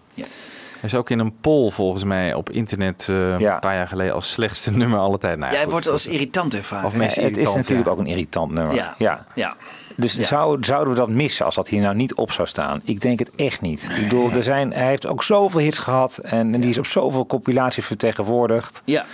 [0.79, 3.53] Hij is ook in een poll volgens mij op internet eh, Ja.
[3.53, 5.37] een paar jaar geleden als slechtste nummer alle tijd.
[5.37, 6.85] Nou, ja, Jij goed, wordt als irritant ervaren.
[6.85, 7.93] Of het is irritant, natuurlijk ja.
[7.93, 8.75] ook een irritant nummer.
[8.75, 9.25] Ja.
[9.35, 9.55] ja.
[9.97, 10.03] Ja.
[10.03, 10.23] Dus Ja.
[10.23, 12.81] zou, zouden we dat missen als dat hier nou niet op zou staan?
[12.83, 13.89] Ik denk het echt niet.
[13.95, 16.85] Ik bedoel, er zijn, hij heeft ook zoveel hits gehad en, en die is op
[16.85, 18.81] zoveel compilaties vertegenwoordigd.
[18.85, 19.05] Ja.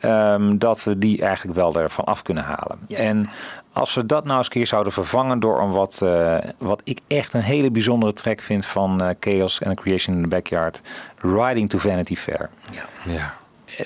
[0.00, 2.78] ehm, dat we die eigenlijk wel ervan af kunnen halen.
[2.88, 2.96] Ja.
[2.98, 3.30] En
[3.72, 7.00] als we dat nou eens een keer zouden vervangen door een wat, eh, wat ik
[7.08, 10.80] echt een hele bijzondere track vind van eh, Chaos and Creation in the Backyard,
[11.18, 12.50] Riding to Vanity Fair.
[12.70, 13.12] Ja.
[13.12, 13.24] Eh,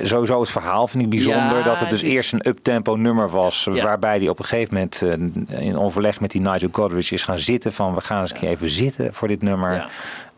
[0.03, 1.59] Sowieso het verhaal vind ik bijzonder.
[1.59, 3.69] Ja, dat het dus het is- eerst een uptempo nummer was.
[3.73, 3.85] Ja.
[3.85, 5.03] Waarbij hij op een gegeven moment
[5.51, 7.73] eh, in overleg met die Nigel Godrich is gaan zitten.
[7.73, 9.89] Van we gaan eens een keer even zitten voor dit nummer.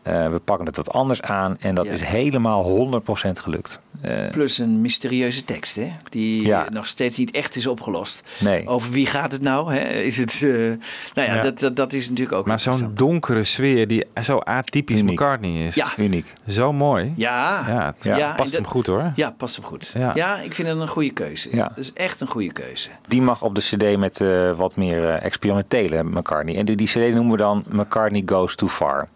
[0.07, 1.55] Eh, we pakken het wat anders aan.
[1.59, 1.91] En dat Ja.
[1.91, 3.77] is helemaal 100% gelukt.
[4.01, 5.91] Eh, Plus een mysterieuze tekst, hè?
[6.09, 6.65] Die Ja.
[6.69, 8.23] nog steeds niet echt is opgelost.
[8.39, 8.67] Nee.
[8.67, 9.73] Over wie gaat het nou?
[9.73, 9.79] Hè?
[9.89, 10.33] Is het.
[10.43, 10.77] eh, nou
[11.13, 11.41] ja, Ja.
[11.41, 12.45] Dat, dat, dat is natuurlijk ook.
[12.47, 15.19] Maar zo'n donkere sfeer die zo atypisch Uniek.
[15.19, 15.75] McCartney is.
[15.75, 15.87] Ja.
[15.97, 16.33] uniek.
[16.47, 17.13] Zo mooi.
[17.15, 17.63] Ja.
[17.67, 19.11] Ja, het Ja, past hem goed hoor.
[19.15, 19.93] Ja, past hem goed.
[19.97, 20.11] Ja.
[20.15, 20.39] Ja.
[20.39, 21.55] ik vind het een goede keuze.
[21.55, 21.67] Ja.
[21.67, 22.89] Dat is echt een goede keuze.
[23.07, 26.55] Die mag op de cd met eh, wat meer experimentele McCartney.
[26.57, 29.07] En die, die cd noemen we dan McCartney Goes Too Far.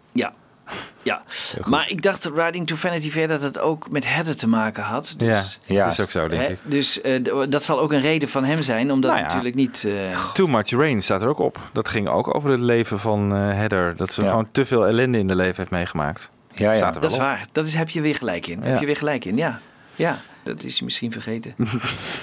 [1.02, 1.22] Ja.
[1.64, 5.14] Maar ik dacht Riding to Vanity Fair dat het ook met Heather te maken had.
[5.16, 5.84] Dus, Ja, Ja.
[5.84, 6.58] dat is ook zo denk hè, ik.
[6.64, 9.26] dus eh, d- dat zal ook een reden van hem zijn, omdat Nou ja.
[9.28, 9.84] natuurlijk niet...
[9.84, 11.58] eh, Too Much Rain staat er ook op.
[11.72, 13.96] Dat ging ook over het leven van eh Heather.
[13.96, 14.28] Dat ze Ja.
[14.30, 16.30] gewoon te veel ellende in de leven heeft meegemaakt.
[16.52, 16.76] Ja, ja.
[16.78, 17.22] Staat er dat is op.
[17.22, 17.44] waar.
[17.52, 18.60] Dat is, heb je weer gelijk in.
[18.60, 18.66] Ja.
[18.66, 19.60] Heb je weer gelijk in, ja.
[19.94, 21.54] Ja, dat is hij misschien vergeten.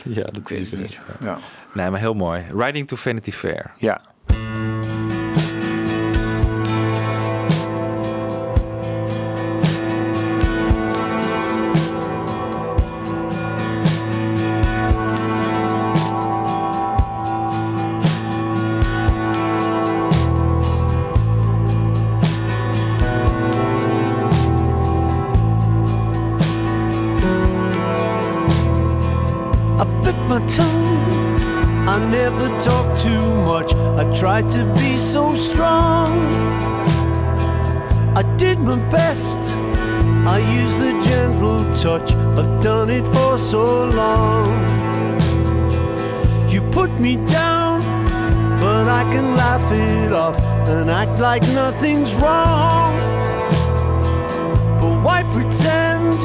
[0.03, 0.97] Ja, dat ik weet het niet.
[1.19, 1.37] Ja.
[1.73, 2.43] Nee, maar heel mooi.
[2.55, 3.71] Riding to Vanity Fair.
[3.77, 4.01] ja.
[34.41, 36.07] Tried to be so strong.
[38.15, 39.39] I did my best.
[40.27, 42.13] I used the gentle touch.
[42.13, 44.47] I've done it for so long.
[46.49, 47.81] You put me down,
[48.59, 50.39] but I can laugh it off
[50.69, 52.95] and act like nothing's wrong.
[54.79, 56.17] But why pretend?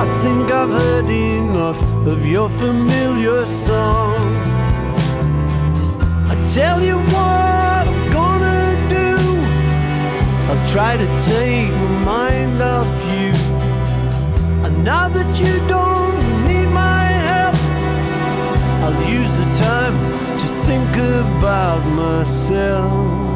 [0.00, 4.37] I think I've heard enough of your familiar song.
[6.58, 9.14] Tell you what I'm gonna do.
[10.50, 13.30] I'll try to take my mind off you.
[14.66, 16.18] And now that you don't
[16.48, 17.54] need my help,
[18.82, 19.96] I'll use the time
[20.40, 23.27] to think about myself.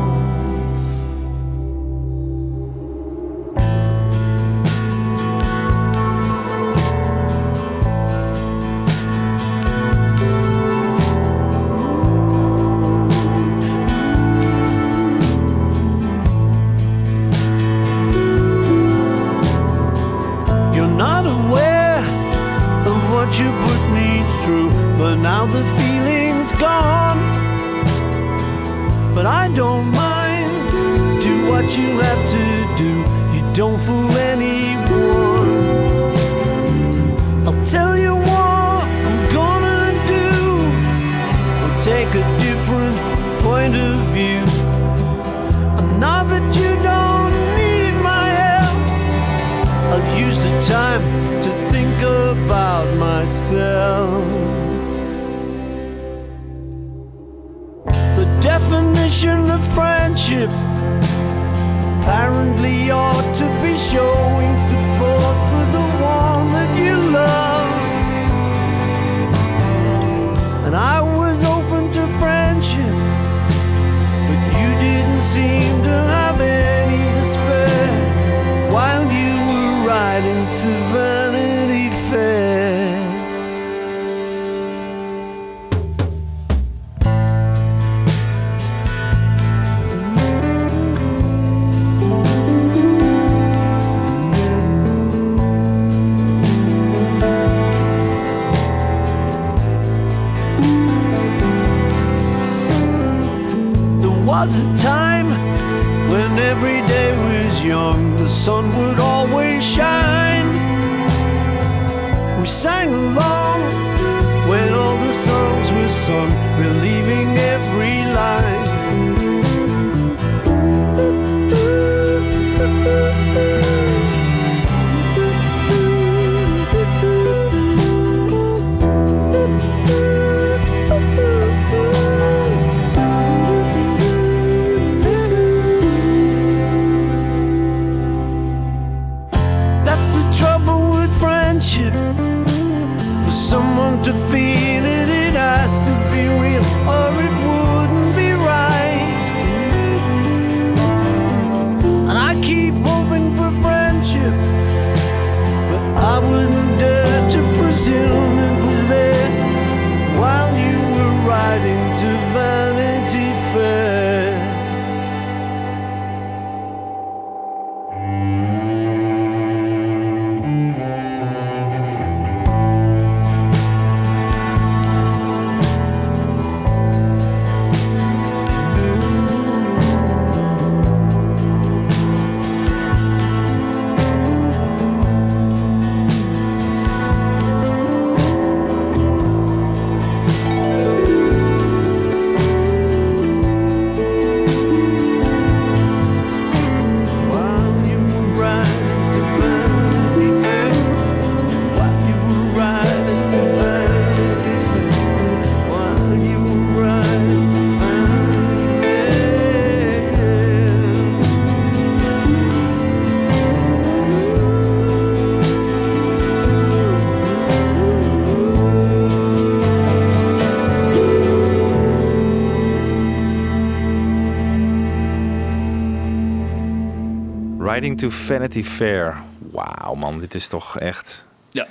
[228.02, 229.16] To Vanity Fair.
[229.50, 231.24] Wauw man, dit is toch echt...
[231.50, 231.66] Ja.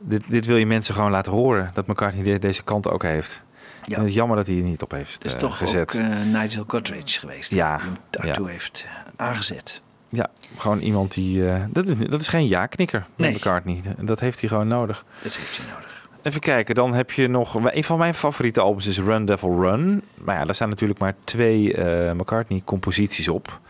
[0.00, 1.70] Dit, dit wil je mensen gewoon laten horen.
[1.74, 3.42] Dat McCartney de- deze kant ook heeft.
[3.82, 3.94] Ja.
[3.94, 5.94] En het is jammer dat hij er niet op heeft Het is eh, toch gezet.
[5.96, 7.52] ook eh, Nigel Godrich geweest.
[7.54, 8.52] Ja, Die hem daartoe ja.
[8.52, 8.86] heeft
[9.16, 9.80] aangezet.
[10.08, 11.48] Ja, gewoon iemand die...
[11.50, 13.34] eh, dat, is, dat is geen ja-knikker Nee.
[13.34, 13.80] McCartney.
[14.00, 15.04] Dat heeft hij gewoon nodig.
[15.22, 16.08] Dat heeft hij nodig.
[16.22, 17.54] Even kijken, dan heb je nog...
[17.64, 20.02] Een van mijn favoriete albums is Run Devil Run.
[20.14, 23.60] Maar ja, daar staan natuurlijk maar twee eh, McCartney-composities op.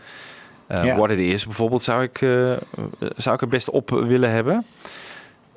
[0.67, 0.95] Eh, Ja.
[0.95, 2.51] What It Is bijvoorbeeld zou ik, eh,
[3.15, 4.65] zou ik er best op willen hebben.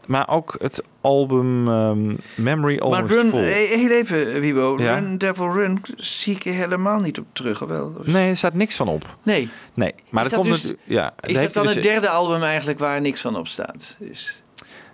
[0.06, 3.46] Maar ook het album ehm, Memory Maar Almost Run, Full.
[3.48, 4.76] eh, heel even, Wibo.
[4.78, 4.94] Ja?
[4.94, 7.94] Run, Devil Run zie ik er helemaal niet op terug, of wel?
[8.00, 9.16] Of- Nee, er staat niks van op.
[9.22, 9.48] Nee.
[9.74, 12.08] Nee, maar Is dat, komt dus- natu- ja, Is dat dan hij het dus- derde
[12.08, 13.96] album eigenlijk waar niks van op staat?
[14.00, 14.42] Is,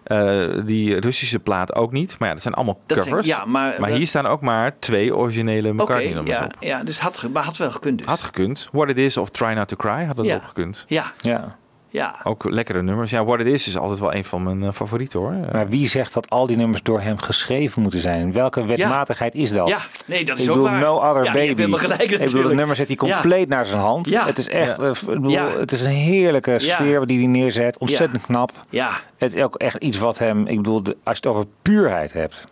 [0.04, 2.16] eh, die Russische plaat ook niet.
[2.18, 3.26] Maar ja, dat zijn allemaal Dat zijn- covers.
[3.26, 6.54] ja, maar- maar hier staan ook maar twee originele McCartney-nummers ja, op.
[6.60, 8.06] ja, dus had, maar had wel gekund dus.
[8.06, 8.68] Had gekund.
[8.72, 10.34] What It Is of Try Not To Cry had dat Ja.
[10.34, 10.84] ook gekund.
[10.88, 11.56] Ja, Ja.
[11.92, 12.14] Ja.
[12.24, 13.10] Ook lekkere nummers.
[13.10, 15.34] Ja, What It Is is altijd wel een van mijn eh, favorieten hoor.
[15.52, 18.32] Maar wie zegt dat al die nummers door hem geschreven moeten zijn?
[18.32, 19.68] Welke wetmatigheid is dat?
[19.68, 20.80] Ja, nee, dat is ik ook bedoel, waar.
[20.80, 21.46] No Other Ja, Baby.
[21.46, 22.54] gelijk ik bedoel, het natuurlijk.
[22.54, 23.12] nummer zet hij Ja.
[23.20, 24.08] compleet naar zijn hand.
[24.08, 24.26] Ja.
[24.26, 24.82] Het is echt, Ja.
[24.82, 27.78] eh, ik bedoel, het is een heerlijke sfeer die hij neerzet.
[27.78, 28.50] Ontzettend knap.
[28.68, 31.44] Ja, Het is ook echt iets wat hem, ik bedoel, de- als je het over
[31.62, 32.44] puurheid hebt.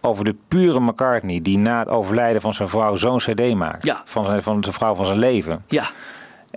[0.00, 3.84] Over de pure McCartney die na het overlijden van zijn vrouw zo'n cd maakt.
[3.84, 4.02] Ja.
[4.04, 5.64] Van, zijn, van zijn vrouw van zijn leven.
[5.68, 5.84] ja,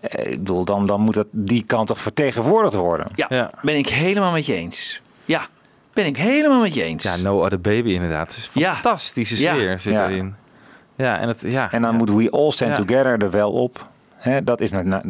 [0.02, 3.08] Ik bedoel, dan, dan moet dat, die kant toch vertegenwoordigd worden.
[3.16, 3.52] ja, Ja.
[3.62, 5.02] Ben ik helemaal met je eens.
[5.26, 5.42] Ja,
[5.94, 7.04] Ben ik helemaal met je eens.
[7.04, 8.28] Ja, No Other Baby inderdaad.
[8.28, 8.74] Het is een Ja.
[8.74, 9.54] fantastische Ja.
[9.54, 10.08] sfeer zit Ja.
[10.10, 10.36] erin.
[10.96, 11.72] Ja, en, het, ja.
[11.72, 12.84] En dan moet We All Stand Ja.
[12.84, 13.90] Together er wel op.
[14.16, 15.02] Hè, dat, is ja,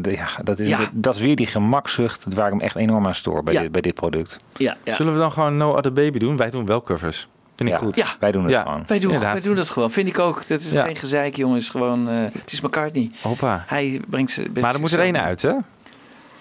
[0.44, 0.80] dat, is, Ja.
[0.94, 3.62] dat is weer die gemakzucht waar ik me echt enorm aan stoor bij, Ja.
[3.62, 4.40] dit, bij dit product.
[4.58, 4.96] ja, ja.
[4.96, 6.38] Zullen we dan gewoon No Other Baby doen?
[6.38, 7.28] Wij doen wel covers.
[7.58, 7.82] Vind ik Ja.
[7.82, 7.96] goed.
[7.96, 8.06] Ja.
[8.20, 8.62] Wij doen het Ja.
[8.62, 8.84] gewoon.
[8.88, 9.34] Wij doen, Inderdaad.
[9.38, 9.92] wij doen dat gewoon.
[9.92, 10.48] Vind ik ook.
[10.48, 10.84] Dat is Ja.
[10.84, 11.70] geen gezeik, jongens.
[11.70, 13.12] Gewoon, eh, het is McCartney.
[13.22, 13.64] Hoppa.
[13.68, 14.46] Hij brengt ze.
[14.60, 15.52] Maar er moet er één uit, hè?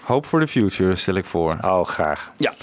[0.03, 1.57] Hope for the Future stel ik voor.
[1.61, 2.27] Oh, graag.
[2.37, 2.53] Ja.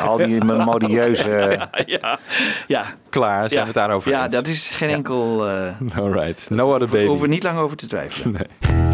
[0.00, 1.58] Al die modieuze...
[1.86, 2.18] ja.
[2.66, 2.84] Ja.
[3.08, 3.58] Klaar, zijn ja.
[3.60, 4.32] we het daarover Ja, eens?
[4.32, 5.48] dat is geen enkel.
[5.48, 6.50] eh Alright.
[6.50, 7.02] No Other Baby.
[7.02, 8.32] we hoeven niet lang over te twijfelen.
[8.60, 8.85] Nee.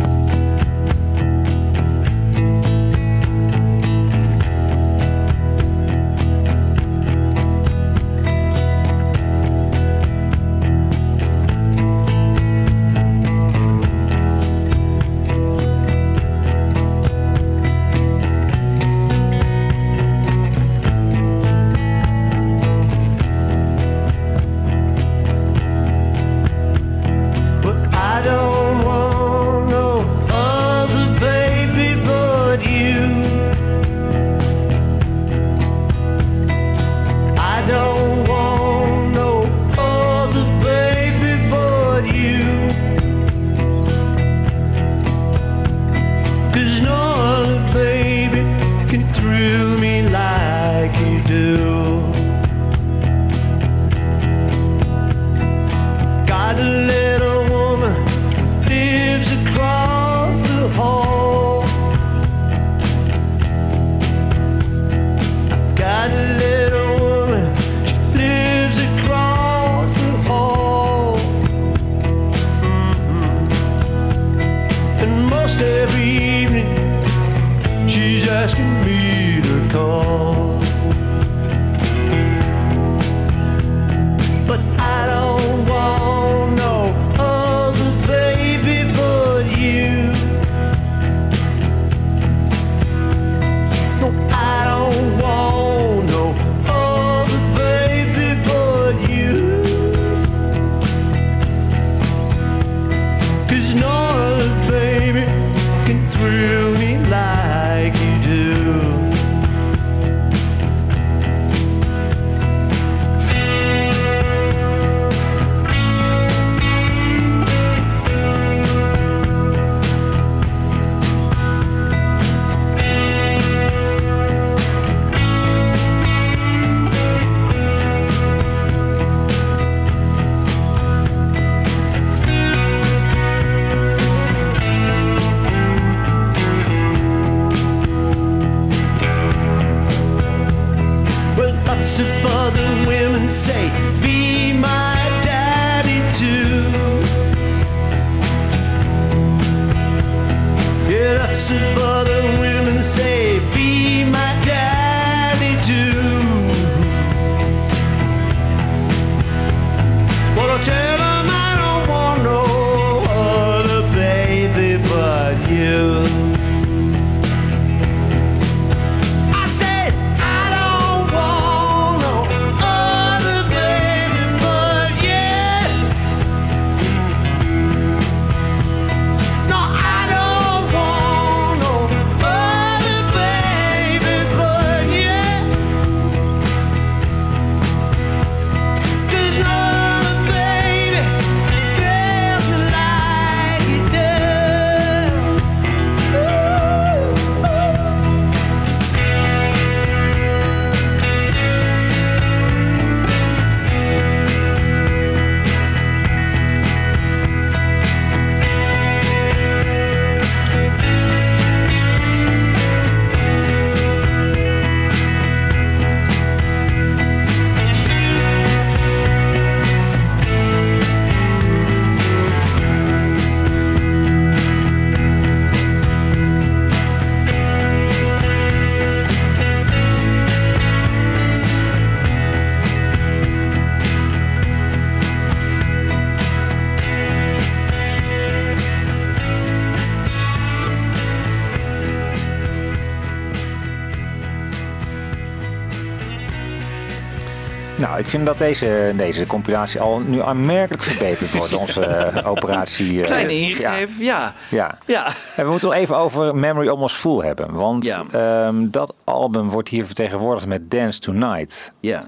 [248.12, 251.54] Vind dat deze, deze compilatie al nu aanmerkelijk verbeterd wordt.
[251.66, 253.00] Onze eh, operatie.
[253.00, 253.46] eh, Kleine ja.
[253.48, 254.34] ingreep, ja.
[254.48, 254.78] Ja.
[254.86, 255.06] Ja.
[255.36, 257.52] En we moeten nog even over Memory Almost Full hebben.
[257.52, 258.02] Want Ja.
[258.12, 261.72] ehm, dat album wordt hier vertegenwoordigd met Dance Tonight.
[261.80, 262.04] ja.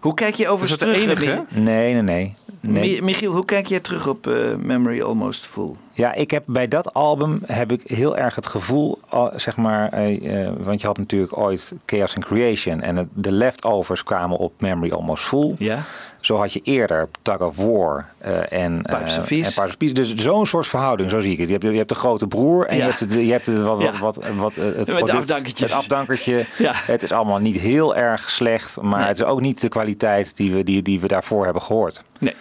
[0.00, 1.38] Hoe kijk je de terug?
[1.48, 2.34] Nee, nee, nee.
[2.70, 3.02] Nee.
[3.02, 5.74] Michiel, hoe kijk jij terug op eh, Memory Almost Full?
[5.94, 8.98] Ja, ik heb bij dat album heb ik heel erg het gevoel,
[9.34, 13.32] zeg maar, eh, eh, want je had natuurlijk ooit Chaos and Creation en het, de
[13.32, 15.52] leftovers kwamen op Memory Almost Full.
[15.58, 15.82] Ja.
[16.22, 19.76] Zo had je eerder Tug of War eh, en, Pipes of en Peace.
[19.76, 19.94] Pipes.
[19.94, 21.46] Dus zo'n soort verhouding, zo zie ik het.
[21.46, 22.82] Je hebt, je hebt de grote broer en Ja.
[22.84, 23.98] je hebt, het, je hebt wat, wat, Ja.
[23.98, 25.70] wat, wat, eh, het de product, afdankertjes.
[25.70, 26.46] Het afdankertje.
[26.58, 26.72] Ja.
[26.74, 29.08] Het is allemaal niet heel erg slecht, maar Nee.
[29.08, 32.02] het is ook niet de kwaliteit die we, die, die we daarvoor hebben gehoord.
[32.18, 32.34] Nee.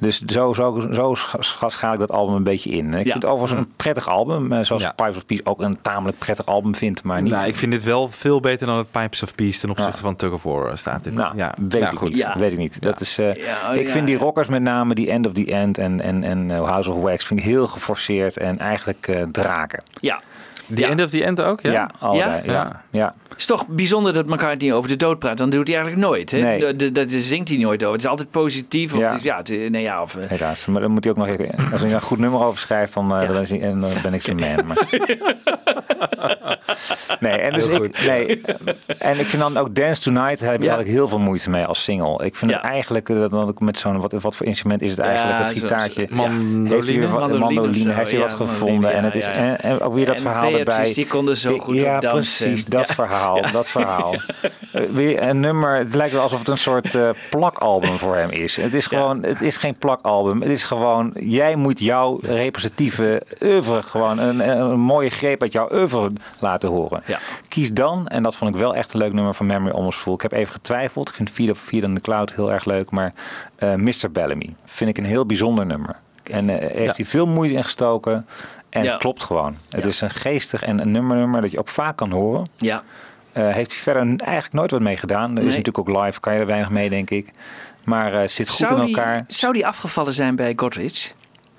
[0.00, 2.86] Dus zo, zo, zo scha- schaal ik dat album een beetje in.
[2.86, 3.02] Ik Ja.
[3.12, 4.52] vind het overigens een prettig album.
[4.52, 4.92] eh, Zoals Ja.
[4.92, 7.02] Pipes of Peace ook een tamelijk prettig album vindt.
[7.02, 7.32] Maar niet...
[7.32, 9.98] Nou, ik vind dit wel veel beter dan het Pipes of Peace ten opzichte Ja.
[9.98, 11.14] van Tug of War eh, staat dit.
[11.14, 12.26] Nou, ja, weet Ja, ik goed.
[12.34, 12.80] Weet ik niet.
[12.82, 15.32] Dat is, eh, Ja, oh, ik ja, vind die rockers met name, die End of
[15.32, 19.22] the End en, en, en House of Wax, vind ik heel geforceerd en eigenlijk eh,
[19.32, 19.82] draken.
[20.00, 20.20] Ja.
[20.68, 20.90] Die Ja.
[20.90, 21.72] End of the End ook, ja?
[21.72, 22.30] Ja, allebei.
[22.30, 22.40] Ja?
[22.44, 22.52] Ja?
[22.52, 22.82] Ja.
[22.90, 23.12] Ja.
[23.28, 25.36] Het is toch bijzonder dat McCartney over de dood praat.
[25.38, 26.30] Dan doet hij eigenlijk nooit.
[26.30, 26.38] Hè?
[26.38, 27.08] Nee.
[27.20, 27.94] Zingt hij nooit over.
[27.94, 28.92] Het is altijd positief.
[28.92, 29.06] Of Ja.
[29.08, 30.66] Het is, ja, het nee, ja, of, eh, Helaas.
[30.66, 33.14] Maar dan moet hij ook nog even, als hij een goed nummer over schrijft, dan,
[33.14, 33.32] eh, Ja.
[33.32, 33.44] dan,
[33.90, 34.66] hij, ben ik zijn man.
[34.66, 34.88] Maar...
[37.20, 38.04] nee, en dus ik, goed.
[38.06, 38.40] nee,
[38.98, 40.68] en ik vind dan ook Dance Tonight heb je Ja.
[40.74, 42.24] eigenlijk heel veel moeite mee als single.
[42.24, 42.56] Ik vind Ja.
[42.56, 45.44] het eigenlijk, dat dat ik met zo'n, wat, wat voor instrument is het eigenlijk, Ja,
[45.44, 46.06] het gitaartje.
[46.10, 46.68] Mandoline?
[46.74, 48.80] Heeft hij wat, Mandoline heeft hij ja, wat gevonden.
[48.80, 49.32] mandoline, en, het ja, is, ja.
[49.32, 50.94] En, en ook weer dat En verhaal Beatrice, erbij.
[50.94, 52.46] die konden zo goed Ja, op dansen.
[52.46, 52.64] precies.
[52.78, 52.94] Dat Ja.
[52.94, 53.40] verhaal.
[53.52, 54.14] Dat verhaal.
[54.72, 55.76] Eh, weer een nummer.
[55.76, 58.56] Het lijkt wel alsof het een soort eh, plakalbum voor hem is.
[58.56, 60.40] Het is gewoon, het is geen plakalbum.
[60.40, 65.68] Het is gewoon, jij moet jouw representatieve oeuvre gewoon een, een mooie greep uit jouw
[65.72, 67.02] oeuvre laten horen.
[67.06, 67.18] Ja.
[67.48, 70.12] Kies dan, en dat vond ik wel echt een leuk nummer van Memory Almost Full.
[70.14, 71.08] Ik heb even getwijfeld.
[71.08, 72.90] Ik vind Feed of Feed on the Cloud heel erg leuk.
[72.90, 73.12] Maar
[73.56, 74.10] eh Mr.
[74.12, 75.96] Bellamy vind ik een heel bijzonder nummer.
[76.22, 78.26] En heeft hij veel moeite in gestoken.
[78.70, 78.90] En Ja.
[78.90, 79.56] het klopt gewoon.
[79.70, 79.88] Het Ja.
[79.88, 82.46] is een geestig en een nummer, nummer dat je ook vaak kan horen.
[82.56, 82.82] Ja.
[83.32, 85.30] Eh, heeft hij verder eigenlijk nooit wat mee gedaan.
[85.36, 87.30] Er is natuurlijk ook live, kan je er weinig mee, denk ik.
[87.84, 89.24] Maar eh zit goed Zou in die, elkaar.
[89.28, 91.12] zou die afgevallen zijn bij Godrich?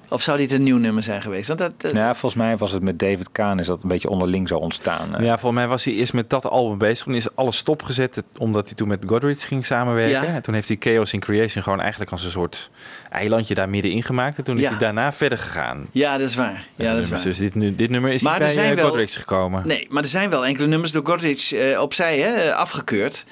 [0.10, 1.48] Of zou dit een nieuw nummer zijn geweest?
[1.48, 4.10] Want dat, eh, Ja, volgens mij was het met David Kaan is dat een beetje
[4.10, 5.16] onderling zo ontstaan.
[5.16, 5.24] eh.
[5.26, 7.04] Ja, volgens mij was hij eerst met dat album bezig.
[7.04, 10.28] Toen is alles stopgezet, omdat hij toen met Godrich ging samenwerken.
[10.28, 10.34] Ja.
[10.36, 12.70] En toen heeft hij Chaos in Creation gewoon eigenlijk als een soort
[13.10, 14.38] eilandje daar middenin gemaakt.
[14.38, 14.70] En toen is Ja.
[14.70, 15.86] hij daarna verder gegaan.
[15.92, 16.66] ja, dat is waar.
[16.76, 17.24] Ja, dat is waar.
[17.24, 19.68] Dus dit, nu, dit nummer is Maar niet er bij zijn eh, wel- Godrich gekomen.
[19.68, 23.26] Nee, maar er zijn wel enkele nummers door Godrich eh, opzij hè, afgekeurd.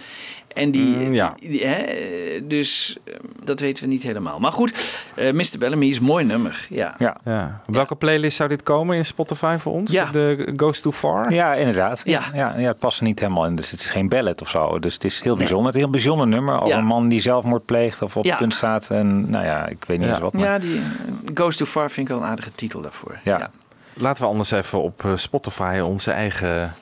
[0.54, 1.34] En die, Mm, ja.
[1.40, 1.86] die- hè,
[2.48, 3.14] dus eh,
[3.44, 4.40] dat weten we niet helemaal.
[4.40, 5.58] Maar goed, eh Mr.
[5.60, 6.66] Bellamy is een mooi nummer.
[6.70, 6.96] Ja.
[7.00, 7.18] Ja.
[7.26, 7.62] Ja.
[7.68, 9.92] Op welke playlist zou dit komen in Spotify voor ons?
[9.92, 10.06] Ja.
[10.12, 11.34] De Goes Too Far?
[11.34, 12.02] Ja, inderdaad.
[12.06, 12.22] Ja.
[12.34, 12.54] Ja.
[12.58, 13.56] Ja, het past er niet helemaal in.
[13.56, 14.80] Dus het is geen ballet of zo.
[14.80, 15.66] Dus het is heel bijzonder.
[15.68, 16.78] Het is een heel bijzonder nummer over Ja.
[16.78, 18.30] een man die zelfmoord pleegt of op Ja.
[18.30, 18.90] het punt staat.
[18.90, 20.14] En nou ja, ik weet niet Ja.
[20.14, 20.34] eens wat.
[20.34, 20.44] Maar...
[20.44, 23.20] Ja, die eh, Goes Too Far vind ik wel een aardige titel daarvoor.
[23.24, 23.50] Ja.
[23.94, 26.74] Laten we anders even op eh, Spotify onze eigen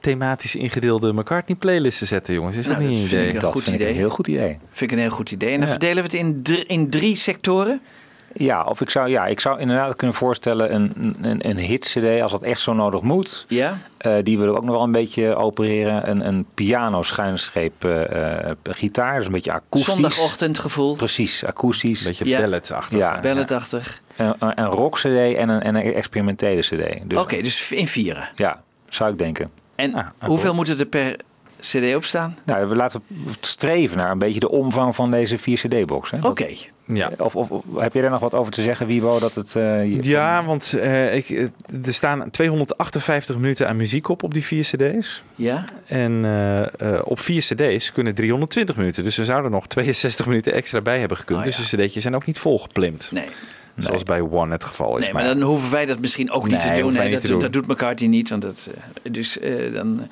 [0.00, 2.56] thematisch ingedeelde McCartney playlisten zetten, jongens.
[2.56, 3.28] Is dat Nou, niet een dat idee?
[3.28, 3.92] ik dat goed vind ik idee.
[3.92, 4.58] een heel goed idee.
[4.70, 5.48] Vind ik een heel goed idee.
[5.52, 5.70] En dan Ja.
[5.70, 7.80] verdelen we het in, drie- in drie sectoren.
[8.34, 12.32] Ja, of ik zou, ja, ik zou inderdaad kunnen voorstellen een, een, een hit-cd als
[12.32, 13.44] dat echt zo nodig moet.
[13.48, 13.78] Ja.
[13.98, 16.10] Eh, die willen we ook nog wel een beetje opereren.
[16.10, 19.92] Een, een piano schuinstreep eh, eh, gitaar, dus een beetje akoestisch.
[19.94, 20.94] Zondagochtendgevoel.
[20.94, 22.00] Precies, akoestisch.
[22.00, 22.40] Een beetje Ja.
[22.40, 22.98] ballet-achtig.
[22.98, 23.20] Ja.
[23.20, 24.00] Balletachtig.
[24.16, 27.08] Een, een, een rock cd en een, en een experimentele cd.
[27.10, 28.28] Dus, Oké, dus in vieren.
[28.34, 29.50] Ja, zou ik denken.
[29.80, 31.16] En Ah, ah, hoeveel moeten er per
[31.60, 32.36] cd op staan?
[32.44, 33.02] Nou, we laten
[33.40, 36.12] streven naar een beetje de omvang van deze 4 cd-box.
[36.22, 36.48] Oké.
[36.84, 37.10] Ja.
[37.18, 39.18] Of, of, of heb je er nog wat over te zeggen, Wiebo?
[39.18, 41.42] Dat het, eh, Ja, want eh, ik, eh,
[41.86, 45.22] er staan 258 minuten aan muziek op op die vier cd's.
[45.34, 45.64] Ja?
[45.86, 46.60] En eh,
[46.96, 49.04] eh, op vier cd's kunnen 320 minuten.
[49.04, 51.38] Dus er zouden nog 62 minuten extra bij hebben gekund.
[51.38, 51.50] Oh, ja.
[51.56, 53.08] Dus de cd'tjes zijn ook niet volgeplimd.
[53.12, 53.24] Nee.
[53.82, 55.04] Zoals bij One het geval is.
[55.04, 56.92] Nee, maar dan hoeven wij dat misschien ook niet Nee, te doen.
[56.92, 57.38] niet Dat, te doet- doen.
[57.38, 58.28] dat doet McCarthy niet.
[58.28, 60.06] Want dat, eh, dus eh, dan eh,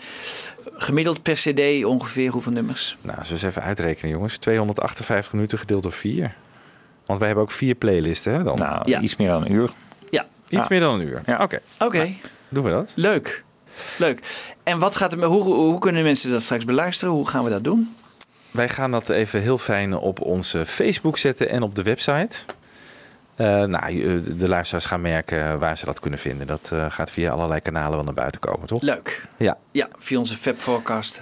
[0.74, 2.96] gemiddeld per cd ongeveer hoeveel nummers?
[3.00, 4.36] Nou, we eens even uitrekenen, jongens.
[4.38, 6.34] 258 minuten gedeeld door 4.
[7.06, 8.42] Want wij hebben ook vier playlisten, hè?
[8.42, 8.56] Dan.
[8.56, 9.00] nou, Ja.
[9.00, 9.70] iets meer dan een uur.
[10.10, 11.22] Ja, Iets meer dan een uur.
[11.26, 11.42] Ja.
[11.42, 12.08] Oké, oké.
[12.48, 12.92] doen we dat?
[12.94, 13.44] Leuk.
[13.98, 14.44] Leuk.
[14.62, 17.14] En wat gaat er, hoe, hoe kunnen mensen dat straks beluisteren?
[17.14, 17.94] Hoe gaan we dat doen?
[18.50, 22.36] Wij gaan dat even heel fijn op onze Facebook zetten en op de website.
[23.38, 26.46] Eh, nou, de luisteraars gaan merken waar ze dat kunnen vinden.
[26.46, 28.82] Dat eh, gaat via allerlei kanalen wel naar buiten komen, toch?
[28.82, 29.24] Leuk.
[29.36, 29.56] Ja.
[29.70, 31.20] Ja, via onze Fab Forecast.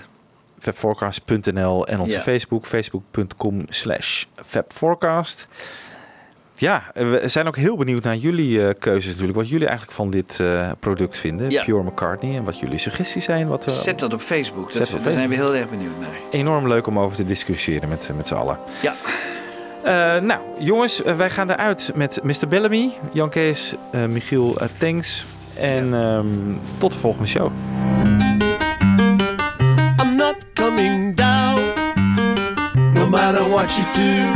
[0.58, 2.20] Fabforecast.nl en onze Ja.
[2.20, 5.48] Facebook, facebook.com slash fabforecast.
[6.54, 9.38] Ja, we zijn ook heel benieuwd naar jullie eh, keuzes natuurlijk.
[9.38, 10.40] Wat jullie eigenlijk van dit
[10.78, 11.50] product vinden.
[11.50, 11.64] Ja.
[11.64, 12.36] Pure McCartney.
[12.36, 13.48] En wat jullie suggesties zijn.
[13.48, 14.72] Wat, Zet dat op Facebook.
[14.72, 16.08] Dat, daar zijn we heel erg benieuwd naar.
[16.30, 18.58] enorm leuk om over te discussiëren met, met z'n allen.
[18.82, 18.94] Ja.
[19.86, 22.48] Eh, nou, jongens, eh, wij gaan eruit met Mr.
[22.48, 25.26] Bellamy, Jan Kees, eh, Michiel, thanks.
[25.54, 26.26] En ehm,
[26.78, 27.50] tot de volgende show.
[30.02, 31.60] I'm not coming down,
[32.92, 34.32] no matter what you do.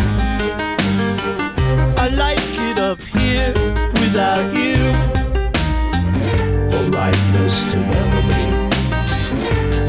[2.03, 3.53] I like it up here
[3.93, 4.95] without you.
[6.73, 7.79] Alright, Mr.
[7.89, 8.69] Bellamy,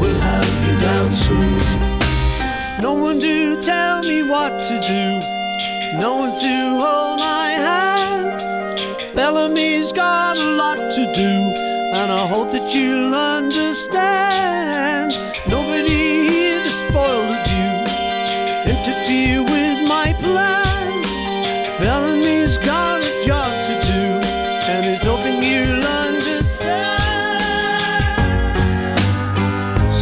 [0.00, 1.62] we'll have you down soon.
[2.80, 5.41] No one to tell me what to do,
[6.40, 8.40] to hold my hand.
[9.14, 11.52] Bellamy's got a lot to do,
[11.98, 15.12] and I hope that you'll understand.
[15.48, 17.74] Nobody here to spoil the view,
[18.72, 21.32] interfere with my plans.
[21.78, 24.02] Bellamy's got a job to do,
[24.72, 26.32] and he's hoping you'll understand.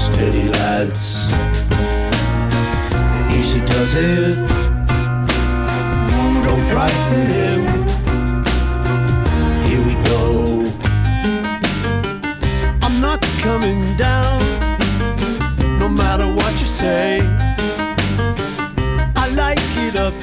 [0.06, 1.28] Steady, lads,
[3.36, 4.19] easy does it.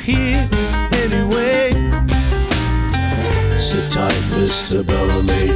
[0.07, 0.47] Here
[1.03, 1.71] anyway.
[3.59, 4.81] Sit tight, Mr.
[4.85, 5.47] Bellamy.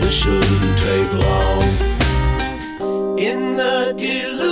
[0.00, 1.68] This shouldn't take long.
[3.16, 4.51] In the delusionary